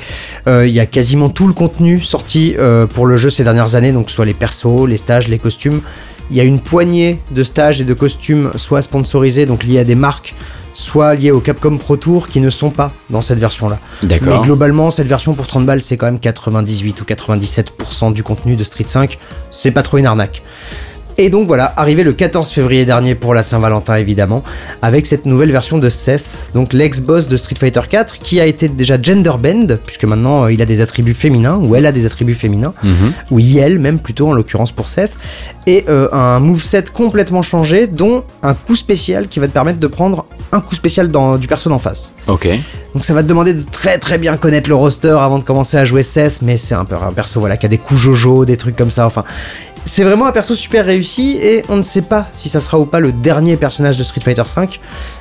[0.48, 3.76] Euh, Il y a quasiment tout le contenu sorti euh, pour le jeu ces dernières
[3.76, 5.82] années, donc soit les persos, les stages, les costumes.
[6.32, 9.84] Il y a une poignée de stages et de costumes, soit sponsorisés, donc liés à
[9.84, 10.36] des marques,
[10.74, 13.80] soit liés au Capcom Pro Tour, qui ne sont pas dans cette version-là.
[14.04, 14.44] Mais D'accord.
[14.44, 18.64] globalement, cette version pour 30 balles, c'est quand même 98 ou 97% du contenu de
[18.64, 19.18] Street 5.
[19.50, 20.44] C'est pas trop une arnaque.
[21.22, 24.42] Et donc voilà, arrivé le 14 février dernier pour la Saint-Valentin évidemment,
[24.82, 28.70] avec cette nouvelle version de Seth, donc l'ex-boss de Street Fighter 4, qui a été
[28.70, 32.06] déjà gender bend, puisque maintenant euh, il a des attributs féminins, ou elle a des
[32.06, 33.12] attributs féminins, Mhm.
[33.32, 35.12] ou IL même plutôt en l'occurrence pour Seth,
[35.68, 39.88] et euh, un moveset complètement changé, dont un coup spécial qui va te permettre de
[39.88, 42.14] prendre un coup spécial dans, du perso d'en face.
[42.28, 42.48] Ok.
[42.96, 45.78] Donc ça va te demander de très très bien connaître le roster avant de commencer
[45.78, 48.46] à jouer Seth, mais c'est un, peu un perso voilà, qui a des coups jojo,
[48.46, 49.26] des trucs comme ça, enfin...
[49.86, 52.86] C'est vraiment un perso super réussi et on ne sait pas si ça sera ou
[52.86, 54.68] pas le dernier personnage de Street Fighter V.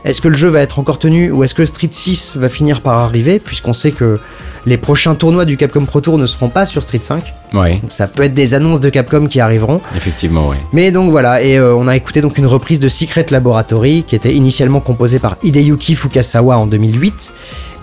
[0.05, 2.81] Est-ce que le jeu va être encore tenu ou est-ce que Street 6 va finir
[2.81, 4.21] par arriver puisqu'on sait que
[4.67, 7.23] les prochains tournois du Capcom Pro Tour ne seront pas sur Street 5.
[7.55, 7.79] Ouais.
[7.81, 9.81] Donc ça peut être des annonces de Capcom qui arriveront.
[9.97, 10.57] Effectivement, ouais.
[10.73, 14.15] Mais donc voilà, et euh, on a écouté donc une reprise de Secret Laboratory qui
[14.15, 17.33] était initialement composée par Hideyuki Fukasawa en 2008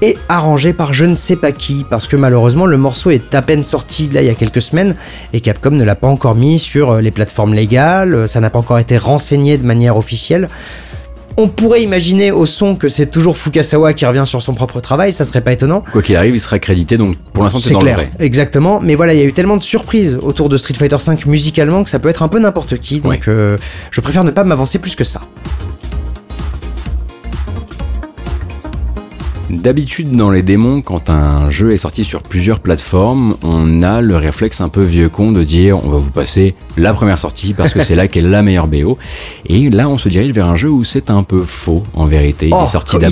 [0.01, 3.41] et arrangée par je ne sais pas qui parce que malheureusement le morceau est à
[3.41, 4.95] peine sorti là il y a quelques semaines
[5.33, 8.49] et Capcom ne l'a pas encore mis sur euh, les plateformes légales, euh, ça n'a
[8.49, 10.49] pas encore été renseigné de manière officielle.
[11.37, 15.11] On pourrait imaginer au son que c'est toujours Fukasawa qui revient sur son propre travail,
[15.11, 15.83] ça serait pas étonnant.
[15.91, 18.11] Quoi qu'il arrive, il sera crédité, donc pour l'instant, c'est dans clair, le vrai.
[18.19, 18.79] exactement.
[18.81, 21.83] Mais voilà, il y a eu tellement de surprises autour de Street Fighter V musicalement
[21.83, 23.01] que ça peut être un peu n'importe qui.
[23.01, 23.19] Donc Ouais.
[23.27, 23.57] euh,
[23.91, 25.21] je préfère ne pas m'avancer plus que ça.
[29.49, 34.17] D'habitude, dans les démons, quand un jeu est sorti sur plusieurs plateformes, on a le
[34.17, 37.73] réflexe un peu vieux con de dire on va vous passer la première sortie parce
[37.73, 38.97] que c'est là qu'est la meilleure BO.
[39.45, 42.49] Et là, on se dirige vers un jeu où c'est un peu faux en vérité.
[42.49, 43.11] Il est sorti comme il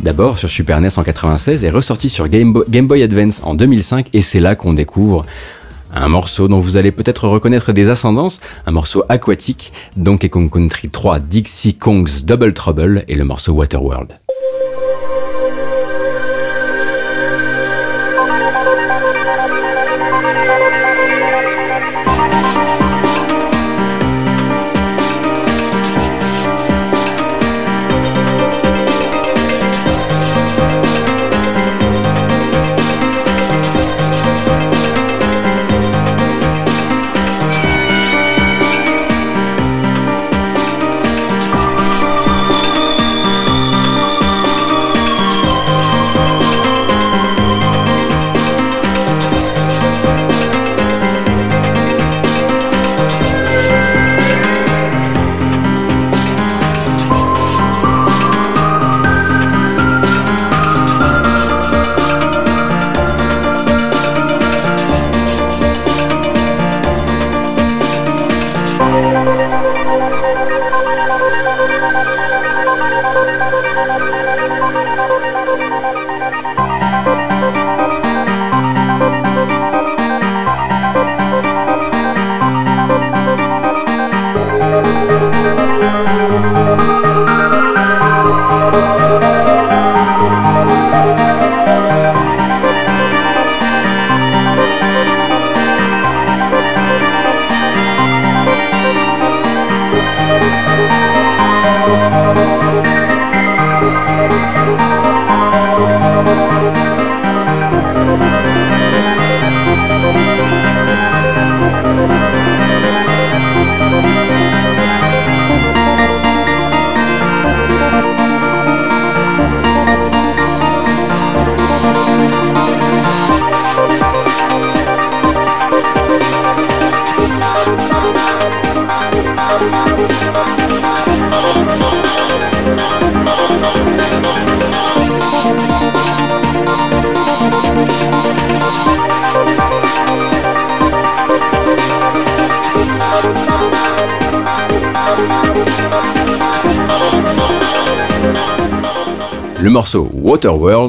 [0.00, 3.54] d'abord sur Super NES en 96 et ressorti sur Game Boy, Game Boy Advance en
[3.54, 5.24] 2005 et c'est là qu'on découvre
[5.92, 10.88] un morceau dont vous allez peut-être reconnaître des ascendances, un morceau aquatique, Donkey Kong Country
[10.88, 14.18] 3 Dixie Kong's Double Trouble et le morceau Waterworld.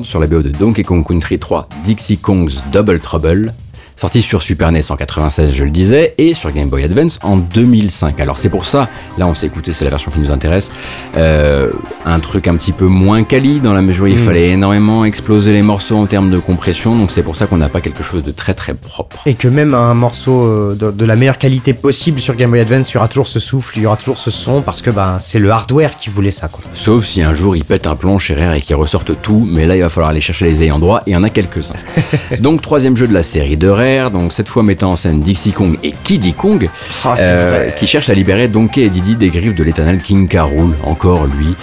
[0.05, 3.53] Sur la BO de Donkey Kong Country 3 Dixie Kong's Double Trouble.
[3.97, 7.37] sorti sur Super NES en 96, je le disais, et sur Game Boy Advance en
[7.37, 8.19] 2005.
[8.19, 10.69] Alors c'est pour ça, là on s'est écouté, c'est la version qui nous intéresse,
[11.15, 11.71] euh,
[12.05, 14.25] un truc un petit peu moins quali dans la mesure où il Mm.
[14.25, 17.69] fallait énormément exploser les morceaux en termes de compression, donc c'est pour ça qu'on n'a
[17.69, 19.21] pas quelque chose de très très propre.
[19.27, 22.59] Et que même un morceau euh, de, de la meilleure qualité possible sur Game Boy
[22.59, 24.89] Advance, il y aura toujours ce souffle, il y aura toujours ce son, parce que
[24.89, 26.49] ben, c'est le hardware qui voulait ça.
[26.49, 26.64] Quoi.
[26.75, 29.65] Sauf si un jour il pète un plomb chez Rare et qu'il ressorte tout, mais
[29.65, 31.73] là il va falloir aller chercher les ayants droit, et il y en a quelques-uns.
[32.39, 35.53] donc troisième jeu de la série de Rare, donc cette fois mettant en scène Dixie
[35.53, 36.69] Kong et Kiddy Kong,
[37.03, 40.71] Ah, euh, qui cherche à libérer Donkey et Diddy des griffes de l'éternel King Carol,
[40.83, 41.55] encore lui,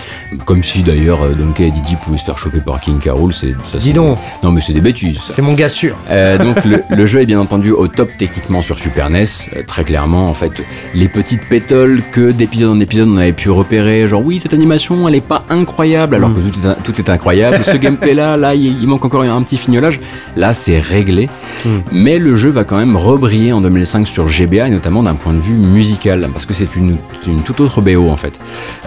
[0.47, 3.53] comme si d'ailleurs euh, Donkey et Diddy pouvaient se faire choper par King Carol, c'est
[3.79, 4.19] Dis donc.
[4.43, 5.21] Non mais c'est des bêtises.
[5.31, 5.97] C'est mon gars sûr.
[6.11, 9.25] Euh, donc le, le jeu est bien entendu au top techniquement sur Super NES,
[9.57, 10.53] euh, très clairement en fait
[10.95, 15.02] les petites pétoles que d'épisode en épisode on avait pu repérer, genre oui cette animation
[15.09, 16.35] elle est pas incroyable alors Mm.
[16.35, 19.57] que tout est, tout est incroyable, ce gameplay là il, il manque encore un petit
[19.57, 20.01] fignolage,
[20.37, 21.29] là c'est réglé,
[21.65, 21.69] Mm.
[21.93, 25.33] mais le jeu va quand même rebriller en 2005 sur GBA et notamment d'un point
[25.33, 26.97] de vue musical parce que c'est une,
[27.27, 28.39] une toute autre BO en fait,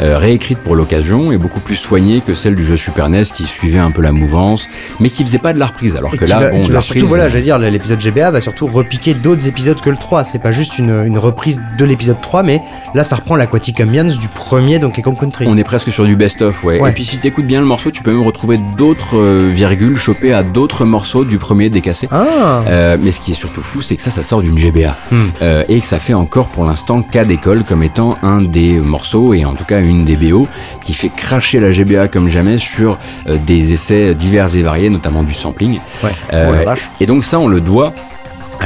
[0.01, 3.43] Euh, réécrite pour l'occasion et beaucoup plus soignée que celle du jeu Super NES qui
[3.45, 4.67] suivait un peu la mouvance
[4.99, 6.99] mais qui faisait pas de la reprise alors Et que là va, bon la surtout,
[6.99, 10.23] reprise, voilà, je veux dire, l'épisode GBA va surtout repiquer d'autres épisodes que le 3.
[10.23, 12.61] C'est pas juste une, une reprise de l'épisode 3, mais
[12.93, 15.45] là, ça reprend l'Aquatic Ambience du premier Donkey Kong Country.
[15.47, 16.79] On est presque sur du best-of, ouais.
[16.79, 16.89] Ouais.
[16.89, 20.33] Et puis si t'écoutes bien le morceau, tu peux même retrouver d'autres euh, virgules chopées
[20.33, 22.07] à d'autres morceaux du premier décassé.
[22.11, 24.97] Ah Euh, mais ce qui est surtout fou, c'est que ça, ça sort d'une GBA.
[25.11, 25.25] Hmm.
[25.41, 29.33] Euh, et que ça fait encore pour l'instant cas d'école comme étant un des morceaux,
[29.33, 30.47] et en tout cas une des BO,
[30.83, 35.33] qui fait cracher la GBA comme jamais sur des essais divers et variés, notamment du
[35.33, 35.79] sampling.
[36.03, 36.11] Ouais.
[36.33, 37.93] Oh et donc ça, on le doit.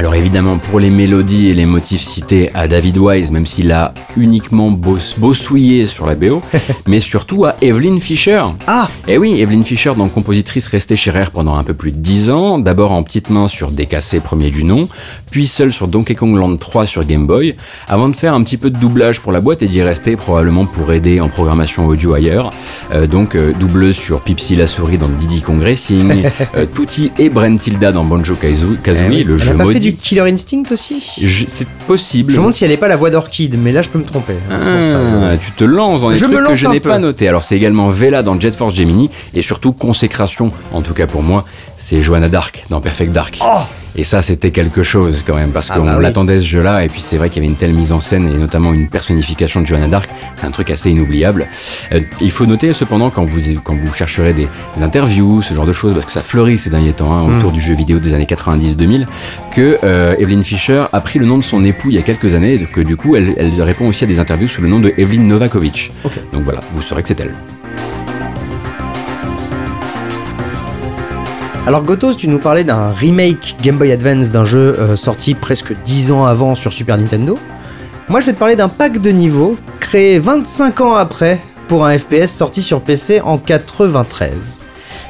[0.00, 3.92] Alors évidemment pour les mélodies et les motifs cités à David Wise, même s'il a
[4.16, 6.40] uniquement boss- bossouillé sur la BO,
[6.88, 8.42] mais surtout à Evelyn Fisher.
[8.66, 11.98] Ah Et oui, Evelyn Fisher, donc compositrice restée chez Rare pendant un peu plus de
[11.98, 14.88] 10 ans, d'abord en petite main sur DKC premier du nom,
[15.30, 17.54] puis seule sur Donkey Kong Land 3 sur Game Boy,
[17.86, 20.64] avant de faire un petit peu de doublage pour la boîte et d'y rester probablement
[20.64, 22.54] pour aider en programmation audio ailleurs.
[22.94, 26.22] Euh, donc euh, doubleuse sur Pipsy la souris dans Diddy Kong Racing,
[26.56, 29.24] euh, Tutti et Brentilda dans Banjo Kazooie, Eh oui.
[29.24, 29.89] le jeu maudit.
[29.92, 31.02] Du Killer Instinct aussi
[31.48, 32.30] C'est possible.
[32.30, 34.04] Je me demande si elle est pas la voix d'Orchid, mais là je peux me
[34.04, 34.36] tromper.
[34.50, 35.28] hein, ça.
[35.32, 37.28] Ah, tu te lances dans des Je me que je n'ai pas noté.
[37.28, 41.22] Alors c'est également Vela dans Jet Force Gemini et surtout consécration, en tout cas pour
[41.22, 41.44] moi,
[41.76, 43.38] c'est Johanna Dark dans Perfect Dark.
[43.42, 43.60] Oh
[43.96, 46.02] Et ça c'était quelque chose quand même parce Ah qu'on bah oui.
[46.02, 48.28] l'attendait ce jeu-là et puis c'est vrai qu'il y avait une telle mise en scène
[48.32, 51.46] et notamment une personnification de Johanna Dark, c'est un truc assez inoubliable.
[51.92, 55.66] Euh, il faut noter cependant quand vous quand vous chercherez des, des interviews, ce genre
[55.66, 57.38] de choses parce que ça fleurit ces derniers temps hein, Mm.
[57.38, 59.06] autour du jeu vidéo des années 90-2000
[59.54, 62.34] que euh, Evelyn Fisher a pris le nom de son époux il y a quelques
[62.34, 64.78] années et que du coup elle, elle répond aussi à des interviews sous le nom
[64.78, 65.92] de Evelyn Novakovic.
[66.32, 67.34] Donc voilà, vous saurez que c'est elle.
[71.66, 75.74] Alors Gotos, tu nous parlais d'un remake Game Boy Advance d'un jeu euh, sorti presque
[75.74, 77.38] 10 ans avant sur Super Nintendo.
[78.08, 81.96] Moi je vais te parler d'un pack de niveaux créé 25 ans après pour un
[81.96, 84.58] FPS sorti sur PC en 93.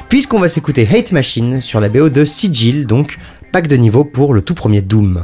[0.09, 3.17] Puisqu'on va s'écouter Hate Machine sur la BO de Sigil, donc
[3.53, 5.23] pack de niveaux pour le tout premier Doom.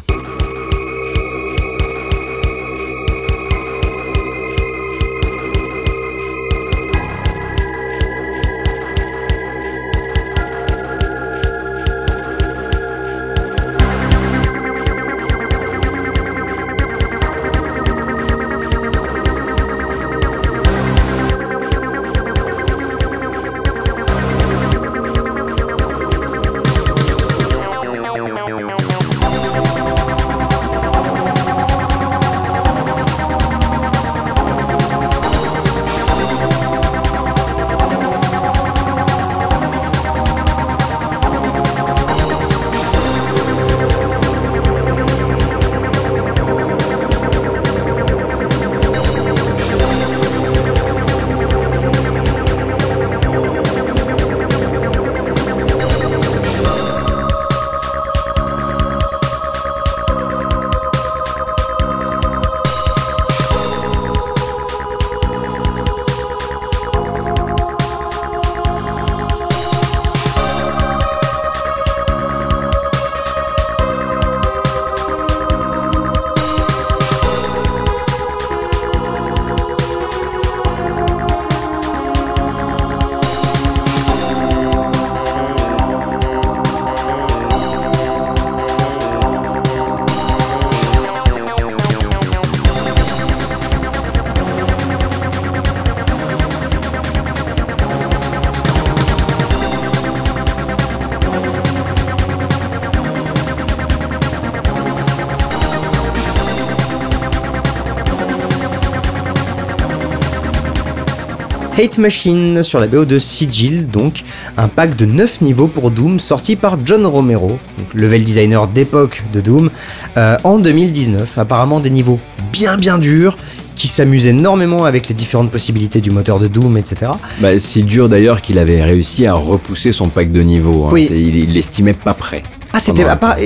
[111.98, 114.24] Machine sur la BO de Sigil, donc
[114.58, 117.58] un pack de 9 niveaux pour Doom sorti par John Romero,
[117.94, 119.70] level designer d'époque de Doom,
[120.18, 121.38] euh, en 2019.
[121.38, 122.20] Apparemment des niveaux
[122.52, 123.38] bien bien durs
[123.76, 127.12] qui s'amusent énormément avec les différentes possibilités du moteur de Doom, etc.
[127.40, 130.86] Bah, c'est dur d'ailleurs qu'il avait réussi à repousser son pack de niveau.
[130.86, 130.90] hein.
[130.92, 131.08] Oui.
[131.12, 132.42] Il l'estimait pas prêt.
[132.74, 133.06] Ah, c'était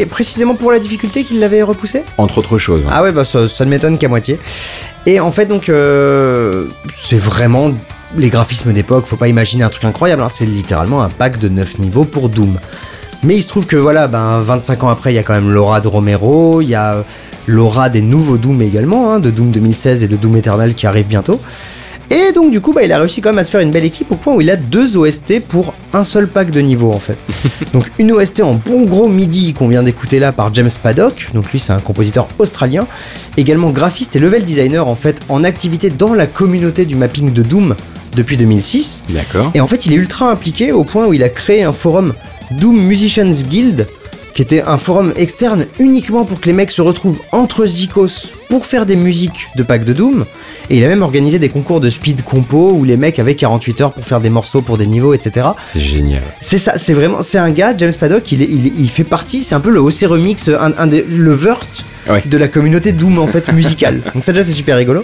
[0.10, 2.03] précisément pour la difficulté qu'il l'avait repoussé?
[2.18, 2.82] Entre autres choses.
[2.90, 4.40] Ah ouais, bah ça, ça ne m'étonne qu'à moitié.
[5.06, 7.72] Et en fait, donc, euh, c'est vraiment
[8.18, 11.50] les graphismes d'époque, faut pas imaginer un truc incroyable, hein, c'est littéralement un pack de
[11.50, 12.60] 9 niveaux pour Doom.
[13.24, 15.52] Mais il se trouve que voilà, ben 25 ans après, il y a quand même
[15.52, 17.04] l'aura de Romero, il y a euh,
[17.48, 21.08] l'aura des nouveaux Doom également, hein, de Doom 2016 et de Doom Eternal qui arrivent
[21.08, 21.40] bientôt.
[22.10, 23.86] Et donc du coup, bah, il a réussi quand même à se faire une belle
[23.86, 27.00] équipe au point où il a deux OST pour un seul pack de niveaux en
[27.00, 27.26] fait.
[27.74, 31.50] donc une OST en bon gros midi qu'on vient d'écouter là par James Paddock, donc
[31.54, 32.86] lui c'est un compositeur australien,
[33.38, 37.44] également graphiste et level designer en fait en activité dans la communauté du mapping de
[37.44, 37.76] Doom
[38.16, 39.04] depuis 2006.
[39.10, 39.52] D'accord.
[39.54, 42.14] Et en fait, il est ultra impliqué au point où il a créé un forum
[42.52, 43.88] Doom Musicians Guild,
[44.34, 48.66] qui était un forum externe uniquement pour que les mecs se retrouvent entre zikos pour
[48.66, 50.26] faire des musiques de pack de Doom.
[50.70, 53.82] Et il a même organisé des concours de speed compo où les mecs avaient 48
[53.82, 55.48] heures pour faire des morceaux pour des niveaux, etc.
[55.58, 56.22] C'est génial.
[56.40, 59.44] C'est ça, c'est vraiment, c'est un gars, James Paddock, il, est- il, il fait partie,
[59.44, 61.60] c'est un peu le OC Remix, un, un des, le Vert
[62.10, 62.24] Ouais.
[62.26, 64.02] de la communauté Doom en fait musicale.
[64.16, 65.04] Donc ça déjà c'est super rigolo.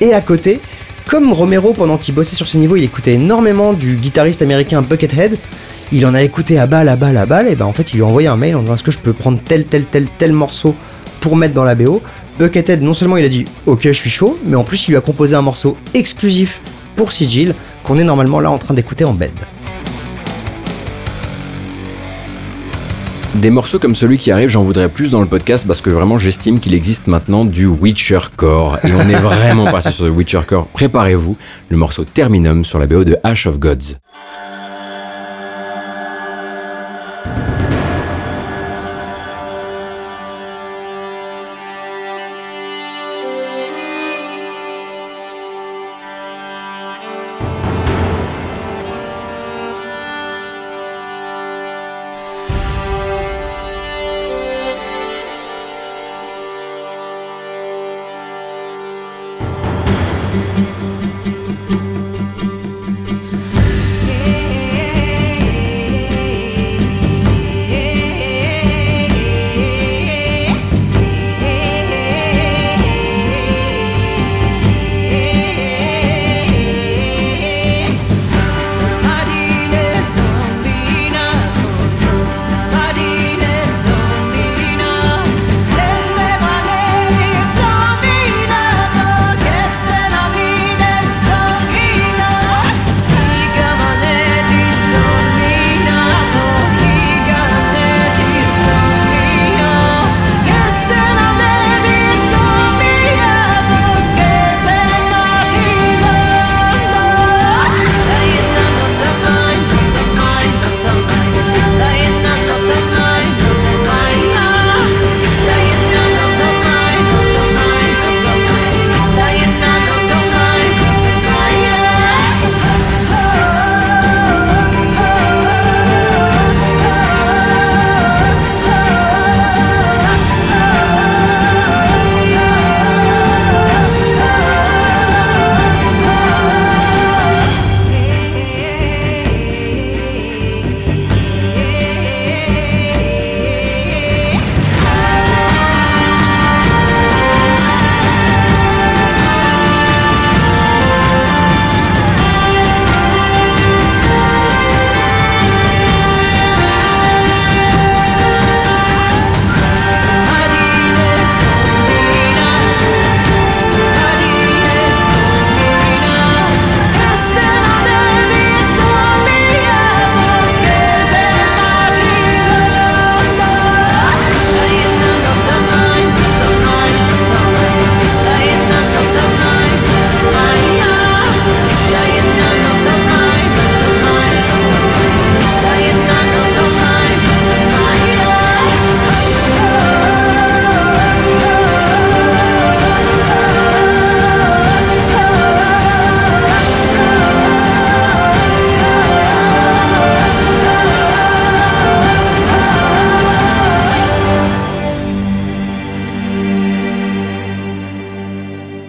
[0.00, 0.60] Et à côté,
[1.06, 5.38] comme Romero pendant qu'il bossait sur ce niveau, il écoutait énormément du guitariste américain Buckethead.
[5.92, 7.96] Il en a écouté à balle, à balle, à balle, et ben en fait il
[7.96, 10.06] lui a envoyé un mail en disant est-ce que je peux prendre tel, tel, tel,
[10.16, 10.74] tel morceau
[11.20, 12.02] pour mettre dans la BO.
[12.38, 14.96] Buckethead, non seulement il a dit ok je suis chaud, mais en plus il lui
[14.96, 16.62] a composé un morceau exclusif
[16.96, 19.32] pour Sigil qu'on est normalement là en train d'écouter en bed.
[23.36, 26.18] Des morceaux comme celui qui arrive, j'en voudrais plus dans le podcast parce que vraiment
[26.18, 28.78] j'estime qu'il existe maintenant du Witcher Core.
[28.84, 30.66] Et on est vraiment parti sur le Witcher Core.
[30.68, 31.36] Préparez-vous,
[31.70, 33.96] le morceau Terminum sur la BO de Ash of Gods.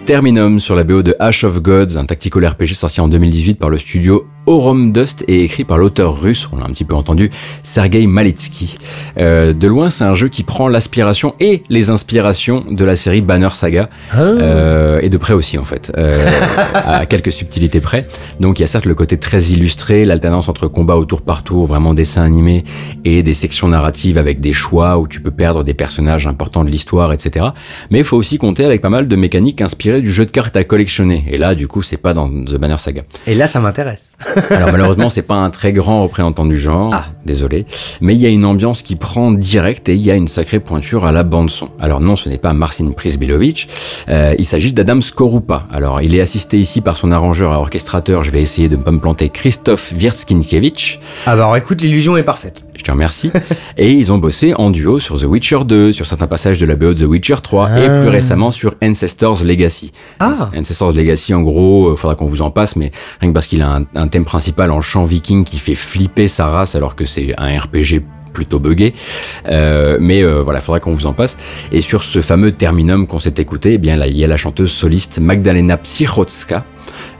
[0.06, 3.70] Terminum sur la BO de Ash of Gods, un tactical RPG sorti en 2018 par
[3.70, 7.30] le studio Aurum Dust et écrit par l'auteur russe, on l'a un petit peu entendu,
[7.62, 8.78] Sergei Maletsky.
[9.18, 13.20] Euh, de loin, c'est un jeu qui prend l'aspiration et les inspirations de la série
[13.20, 16.28] Banner Saga, euh, et de près aussi en fait, euh,
[16.74, 18.06] à quelques subtilités près.
[18.40, 21.42] Donc il y a certes le côté très illustré, l'alternance entre combat au tour par
[21.42, 22.64] tour, vraiment dessin animé,
[23.04, 26.70] et des sections narratives avec des choix où tu peux perdre des personnages importants de
[26.70, 27.46] l'histoire, etc.
[27.90, 30.56] Mais il faut aussi compter avec pas mal de mécaniques inspirées du jeu de cartes
[30.56, 31.24] à collectionner.
[31.30, 33.02] Et là, du coup, c'est pas dans The Banner Saga.
[33.26, 34.16] Et là, ça m'intéresse.
[34.50, 37.06] Alors malheureusement, c'est pas un très grand représentant du genre, Ah.
[37.24, 37.66] désolé,
[38.00, 40.60] mais il y a une ambiance qui prend direct et il y a une sacrée
[40.60, 41.68] pointure à la bande son.
[41.80, 43.68] Alors non, ce n'est pas Marcin Prisbilovic,
[44.08, 45.66] euh, il s'agit d'Adam Skorupa.
[45.72, 48.82] Alors il est assisté ici par son arrangeur et orchestrateur, je vais essayer de ne
[48.82, 50.98] pas me planter, Christophe Wierskinkiewicz.
[51.26, 52.64] Ah bah alors écoute, l'illusion est parfaite.
[52.76, 53.30] Je te remercie.
[53.78, 56.76] et ils ont bossé en duo sur The Witcher 2, sur certains passages de la
[56.76, 58.00] BO de The Witcher 3 et Ah.
[58.00, 59.92] plus récemment sur Ancestors Legacy.
[60.20, 60.50] Ah.
[60.56, 62.90] Ancestors Legacy, en gros, euh, faudra qu'on vous en passe, mais
[63.20, 66.28] rien que parce qu'il a un, un thème principal en chant viking qui fait flipper
[66.28, 68.02] sa race alors que c'est un RPG
[68.32, 68.94] plutôt buggé.
[69.48, 71.36] Euh, mais euh, voilà, faudra qu'on vous en passe.
[71.70, 74.36] Et sur ce fameux terminum qu'on s'est écouté, eh bien là, il y a la
[74.36, 76.64] chanteuse soliste Magdalena Psychotska.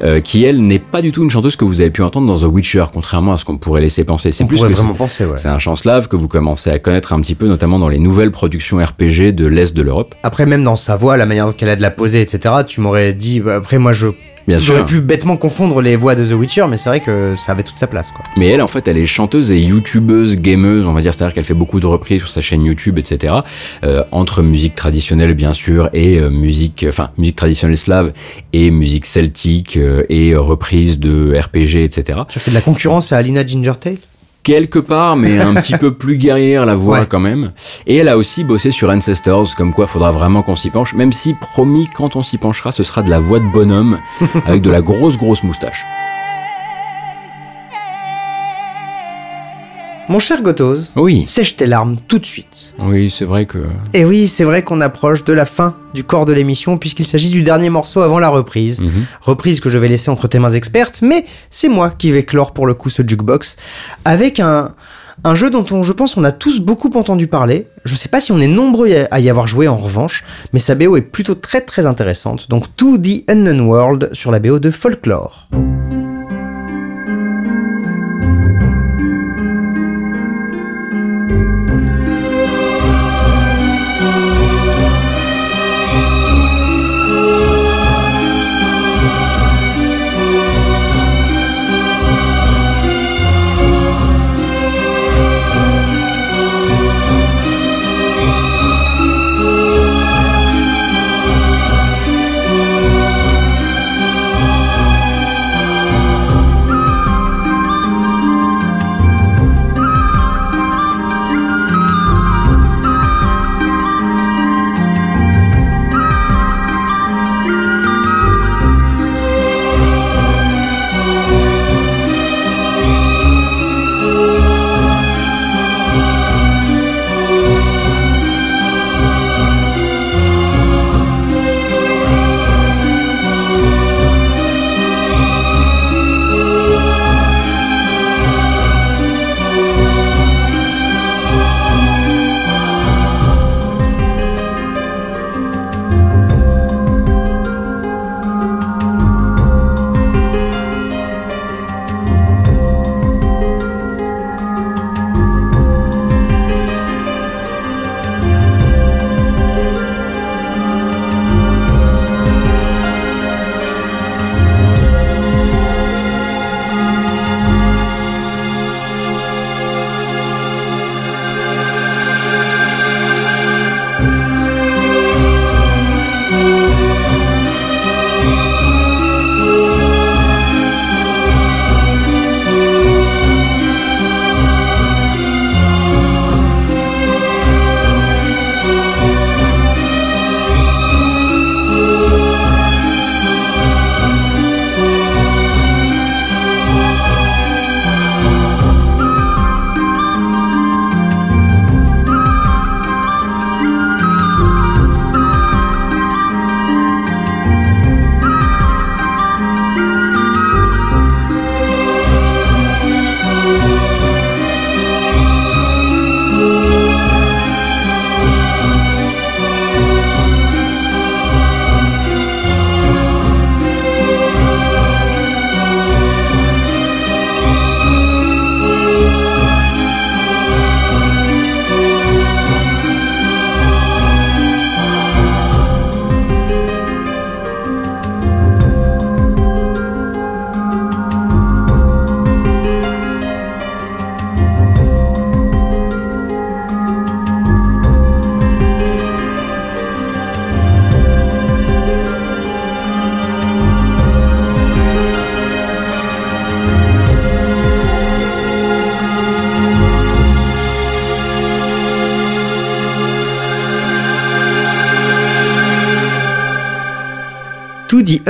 [0.02, 2.46] Euh, qui elle n'est pas du tout une chanteuse que vous avez pu entendre dans
[2.46, 4.32] The Witcher, contrairement à ce qu'on pourrait laisser penser.
[4.32, 5.38] C'est plus que vraiment penser, ouais.
[5.38, 7.98] c'est un chant slave que vous commencez à connaître un petit peu, notamment dans les
[7.98, 10.14] nouvelles productions RPG de l'Est de l'Europe.
[10.22, 12.80] Après, même dans sa voix, la manière dont elle a de la poser, etc., tu
[12.80, 13.40] m'aurais dit.
[13.40, 14.08] bah, après, moi, je.
[14.46, 17.62] J'aurais pu bêtement confondre les voix de The Witcher, mais c'est vrai que ça avait
[17.62, 18.24] toute sa place, quoi.
[18.36, 21.44] Mais elle, en fait, elle est chanteuse et youtubeuse, gameuse, on va dire, c'est-à-dire qu'elle
[21.44, 23.36] fait beaucoup de reprises sur sa chaîne YouTube, etc.
[23.84, 28.12] Euh, entre musique traditionnelle, bien sûr, et euh, musique, enfin, musique traditionnelle slave
[28.52, 32.20] et musique celtique euh, et euh, reprises de RPG, etc.
[32.30, 33.98] C'est de la concurrence à Alina Gingertail
[34.42, 37.06] Quelque part, mais un petit peu plus guerrière la voix Ouais.
[37.08, 37.52] quand même.
[37.86, 41.12] Et elle a aussi bossé sur Ancestors, comme quoi faudra vraiment qu'on s'y penche, même
[41.12, 43.98] si promis, quand on s'y penchera, ce sera de la voix de bonhomme,
[44.46, 45.84] avec de la grosse grosse moustache.
[50.08, 52.46] Mon cher Gotoz, Oui, sèche tes larmes tout de suite.
[52.78, 53.58] oui, c'est vrai que...
[53.94, 57.30] Et oui, c'est vrai qu'on approche de la fin du corps de l'émission puisqu'il s'agit
[57.30, 58.80] du dernier morceau avant la reprise.
[58.80, 59.06] Mhm.
[59.22, 62.52] Reprise que je vais laisser entre tes mains expertes, mais c'est moi qui vais clore
[62.52, 63.56] pour le coup ce jukebox
[64.04, 64.72] avec un,
[65.24, 67.68] un jeu dont on, je pense on a tous beaucoup entendu parler.
[67.86, 70.22] Je sais pas si on est nombreux à y avoir joué en revanche,
[70.52, 72.50] mais sa BO est plutôt très très intéressante.
[72.50, 75.48] Donc To The Unknown World sur la BO de Folklore.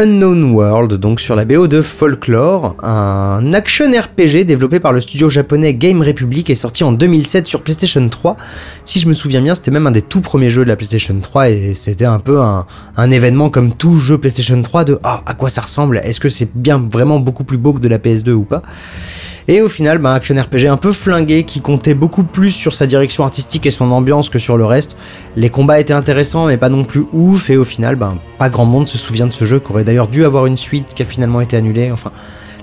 [0.04, 5.30] Unknown World, donc sur la BO de Folklore, un action RPG développé par le studio
[5.30, 8.36] japonais Game Republic et sorti en 2007 sur PlayStation 3.
[8.84, 11.18] Si je me souviens bien, c'était même un des tout premiers jeux de la PlayStation
[11.18, 15.32] 3 et c'était un peu un, événement comme tout jeu PlayStation 3 de ah à
[15.32, 18.32] quoi ça ressemble, est-ce que c'est bien vraiment beaucoup plus beau que de la PS2
[18.32, 18.60] ou pas?
[19.46, 22.86] Et au final, bah, action RPG un peu flingué qui comptait beaucoup plus sur sa
[22.86, 24.96] direction artistique et son ambiance que sur le reste.
[25.36, 28.64] Les combats étaient intéressants mais pas non plus ouf et au final, bah, pas grand
[28.64, 31.04] monde se souvient de ce jeu qui aurait d'ailleurs dû avoir une suite qui a
[31.04, 31.90] finalement été annulée.
[31.92, 32.10] Enfin,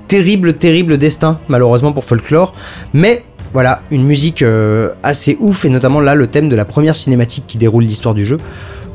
[0.07, 2.53] terrible, terrible destin malheureusement pour Folklore.
[2.93, 6.95] Mais voilà, une musique euh, assez ouf et notamment là le thème de la première
[6.95, 8.37] cinématique qui déroule l'histoire du jeu,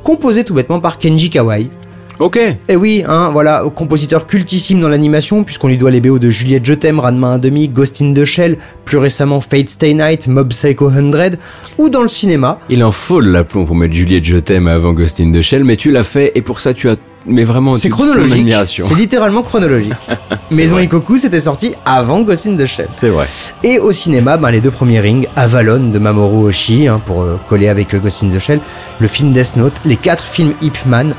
[0.03, 1.71] composé tout bêtement par Kenji Kawai,
[2.19, 2.39] Ok.
[2.69, 6.65] et oui, hein, voilà, compositeur cultissime dans l'animation, puisqu'on lui doit les BO de Juliette
[6.65, 8.57] Je t'aime, Ranma 1,5, Ghost in the Shell,
[8.87, 11.37] plus récemment Fate Stay Night, Mob Psycho 100,
[11.79, 12.59] ou dans le cinéma.
[12.71, 15.65] Il en faut le l'aplomb pour mettre Juliette Je t'aime avant Ghost in the Shell,
[15.65, 16.97] mais tu l'as fait et pour ça tu as.
[17.29, 18.35] Mais vraiment, C'est chronologique.
[18.35, 18.87] admiration.
[18.89, 19.93] C'est littéralement chronologique.
[20.53, 22.87] Maison Ikoku, c'était sorti avant Ghost in the Shell.
[22.91, 23.27] C'est vrai.
[23.65, 27.37] Et au cinéma, ben, les deux premiers rings, Avalon de Mamoru Oshii, hein, pour euh,
[27.49, 28.61] coller avec euh, Ghost in the Shell,
[29.01, 31.15] le film Death Note, les quatre films Ip Man.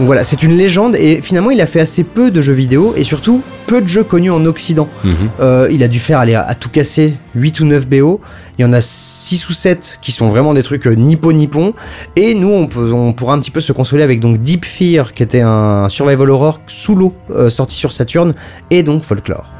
[0.00, 2.94] Donc voilà, c'est une légende et finalement il a fait assez peu de jeux vidéo
[2.96, 4.88] et surtout peu de jeux connus en Occident.
[5.04, 5.14] Mhm.
[5.40, 8.18] Euh, il a dû faire aller à, à tout casser 8 ou 9 BO.
[8.58, 11.74] Il y en a 6 ou 7 qui sont vraiment des trucs euh, nippo-nippon.
[12.16, 15.12] Et nous, on, peut, on pourra un petit peu se consoler avec donc Deep Fear,
[15.12, 18.32] qui était un survival horror sous l'eau, euh, sorti sur Saturn,
[18.70, 19.59] et donc Folklore.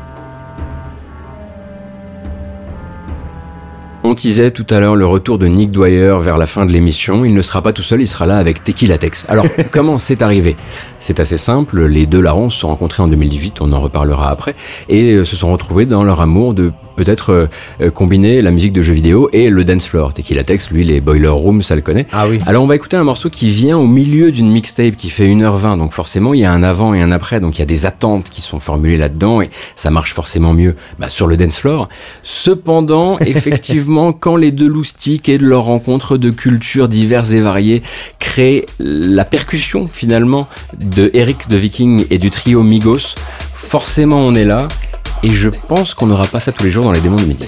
[4.11, 7.25] On teasait tout à l'heure le retour de Nick Dwyer vers la fin de l'émission.
[7.25, 9.25] Il ne sera pas tout seul, il sera là avec Tequila Tex.
[9.29, 10.57] Alors, comment c'est arrivé?
[10.99, 11.85] C'est assez simple.
[11.85, 14.57] Les deux larrons se sont rencontrés en 2018, on en reparlera après,
[14.89, 17.47] et euh, se sont retrouvés dans leur amour de peut-être euh,
[17.81, 20.13] euh, combiner la musique de jeux vidéo et le dance floor.
[20.13, 22.07] Tequila Tex, lui, les Boiler Room, ça le connaît.
[22.13, 22.41] Ah oui.
[22.47, 25.79] Alors on va écouter un morceau qui vient au milieu d'une mixtape qui fait 1h20,
[25.79, 27.87] donc forcément il y a un avant et un après, donc il y a des
[27.87, 31.89] attentes qui sont formulées là-dedans et ça marche forcément mieux bah, sur le dance floor.
[32.23, 37.83] Cependant, effectivement, quand les deux loustiques et de leur rencontre de cultures diverses et variées
[38.19, 40.49] créent la percussion finalement
[40.79, 43.15] de Eric de Viking et du trio Migos,
[43.55, 44.69] forcément on est là
[45.23, 47.47] et je pense qu'on n'aura pas ça tous les jours dans les démons de midi.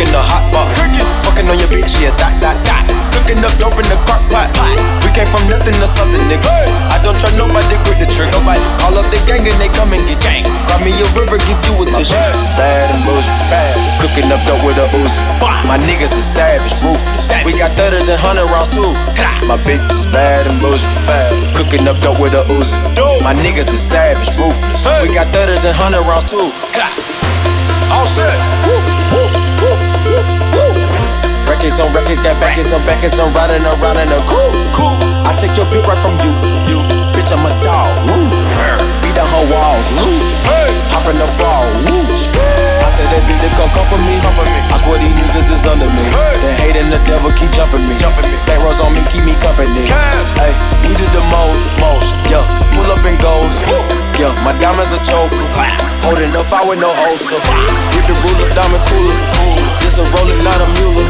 [0.00, 0.68] Cooking, the hot pot.
[0.72, 2.84] Cooking, fucking on your bitch, yeah, that, that, that.
[3.12, 4.48] Cooking up dope in the crock pot.
[4.56, 4.72] pot.
[5.04, 6.48] We came from nothing to something, nigga.
[6.88, 8.32] I don't trust nobody, grip the trigger.
[8.32, 10.48] Nobody call up the gang and they come and get gang.
[10.64, 12.16] Cry me a river, give you a tissue.
[12.16, 13.76] It's bad and bullshit, bad.
[14.00, 15.20] Cooking up dope with a Uzi.
[15.68, 17.28] My niggas is savage, ruthless.
[17.44, 18.96] We got thudders and hundred rounds too.
[19.44, 21.30] My bitch is bad and bullshit, bad.
[21.54, 22.74] Cooking up dope with a Uzi.
[23.20, 24.86] My niggas is savage, ruthless.
[25.04, 26.48] We got thudders and hundred rounds too.
[27.92, 28.38] All set.
[28.64, 28.78] Woo,
[29.12, 29.49] woo.
[31.60, 34.96] Records on records, got backers on backers, I'm riding around in a cool, cool.
[35.28, 36.32] I take your beat right from you,
[36.64, 36.80] you.
[37.12, 37.84] Bitch, I'm a dog.
[38.08, 38.32] Woo.
[39.04, 40.24] Beat down her walls, loose.
[40.48, 40.72] Hey.
[40.88, 42.00] Hop in the fall, woo.
[42.00, 44.16] I tell that bitch to come come for me.
[44.16, 44.60] Me.
[44.72, 46.08] I swear these niggas is under me.
[46.08, 46.40] Hey.
[46.40, 47.92] The hate and the devil keep jumping me.
[48.00, 48.40] Jumping me.
[48.64, 49.84] Rolls on me, keep me company.
[49.84, 50.56] Hey,
[50.88, 52.08] we did the most, most.
[52.32, 52.40] Yeah,
[52.72, 53.52] pull up and goes.
[53.68, 53.84] Woo.
[54.16, 55.44] Yeah, my diamonds a choker.
[56.08, 57.36] Holding up, I with no holster.
[57.92, 59.59] With the ruler, diamond cooler.
[59.80, 61.04] This a roller, not a mule.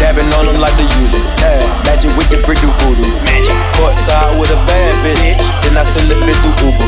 [0.00, 1.24] Dabbing on them like the usual.
[1.40, 3.08] Yeah, magic with the brick do voodoo.
[3.24, 3.56] Magic.
[3.76, 5.40] Courtside with a bad bitch.
[5.64, 6.86] Then I send the bitch through Uber.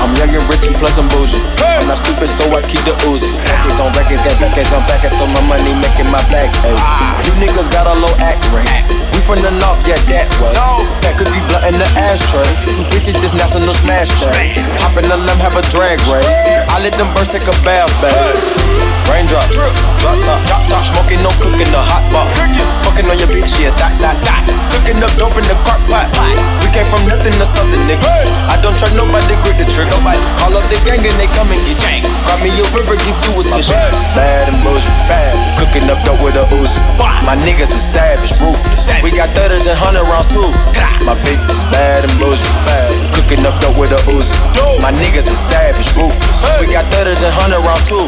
[0.00, 1.40] I'm young and rich and plus I'm bougie.
[1.60, 3.28] I'm not stupid, so I keep the Uzi.
[3.28, 6.48] Records on records, got backers on backers, so my money making my back.
[6.64, 7.20] Ay.
[7.24, 8.68] You niggas got a low act rate.
[9.12, 10.52] We from the north, yeah, that way.
[11.04, 12.48] That cookie blunt in the ashtray.
[12.64, 14.56] Two bitches just national smash day.
[14.84, 16.28] Hop in the limb, have a drag race.
[16.68, 18.14] I let them birds take a bath, babe.
[19.08, 22.28] Raindrop, drop top, drop top, smoking, no cooking, the hot pot.
[22.84, 24.42] Fucking on your bitch, yeah, that, that, that.
[24.74, 26.10] Cooking up dope in the crock pot.
[26.60, 28.04] We came from nothing to something, nigga.
[28.50, 29.90] I don't trust nobody, grip the trigger.
[29.94, 32.02] Nobody call up the gang and they come and get gang.
[32.26, 33.74] Cry me a river, give you a tissue.
[34.16, 35.34] Bad and bullshit, bad.
[35.60, 36.80] Cooking up dope with a Uzi.
[37.24, 38.90] My niggas is savage, ruthless.
[39.04, 40.50] We got thudders and hundred rounds too.
[41.06, 42.90] My bitch is bad and bullshit, bad.
[43.14, 44.34] Cooking up dope with a Uzi.
[44.82, 46.42] My niggas is savage, ruthless.
[46.58, 48.06] We got thudders and hundred rounds too.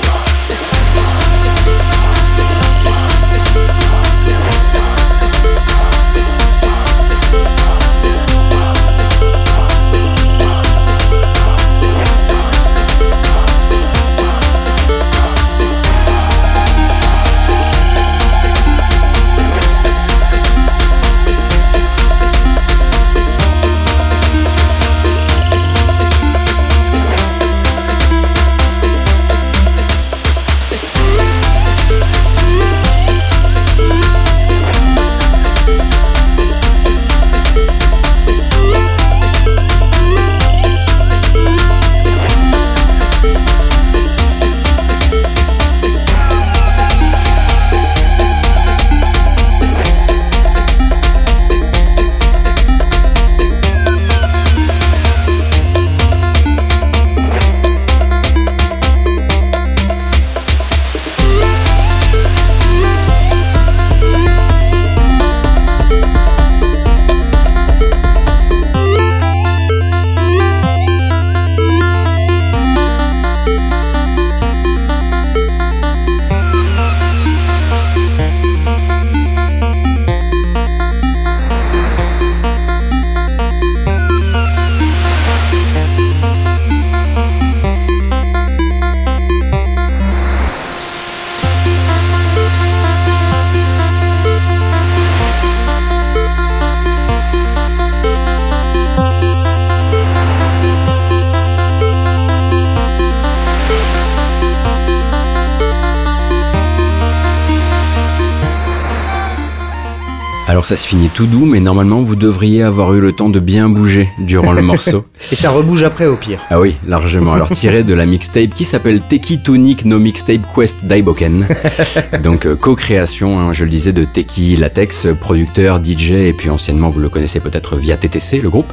[110.73, 113.69] Ça se finit tout doux, mais normalement vous devriez avoir eu le temps de bien
[113.69, 115.05] bouger durant le morceau.
[115.31, 116.39] Et ça rebouge après au pire.
[116.49, 117.35] Ah oui, largement.
[117.35, 121.47] Alors tiré de la mixtape qui s'appelle Teki Tonic No Mixtape Quest Daiboken.
[122.23, 126.89] Donc euh, co-création, hein, je le disais, de Teki Latex, producteur, DJ, et puis anciennement
[126.89, 128.73] vous le connaissez peut-être via TTC, le groupe.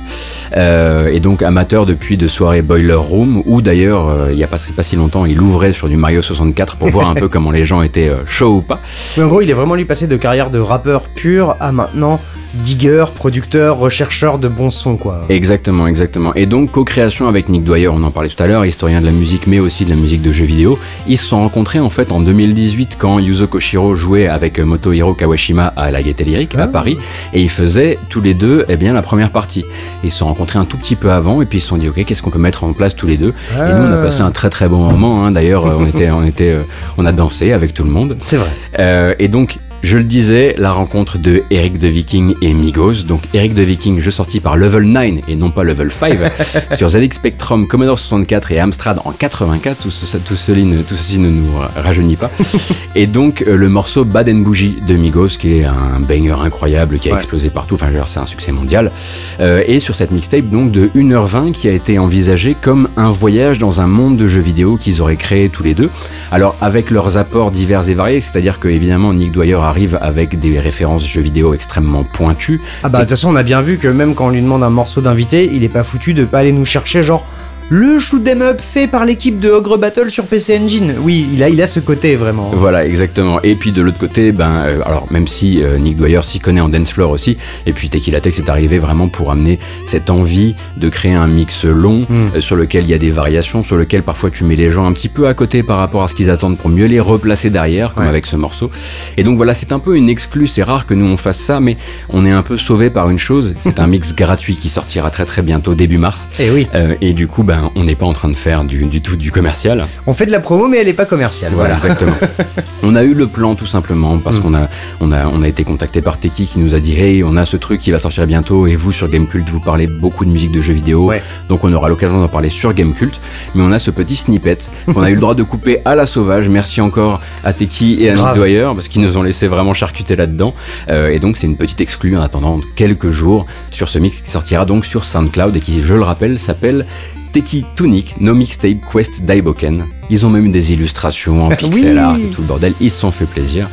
[0.56, 4.48] Euh, et donc amateur depuis de soirées Boiler Room, où d'ailleurs euh, il y a
[4.48, 7.52] pas, pas si longtemps il ouvrait sur du Mario 64 pour voir un peu comment
[7.52, 8.80] les gens étaient euh, chauds ou pas.
[9.18, 12.20] Mais en gros, il est vraiment lui passé de carrière de rappeur pur à maintenant
[12.56, 15.24] digger, producteur, rechercheur de bons sons, quoi.
[15.30, 16.34] Exactement, exactement.
[16.34, 19.12] Et donc, co-création avec Nick Dwyer, on en parlait tout à l'heure, historien de la
[19.12, 20.80] musique, mais aussi de la musique de jeux vidéo.
[21.08, 25.68] Ils se sont rencontrés en fait en 2018 quand Yuzo Koshiro jouait avec Motohiro Kawashima
[25.78, 26.68] à la Gaieté Lyrique à Ah.
[26.68, 26.98] Paris,
[27.36, 29.64] et ils faisaient tous les deux eh bien, la première partie.
[30.04, 31.88] Ils se sont rencontrés un tout petit peu avant, et puis ils se sont dit,
[31.88, 33.34] ok, qu'est-ce qu'on peut mettre en place tous les deux?
[33.54, 35.24] Et nous, on a passé un très très bon moment.
[35.24, 35.32] hein.
[35.32, 36.62] D'ailleurs, on était, on était, euh,
[36.98, 38.18] on a dansé avec tout le monde.
[38.22, 38.50] C'est vrai.
[38.80, 43.04] Euh, et donc, je le disais, la rencontre de Eric de Viking et Migos.
[43.08, 46.18] Donc, Eric de Viking, jeu sorti par Level 9 et non pas Level 5
[46.78, 49.82] sur ZX Spectrum, Commodore 64 et Amstrad en 84.
[49.84, 52.30] Tout, ce- tout ceci, ne, tout ceci ne nous rajeunit pas.
[52.96, 57.00] et donc, euh, le morceau Bad and Bougie de Migos, qui est un banger incroyable
[57.00, 57.18] qui a Ouais.
[57.18, 57.76] explosé partout.
[57.76, 58.92] Enfin, c'est un succès mondial.
[59.40, 63.60] Euh, et sur cette mixtape, donc, de 1h20 qui a été envisagée comme un voyage
[63.60, 65.90] dans un monde de jeux vidéo qu'ils auraient créé tous les deux.
[66.32, 70.60] Alors avec leurs apports divers et variés, c'est-à-dire que évidemment Nick Dwyer arrive avec des
[70.60, 72.62] références jeux vidéo extrêmement pointues.
[72.84, 74.64] Ah bah de toute façon on a bien vu que même quand on lui demande
[74.64, 77.26] un morceau d'invité, il est pas foutu de pas aller nous chercher genre
[77.72, 80.96] le shoot 'em up fait par l'équipe de Ogre Battle sur PC Engine.
[81.02, 82.50] Oui, il a, il a ce côté vraiment.
[82.56, 83.40] Voilà, exactement.
[83.44, 86.62] Et puis de l'autre côté, ben, euh, alors même si euh, Nick Dwyer s'y connaît
[86.62, 87.38] en dance floor aussi,
[87.68, 91.64] et puis Tequila Tex est arrivé vraiment pour amener cette envie de créer un mix
[91.66, 92.38] long Mm.
[92.38, 94.88] euh, sur lequel il y a des variations, sur lequel parfois tu mets les gens
[94.88, 97.50] un petit peu à côté par rapport à ce qu'ils attendent pour mieux les replacer
[97.52, 98.10] derrière, comme Ouais.
[98.10, 98.72] avec ce morceau.
[99.18, 100.48] Et donc voilà, c'est un peu une exclue.
[100.48, 101.78] C'est rare que nous on fasse ça, mais
[102.10, 103.54] on est un peu sauvé par une chose.
[103.62, 106.30] C'est un mix gratuit qui sortira très très bientôt début mars.
[106.40, 108.86] Et oui, Euh, et du coup, ben, on n'est pas en train de faire du,
[108.86, 109.88] du tout du commercial.
[110.08, 111.52] on fait de la promo mais elle est pas commerciale.
[111.54, 111.94] Voilà, Voilà.
[111.96, 112.16] exactement.
[112.84, 114.42] on a eu le plan tout simplement parce Mm.
[114.42, 114.70] qu'on a,
[115.02, 117.46] on a, on a été contacté par Teki qui nous a dit Hey, on a
[117.46, 120.52] ce truc qui va sortir bientôt et vous sur Gamecult vous parlez beaucoup de musique
[120.52, 121.06] de jeux vidéo.
[121.06, 121.22] Ouais.
[121.50, 123.20] Donc on aura l'occasion d'en parler sur Gamecult.
[123.56, 124.58] Mais on a ce petit snippet
[124.94, 126.48] qu'on a eu le droit de couper à la sauvage.
[126.50, 128.34] Merci encore à Teki et à Nick.
[128.36, 130.54] Dwyer parce qu'ils nous ont laissé vraiment charcuter là-dedans.
[130.90, 134.30] Euh, et donc c'est une petite exclue en attendant quelques jours sur ce mix qui
[134.32, 136.86] sortira donc sur SoundCloud et qui, je le rappelle, s'appelle
[137.32, 139.86] Teki Tunic, No Mixtape Quest Daiboken.
[140.10, 141.98] Ils ont même eu des illustrations en pixel Oui.
[141.98, 142.74] art et tout le bordel.
[142.82, 143.68] Ils se sont fait plaisir.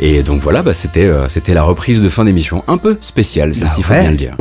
[0.00, 2.62] Et donc voilà, bah, c'était euh, c'était la reprise de fin d'émission.
[2.68, 4.36] Un peu spéciale, celle-ci, Bah faut bien le dire.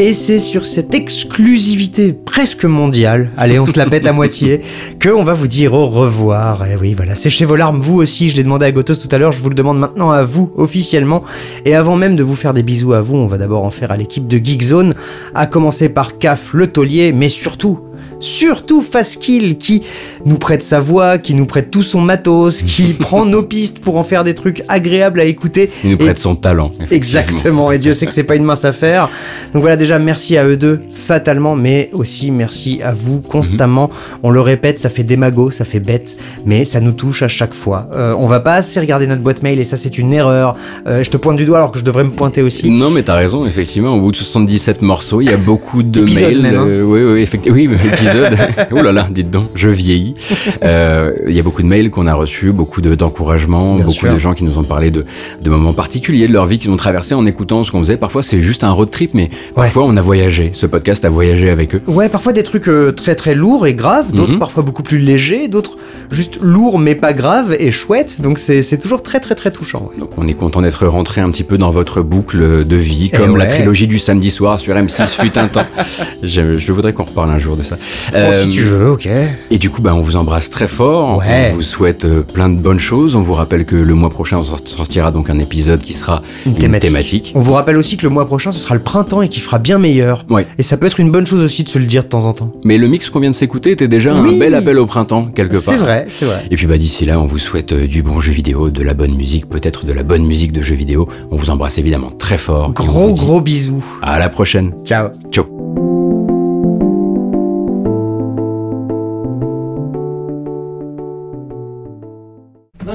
[0.00, 4.60] Et c'est sur cette exclusivité presque mondiale, allez on se la pète à moitié,
[5.00, 6.64] que on va vous dire au revoir.
[6.66, 9.18] Et oui voilà, séchez vos larmes, vous aussi, je l'ai demandé à Gotos tout à
[9.18, 11.24] l'heure, je vous le demande maintenant à vous officiellement.
[11.64, 13.90] Et avant même de vous faire des bisous à vous, on va d'abord en faire
[13.90, 14.94] à l'équipe de Geekzone,
[15.34, 17.80] à commencer par Caf le taulier, mais surtout...
[18.20, 19.82] Surtout Faskill qui
[20.24, 23.96] nous prête sa voix, qui nous prête tout son matos, qui prend nos pistes pour
[23.96, 25.70] en faire des trucs agréables à écouter.
[25.84, 26.72] Il nous Et- prête son talent.
[26.90, 29.08] Exactement, et Dieu sait que c'est pas une mince affaire.
[29.52, 33.90] Donc voilà, déjà merci à eux deux, fatalement, mais aussi merci à vous constamment.
[34.22, 37.54] On le répète, ça fait démago, ça fait bête, mais ça nous touche à chaque
[37.54, 37.88] fois.
[37.94, 40.56] Euh, on va pas assez regarder notre boîte mail et ça c'est une erreur.
[40.86, 42.68] Euh, je te pointe du doigt alors que je devrais me pointer aussi.
[42.70, 46.02] Non, mais t'as raison, effectivement, au bout de 77 morceaux, il y a beaucoup de
[46.02, 46.42] mails.
[46.42, 46.64] même, hein.
[46.66, 47.56] euh, oui, oui, effectivement.
[47.56, 47.76] Oui, mais
[48.08, 48.38] épisode.
[48.72, 50.14] oh là là, dites donc, je vieillis.
[50.62, 53.98] Euh, Il y a beaucoup de mails qu'on a reçus, beaucoup de- d'encouragements, Bien beaucoup
[53.98, 54.12] sûr.
[54.12, 55.04] de gens qui nous ont parlé de,
[55.42, 57.96] de moments particuliers de leur vie qu'ils ont traversé en écoutant ce qu'on faisait.
[57.96, 60.50] Parfois, c'est juste un road trip, mais parfois, on a voyagé.
[60.54, 61.82] Ce podcast a voyagé avec eux.
[61.86, 64.38] Ouais, parfois des trucs euh, très très lourds et graves, d'autres Mhm.
[64.38, 65.76] parfois beaucoup plus légers, d'autres
[66.10, 68.20] juste lourds mais pas graves et chouettes.
[68.20, 69.88] Donc c'est toujours très très très touchant.
[69.92, 69.98] ouais.
[70.00, 73.16] Donc on est content d'être rentré un petit peu dans votre boucle de vie, Eh
[73.16, 75.66] comme la trilogie du samedi soir sur M6 fut un temps.
[76.22, 77.76] Je, je voudrais qu'on reparle un jour de ça.
[78.12, 79.08] Bon, Euh, si tu veux, ok.
[79.50, 81.18] Et du coup, bah, on vous embrasse très fort.
[81.18, 81.50] Ouais.
[81.52, 83.16] On vous souhaite euh, plein de bonnes choses.
[83.16, 86.22] On vous rappelle que le mois prochain, on sort- sortira donc un épisode qui sera
[86.46, 87.32] Une une, thématique.
[87.34, 89.58] On vous rappelle aussi que le mois prochain ce sera le printemps et qu'il fera
[89.58, 90.24] bien meilleur.
[90.30, 90.46] Ouais.
[90.58, 92.32] Et ça peut être une bonne chose aussi de se le dire de temps en
[92.32, 92.52] temps.
[92.64, 94.36] Mais le mix qu'on vient de s'écouter était déjà Oui.
[94.36, 95.60] un bel appel au printemps, quelque part.
[95.60, 96.46] C'est vrai, c'est vrai.
[96.50, 98.94] Et puis bah, d'ici là, on vous souhaite euh, du bon jeu vidéo, de la
[98.94, 101.08] bonne musique, peut-être de la bonne musique de jeux vidéo.
[101.30, 102.72] On vous embrasse évidemment très fort.
[102.72, 103.84] Gros gros bisous.
[104.02, 104.72] À la prochaine.
[104.84, 105.08] Ciao.
[105.30, 105.67] Ciao.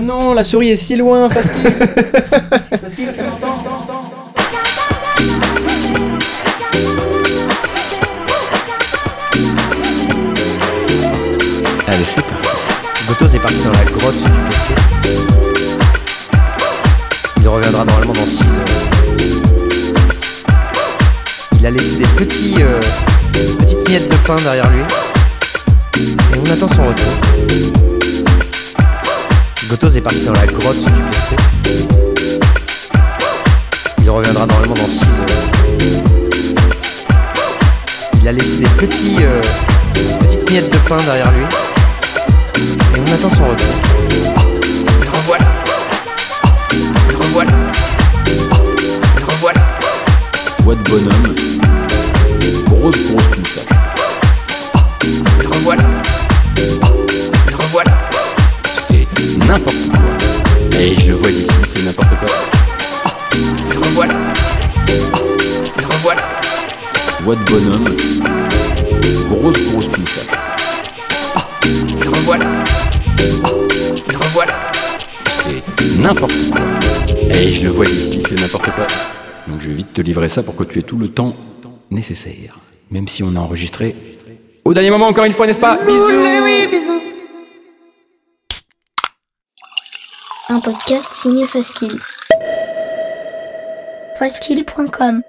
[0.04, 1.64] Non, non, la souris est si loin, Fasquille.
[2.82, 3.64] Fasquille, tu m'entends
[11.88, 12.48] Allez, c'est parti.
[13.08, 14.76] Gotos est parti dans la grotte du PC.
[17.40, 19.20] Il reviendra normalement dans 6 heures.
[21.60, 22.82] Il a laissé des petits, euh,
[23.60, 24.84] petites miettes de pain derrière lui.
[26.02, 27.93] Et on attend son retour.
[29.74, 31.36] Gotos est parti dans la grotte du PC.
[34.04, 35.80] Il reviendra normalement dans 6 heures.
[38.22, 39.42] Il a laissé des petits, euh,
[40.20, 41.46] petites miettes de pain derrière lui.
[42.56, 43.66] Et on attend son retour.
[45.02, 45.46] Le revoilà.
[47.10, 47.52] Le revoilà.
[49.18, 49.62] Le revoilà.
[50.60, 51.36] Voix de bonhomme.
[52.68, 53.53] Grosse, grosse moustache.
[59.54, 60.80] N'importe quoi.
[60.80, 62.30] Et je le vois d'ici, c'est n'importe quoi.
[63.72, 64.14] Le revoilà.
[65.78, 66.22] Le revoilà.
[67.22, 67.86] Voix de bonhomme.
[69.30, 70.38] Grosse, grosse moustache.
[72.04, 72.46] Le revoilà.
[74.10, 74.54] Le revoilà.
[75.44, 76.62] C'est n'importe quoi.
[77.30, 78.88] Et je le vois d'ici, c'est n'importe quoi.
[79.48, 81.36] Donc je vais vite te livrer ça pour que tu aies tout le temps
[81.92, 82.58] nécessaire.
[82.90, 83.96] Même si on a enregistré
[84.66, 85.78] au dernier moment, encore une fois, n'est-ce pas?
[85.86, 86.08] Bisous
[90.54, 92.00] Un podcast signé Faskill.
[94.20, 95.24] Faskill.com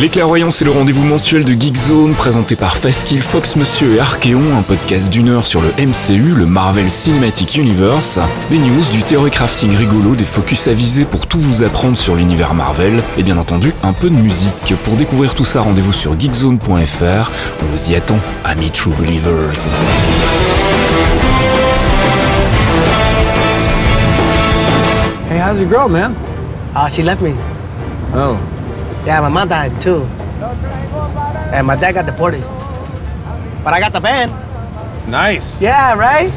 [0.00, 4.62] Les Clairvoyants, le rendez-vous mensuel de Geekzone présenté par Faskill, Fox Monsieur et Archeon, un
[4.62, 8.18] podcast d'une heure sur le MCU, le Marvel Cinematic Universe,
[8.48, 12.54] des news, du theory crafting rigolo, des focus avisés pour tout vous apprendre sur l'univers
[12.54, 14.72] Marvel, et bien entendu un peu de musique.
[14.82, 17.30] Pour découvrir tout ça, rendez-vous sur geekzone.fr.
[17.60, 19.68] On vous y attend, amis True Believers.
[25.44, 26.14] How's your girl, man?
[26.74, 27.34] Uh, she left me.
[28.16, 28.40] Oh,
[29.04, 30.04] Yeah, my mom died too.
[31.52, 32.40] And my dad got deported.
[33.62, 34.30] But I got the van.
[34.94, 35.60] it's nice.
[35.60, 36.32] Yeah, right?